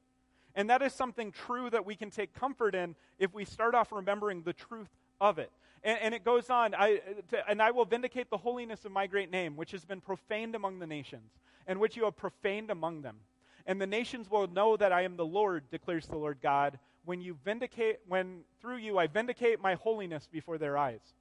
And 0.55 0.69
that 0.69 0.81
is 0.81 0.93
something 0.93 1.31
true 1.31 1.69
that 1.69 1.85
we 1.85 1.95
can 1.95 2.09
take 2.09 2.33
comfort 2.33 2.73
in 2.73 2.95
if 3.19 3.33
we 3.33 3.45
start 3.45 3.75
off 3.75 3.91
remembering 3.91 4.41
the 4.41 4.53
truth 4.53 4.89
of 5.21 5.37
it. 5.37 5.51
And, 5.83 5.99
and 6.01 6.13
it 6.15 6.23
goes 6.23 6.49
on, 6.49 6.73
I, 6.73 6.99
to, 7.29 7.47
and 7.49 7.61
I 7.61 7.71
will 7.71 7.85
vindicate 7.85 8.29
the 8.29 8.37
holiness 8.37 8.83
of 8.83 8.91
my 8.91 9.05
great 9.05 9.29
name, 9.29 9.55
which 9.55 9.71
has 9.71 9.85
been 9.85 10.01
profaned 10.01 10.55
among 10.55 10.79
the 10.79 10.87
nations, 10.87 11.31
and 11.67 11.79
which 11.79 11.95
you 11.95 12.05
have 12.05 12.17
profaned 12.17 12.71
among 12.71 13.03
them. 13.03 13.17
And 13.67 13.79
the 13.79 13.87
nations 13.87 14.31
will 14.31 14.47
know 14.47 14.77
that 14.77 14.91
I 14.91 15.03
am 15.03 15.15
the 15.15 15.25
Lord, 15.25 15.69
declares 15.69 16.07
the 16.07 16.17
Lord 16.17 16.39
God, 16.41 16.79
when 17.05 17.21
you 17.21 17.37
vindicate, 17.45 17.99
when 18.07 18.39
through 18.59 18.77
you 18.77 18.97
I 18.97 19.07
vindicate 19.07 19.61
my 19.61 19.75
holiness 19.75 20.27
before 20.31 20.57
their 20.57 20.77
eyes 20.77 21.13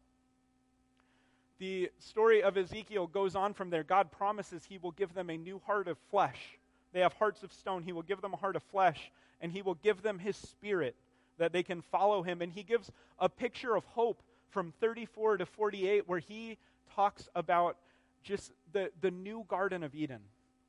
the 1.58 1.90
story 1.98 2.42
of 2.42 2.56
Ezekiel 2.56 3.06
goes 3.06 3.34
on 3.34 3.54
from 3.54 3.70
there. 3.70 3.82
God 3.82 4.10
promises 4.12 4.64
he 4.68 4.78
will 4.78 4.92
give 4.92 5.14
them 5.14 5.30
a 5.30 5.36
new 5.36 5.60
heart 5.66 5.88
of 5.88 5.96
flesh. 6.10 6.58
They 6.92 7.00
have 7.00 7.14
hearts 7.14 7.42
of 7.42 7.52
stone. 7.52 7.82
He 7.82 7.92
will 7.92 8.02
give 8.02 8.20
them 8.20 8.34
a 8.34 8.36
heart 8.36 8.56
of 8.56 8.62
flesh, 8.64 9.10
and 9.40 9.52
he 9.52 9.62
will 9.62 9.74
give 9.74 10.02
them 10.02 10.18
his 10.18 10.36
spirit 10.36 10.94
that 11.38 11.52
they 11.52 11.62
can 11.62 11.82
follow 11.82 12.22
him. 12.22 12.42
And 12.42 12.52
he 12.52 12.62
gives 12.62 12.90
a 13.18 13.28
picture 13.28 13.74
of 13.74 13.84
hope 13.86 14.22
from 14.50 14.72
34 14.80 15.38
to 15.38 15.46
48 15.46 16.08
where 16.08 16.18
he 16.18 16.56
talks 16.94 17.28
about 17.34 17.76
just 18.22 18.52
the, 18.72 18.90
the 19.00 19.10
new 19.10 19.44
Garden 19.48 19.82
of 19.82 19.94
Eden 19.94 20.20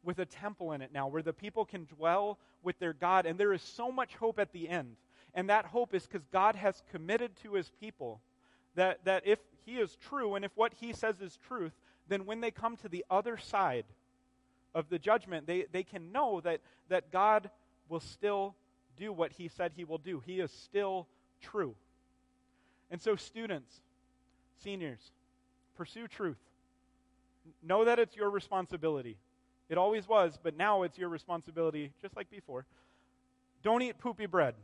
with 0.03 0.19
a 0.19 0.25
temple 0.25 0.71
in 0.71 0.81
it 0.81 0.91
now 0.93 1.07
where 1.07 1.21
the 1.21 1.33
people 1.33 1.65
can 1.65 1.85
dwell 1.97 2.37
with 2.63 2.77
their 2.79 2.93
God. 2.93 3.25
And 3.25 3.39
there 3.39 3.53
is 3.53 3.61
so 3.61 3.91
much 3.91 4.15
hope 4.15 4.39
at 4.39 4.51
the 4.51 4.69
end. 4.69 4.95
And 5.33 5.49
that 5.49 5.65
hope 5.65 5.93
is 5.93 6.05
because 6.05 6.25
God 6.31 6.55
has 6.55 6.81
committed 6.91 7.31
to 7.43 7.53
his 7.53 7.69
people 7.79 8.19
that, 8.75 9.03
that 9.05 9.23
if 9.25 9.39
he 9.67 9.73
is 9.73 9.97
true 10.09 10.35
and 10.35 10.45
if 10.45 10.51
what 10.55 10.73
he 10.79 10.93
says 10.93 11.19
is 11.21 11.37
truth, 11.47 11.73
then 12.07 12.25
when 12.25 12.39
they 12.39 12.51
come 12.51 12.77
to 12.77 12.87
the 12.89 13.05
other 13.11 13.37
side 13.37 13.85
of 14.73 14.89
the 14.89 14.97
judgment, 14.97 15.45
they, 15.45 15.65
they 15.71 15.83
can 15.83 16.11
know 16.11 16.39
that, 16.41 16.61
that 16.87 17.11
God 17.11 17.49
will 17.89 17.99
still 17.99 18.55
do 18.97 19.11
what 19.11 19.33
he 19.33 19.49
said 19.49 19.73
he 19.75 19.83
will 19.83 19.97
do. 19.97 20.23
He 20.25 20.39
is 20.39 20.51
still 20.51 21.05
true. 21.41 21.75
And 22.89 23.01
so, 23.01 23.17
students, 23.17 23.81
seniors, 24.63 25.11
pursue 25.75 26.07
truth. 26.07 26.37
Know 27.61 27.85
that 27.85 27.99
it's 27.99 28.15
your 28.15 28.29
responsibility. 28.29 29.17
It 29.69 29.77
always 29.77 30.07
was, 30.07 30.39
but 30.41 30.55
now 30.55 30.83
it's 30.83 30.97
your 30.97 31.09
responsibility, 31.09 31.91
just 32.01 32.15
like 32.15 32.29
before. 32.29 32.65
Don't 33.63 33.81
eat 33.81 33.97
poopy 33.97 34.27
bread. 34.27 34.55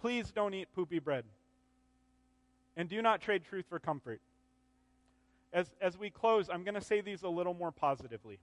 Please 0.00 0.30
don't 0.30 0.54
eat 0.54 0.68
poopy 0.74 1.00
bread. 1.00 1.24
And 2.76 2.88
do 2.88 3.02
not 3.02 3.20
trade 3.20 3.42
truth 3.48 3.64
for 3.68 3.80
comfort. 3.80 4.20
As, 5.52 5.70
as 5.80 5.96
we 5.98 6.10
close, 6.10 6.48
I'm 6.50 6.62
going 6.62 6.74
to 6.74 6.80
say 6.80 7.00
these 7.00 7.22
a 7.22 7.28
little 7.28 7.54
more 7.54 7.72
positively. 7.72 8.38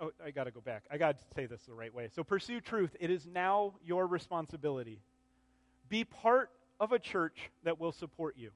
Oh, 0.00 0.12
I 0.24 0.30
got 0.30 0.44
to 0.44 0.50
go 0.50 0.60
back. 0.60 0.84
I 0.90 0.96
got 0.96 1.18
to 1.18 1.24
say 1.34 1.46
this 1.46 1.62
the 1.62 1.74
right 1.74 1.92
way. 1.94 2.08
So, 2.14 2.24
pursue 2.24 2.60
truth. 2.60 2.96
It 3.00 3.10
is 3.10 3.26
now 3.26 3.74
your 3.84 4.06
responsibility. 4.06 5.00
Be 5.88 6.04
part 6.04 6.50
of 6.78 6.92
a 6.92 6.98
church 6.98 7.50
that 7.64 7.78
will 7.78 7.92
support 7.92 8.36
you. 8.38 8.50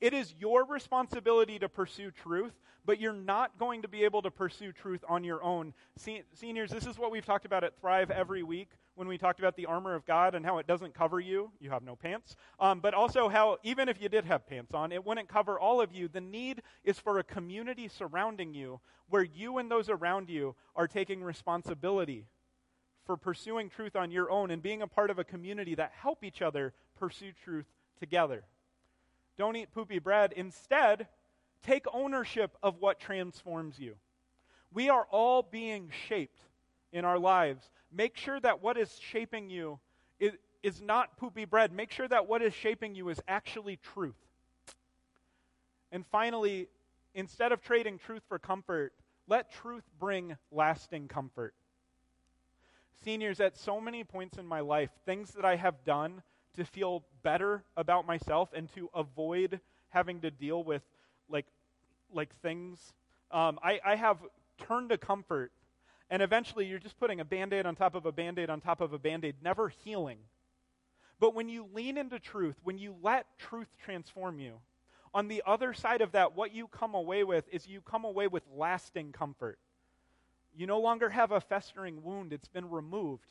It 0.00 0.14
is 0.14 0.34
your 0.38 0.64
responsibility 0.64 1.58
to 1.58 1.68
pursue 1.68 2.10
truth, 2.10 2.58
but 2.86 2.98
you're 2.98 3.12
not 3.12 3.58
going 3.58 3.82
to 3.82 3.88
be 3.88 4.04
able 4.04 4.22
to 4.22 4.30
pursue 4.30 4.72
truth 4.72 5.04
on 5.06 5.24
your 5.24 5.42
own. 5.44 5.74
Se- 5.96 6.22
seniors, 6.32 6.70
this 6.70 6.86
is 6.86 6.98
what 6.98 7.10
we've 7.10 7.26
talked 7.26 7.44
about 7.44 7.64
at 7.64 7.78
Thrive 7.78 8.10
every 8.10 8.42
week 8.42 8.70
when 8.94 9.08
we 9.08 9.18
talked 9.18 9.38
about 9.38 9.56
the 9.56 9.66
armor 9.66 9.94
of 9.94 10.06
God 10.06 10.34
and 10.34 10.44
how 10.44 10.58
it 10.58 10.66
doesn't 10.66 10.94
cover 10.94 11.20
you. 11.20 11.50
You 11.60 11.70
have 11.70 11.82
no 11.82 11.96
pants. 11.96 12.34
Um, 12.58 12.80
but 12.80 12.94
also 12.94 13.28
how, 13.28 13.58
even 13.62 13.88
if 13.88 14.00
you 14.00 14.08
did 14.08 14.24
have 14.24 14.46
pants 14.46 14.72
on, 14.72 14.90
it 14.90 15.04
wouldn't 15.04 15.28
cover 15.28 15.60
all 15.60 15.82
of 15.82 15.92
you. 15.92 16.08
The 16.08 16.20
need 16.20 16.62
is 16.82 16.98
for 16.98 17.18
a 17.18 17.24
community 17.24 17.86
surrounding 17.86 18.54
you 18.54 18.80
where 19.08 19.22
you 19.22 19.58
and 19.58 19.70
those 19.70 19.90
around 19.90 20.30
you 20.30 20.54
are 20.74 20.88
taking 20.88 21.22
responsibility 21.22 22.26
for 23.04 23.16
pursuing 23.16 23.68
truth 23.68 23.96
on 23.96 24.10
your 24.10 24.30
own 24.30 24.50
and 24.50 24.62
being 24.62 24.82
a 24.82 24.86
part 24.86 25.10
of 25.10 25.18
a 25.18 25.24
community 25.24 25.74
that 25.74 25.92
help 25.94 26.24
each 26.24 26.40
other 26.40 26.72
pursue 26.98 27.32
truth 27.32 27.66
together. 27.98 28.44
Don't 29.40 29.56
eat 29.56 29.72
poopy 29.72 29.98
bread. 29.98 30.34
Instead, 30.36 31.08
take 31.64 31.86
ownership 31.92 32.56
of 32.62 32.76
what 32.78 33.00
transforms 33.00 33.78
you. 33.78 33.96
We 34.72 34.88
are 34.88 35.06
all 35.10 35.42
being 35.42 35.90
shaped 36.06 36.40
in 36.92 37.04
our 37.04 37.18
lives 37.18 37.70
make 37.92 38.16
sure 38.16 38.38
that 38.40 38.62
what 38.62 38.76
is 38.76 38.98
shaping 39.00 39.50
you 39.50 39.78
is, 40.18 40.32
is 40.62 40.80
not 40.80 41.16
poopy 41.16 41.44
bread. 41.44 41.72
Make 41.72 41.90
sure 41.90 42.08
that 42.08 42.28
what 42.28 42.42
is 42.42 42.54
shaping 42.54 42.94
you 42.94 43.08
is 43.08 43.20
actually 43.26 43.78
truth. 43.94 44.14
And 45.92 46.04
finally, 46.06 46.68
instead 47.14 47.52
of 47.52 47.62
trading 47.62 47.98
truth 47.98 48.22
for 48.28 48.38
comfort, 48.38 48.92
let 49.26 49.50
truth 49.50 49.84
bring 49.98 50.36
lasting 50.52 51.08
comfort. 51.08 51.54
Seniors, 53.02 53.40
at 53.40 53.56
so 53.56 53.80
many 53.80 54.04
points 54.04 54.36
in 54.38 54.46
my 54.46 54.60
life, 54.60 54.90
things 55.06 55.32
that 55.32 55.44
I 55.44 55.56
have 55.56 55.84
done 55.84 56.22
to 56.56 56.64
feel 56.64 57.04
better 57.22 57.62
about 57.76 58.06
myself 58.06 58.50
and 58.54 58.72
to 58.74 58.90
avoid 58.94 59.60
having 59.90 60.20
to 60.20 60.30
deal 60.30 60.62
with 60.62 60.82
like 61.28 61.46
like 62.12 62.34
things 62.42 62.92
um, 63.30 63.60
I, 63.62 63.80
I, 63.84 63.94
have 63.94 64.18
turned 64.58 64.90
to 64.90 64.98
comfort, 64.98 65.52
and 66.10 66.20
eventually 66.20 66.66
you're 66.66 66.80
just 66.80 66.98
putting 66.98 67.20
a 67.20 67.24
band 67.24 67.52
aid 67.52 67.64
on 67.64 67.76
top 67.76 67.94
of 67.94 68.04
a 68.04 68.12
band 68.12 68.40
aid 68.40 68.50
on 68.50 68.60
top 68.60 68.80
of 68.80 68.92
a 68.92 68.98
band 68.98 69.24
aid, 69.24 69.36
never 69.40 69.68
healing. 69.68 70.18
But 71.20 71.34
when 71.34 71.48
you 71.48 71.68
lean 71.72 71.96
into 71.96 72.18
truth, 72.18 72.56
when 72.64 72.78
you 72.78 72.96
let 73.02 73.26
truth 73.38 73.68
transform 73.84 74.40
you, 74.40 74.54
on 75.14 75.28
the 75.28 75.42
other 75.46 75.72
side 75.74 76.00
of 76.00 76.12
that, 76.12 76.34
what 76.34 76.52
you 76.52 76.66
come 76.66 76.94
away 76.94 77.22
with 77.22 77.44
is 77.52 77.68
you 77.68 77.80
come 77.80 78.04
away 78.04 78.26
with 78.26 78.42
lasting 78.56 79.12
comfort. 79.12 79.58
You 80.56 80.66
no 80.66 80.80
longer 80.80 81.08
have 81.10 81.30
a 81.30 81.40
festering 81.40 82.02
wound, 82.02 82.32
it's 82.32 82.48
been 82.48 82.68
removed. 82.68 83.26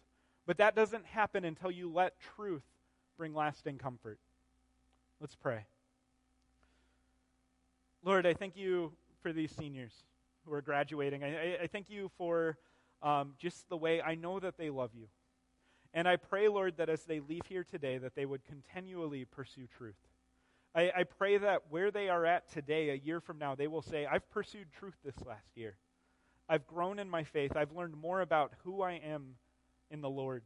But 0.45 0.57
that 0.57 0.75
doesn't 0.75 1.05
happen 1.05 1.43
until 1.43 1.71
you 1.71 1.91
let 1.91 2.13
truth 2.35 2.63
bring 3.19 3.33
lasting 3.33 3.77
comfort. 3.77 4.17
Let's 5.19 5.35
pray. 5.35 5.65
Lord, 8.01 8.25
I 8.25 8.33
thank 8.33 8.55
you 8.55 8.93
for 9.21 9.33
these 9.33 9.51
seniors 9.51 9.91
who 10.45 10.53
are 10.53 10.61
graduating. 10.61 11.21
I, 11.21 11.63
I, 11.63 11.67
thank 11.67 11.89
you 11.89 12.09
for 12.17 12.57
um, 13.03 13.33
just 13.37 13.67
the 13.67 13.75
way 13.75 14.01
I 14.01 14.15
know 14.15 14.39
that 14.39 14.57
they 14.57 14.69
love 14.69 14.91
you. 14.97 15.07
And 15.93 16.07
I 16.07 16.15
pray, 16.15 16.47
Lord, 16.47 16.77
that 16.77 16.87
as 16.87 17.03
they 17.03 17.19
leave 17.19 17.41
here 17.49 17.65
today, 17.65 17.97
that 17.97 18.15
they 18.15 18.25
would 18.25 18.45
continually 18.45 19.25
pursue 19.25 19.67
truth. 19.77 19.99
I, 20.73 20.89
I 20.99 21.03
pray 21.03 21.37
that 21.39 21.63
where 21.69 21.91
they 21.91 22.07
are 22.07 22.25
at 22.25 22.49
today, 22.53 22.91
a 22.91 22.95
year 22.95 23.19
from 23.19 23.37
now, 23.37 23.53
they 23.53 23.67
will 23.67 23.81
say, 23.81 24.05
I've 24.05 24.31
pursued 24.31 24.67
truth 24.79 24.95
this 25.03 25.15
last 25.25 25.49
year. 25.55 25.75
I've 26.47 26.65
grown 26.65 26.99
in 26.99 27.09
my 27.09 27.25
faith. 27.25 27.57
I've 27.57 27.73
learned 27.73 27.97
more 27.97 28.21
about 28.21 28.53
who 28.63 28.81
I 28.81 28.93
am 28.93 29.35
in 29.91 29.99
the 29.99 30.09
Lord. 30.09 30.43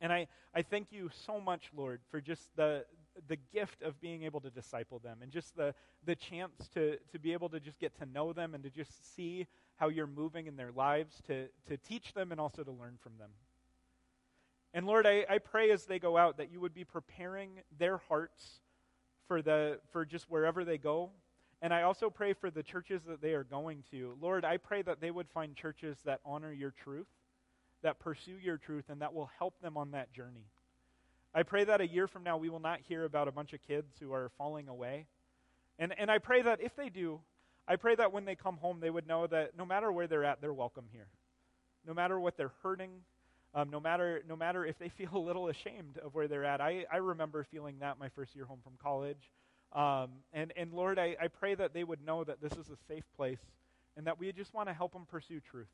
And 0.00 0.12
I, 0.12 0.28
I 0.54 0.62
thank 0.62 0.92
you 0.92 1.10
so 1.26 1.40
much, 1.40 1.70
Lord, 1.76 2.00
for 2.10 2.20
just 2.20 2.54
the, 2.56 2.84
the 3.26 3.36
gift 3.52 3.82
of 3.82 4.00
being 4.00 4.22
able 4.22 4.40
to 4.40 4.50
disciple 4.50 5.00
them 5.00 5.18
and 5.22 5.32
just 5.32 5.56
the, 5.56 5.74
the 6.06 6.14
chance 6.14 6.68
to, 6.74 6.98
to 7.12 7.18
be 7.18 7.32
able 7.32 7.48
to 7.48 7.60
just 7.60 7.78
get 7.78 7.98
to 7.98 8.06
know 8.06 8.32
them 8.32 8.54
and 8.54 8.62
to 8.62 8.70
just 8.70 9.14
see 9.16 9.46
how 9.76 9.88
you're 9.88 10.06
moving 10.06 10.46
in 10.46 10.56
their 10.56 10.72
lives, 10.72 11.20
to, 11.26 11.46
to 11.68 11.76
teach 11.76 12.14
them 12.14 12.32
and 12.32 12.40
also 12.40 12.62
to 12.62 12.70
learn 12.70 12.96
from 13.02 13.12
them. 13.18 13.30
And 14.74 14.86
Lord, 14.86 15.06
I, 15.06 15.24
I 15.28 15.38
pray 15.38 15.70
as 15.70 15.86
they 15.86 15.98
go 15.98 16.16
out 16.16 16.36
that 16.36 16.52
you 16.52 16.60
would 16.60 16.74
be 16.74 16.84
preparing 16.84 17.50
their 17.78 17.96
hearts 18.08 18.60
for, 19.26 19.42
the, 19.42 19.78
for 19.92 20.04
just 20.04 20.30
wherever 20.30 20.64
they 20.64 20.78
go. 20.78 21.10
And 21.60 21.74
I 21.74 21.82
also 21.82 22.10
pray 22.10 22.34
for 22.34 22.50
the 22.50 22.62
churches 22.62 23.02
that 23.08 23.20
they 23.20 23.32
are 23.32 23.44
going 23.44 23.82
to. 23.90 24.16
Lord, 24.20 24.44
I 24.44 24.58
pray 24.58 24.82
that 24.82 25.00
they 25.00 25.10
would 25.10 25.28
find 25.28 25.56
churches 25.56 25.98
that 26.04 26.20
honor 26.24 26.52
your 26.52 26.70
truth, 26.70 27.08
that 27.82 27.98
pursue 27.98 28.36
your 28.42 28.56
truth, 28.56 28.84
and 28.88 29.00
that 29.02 29.14
will 29.14 29.30
help 29.38 29.60
them 29.60 29.76
on 29.76 29.92
that 29.92 30.12
journey. 30.12 30.46
I 31.34 31.42
pray 31.42 31.64
that 31.64 31.80
a 31.80 31.86
year 31.86 32.08
from 32.08 32.24
now 32.24 32.36
we 32.36 32.48
will 32.48 32.60
not 32.60 32.80
hear 32.80 33.04
about 33.04 33.28
a 33.28 33.32
bunch 33.32 33.52
of 33.52 33.60
kids 33.66 33.92
who 34.00 34.12
are 34.12 34.30
falling 34.38 34.68
away. 34.68 35.06
And, 35.78 35.94
and 35.98 36.10
I 36.10 36.18
pray 36.18 36.42
that 36.42 36.60
if 36.60 36.74
they 36.74 36.88
do, 36.88 37.20
I 37.66 37.76
pray 37.76 37.94
that 37.94 38.12
when 38.12 38.24
they 38.24 38.34
come 38.34 38.56
home, 38.56 38.80
they 38.80 38.90
would 38.90 39.06
know 39.06 39.26
that 39.26 39.56
no 39.56 39.64
matter 39.64 39.92
where 39.92 40.06
they're 40.06 40.24
at, 40.24 40.40
they're 40.40 40.54
welcome 40.54 40.86
here. 40.90 41.06
No 41.86 41.94
matter 41.94 42.18
what 42.18 42.36
they're 42.36 42.52
hurting, 42.62 42.90
um, 43.54 43.70
no, 43.70 43.78
matter, 43.78 44.22
no 44.28 44.36
matter 44.36 44.64
if 44.64 44.78
they 44.78 44.88
feel 44.98 45.10
a 45.14 45.18
little 45.18 45.48
ashamed 45.48 45.98
of 45.98 46.14
where 46.14 46.28
they're 46.28 46.44
at. 46.44 46.60
I, 46.60 46.86
I 46.92 46.96
remember 46.96 47.46
feeling 47.50 47.76
that 47.80 47.98
my 47.98 48.08
first 48.08 48.34
year 48.34 48.46
home 48.46 48.60
from 48.64 48.74
college. 48.82 49.30
Um, 49.72 50.10
and, 50.32 50.52
and 50.56 50.72
Lord, 50.72 50.98
I, 50.98 51.14
I 51.20 51.28
pray 51.28 51.54
that 51.54 51.74
they 51.74 51.84
would 51.84 52.04
know 52.04 52.24
that 52.24 52.40
this 52.40 52.52
is 52.52 52.70
a 52.70 52.76
safe 52.88 53.04
place 53.16 53.38
and 53.96 54.06
that 54.06 54.18
we 54.18 54.32
just 54.32 54.54
want 54.54 54.68
to 54.68 54.72
help 54.72 54.92
them 54.92 55.06
pursue 55.10 55.40
truth. 55.40 55.68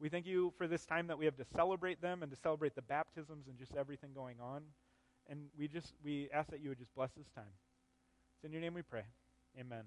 We 0.00 0.08
thank 0.08 0.26
you 0.26 0.52
for 0.58 0.66
this 0.66 0.84
time 0.84 1.06
that 1.06 1.18
we 1.18 1.24
have 1.24 1.36
to 1.36 1.44
celebrate 1.44 2.02
them 2.02 2.22
and 2.22 2.30
to 2.30 2.36
celebrate 2.36 2.74
the 2.74 2.82
baptisms 2.82 3.46
and 3.48 3.58
just 3.58 3.74
everything 3.74 4.10
going 4.14 4.40
on. 4.40 4.62
And 5.28 5.46
we 5.58 5.68
just 5.68 5.94
we 6.04 6.28
ask 6.32 6.50
that 6.50 6.60
you 6.60 6.68
would 6.68 6.78
just 6.78 6.94
bless 6.94 7.10
this 7.12 7.28
time. 7.34 7.44
It's 8.36 8.44
in 8.44 8.52
your 8.52 8.60
name 8.60 8.74
we 8.74 8.82
pray. 8.82 9.04
Amen. 9.58 9.84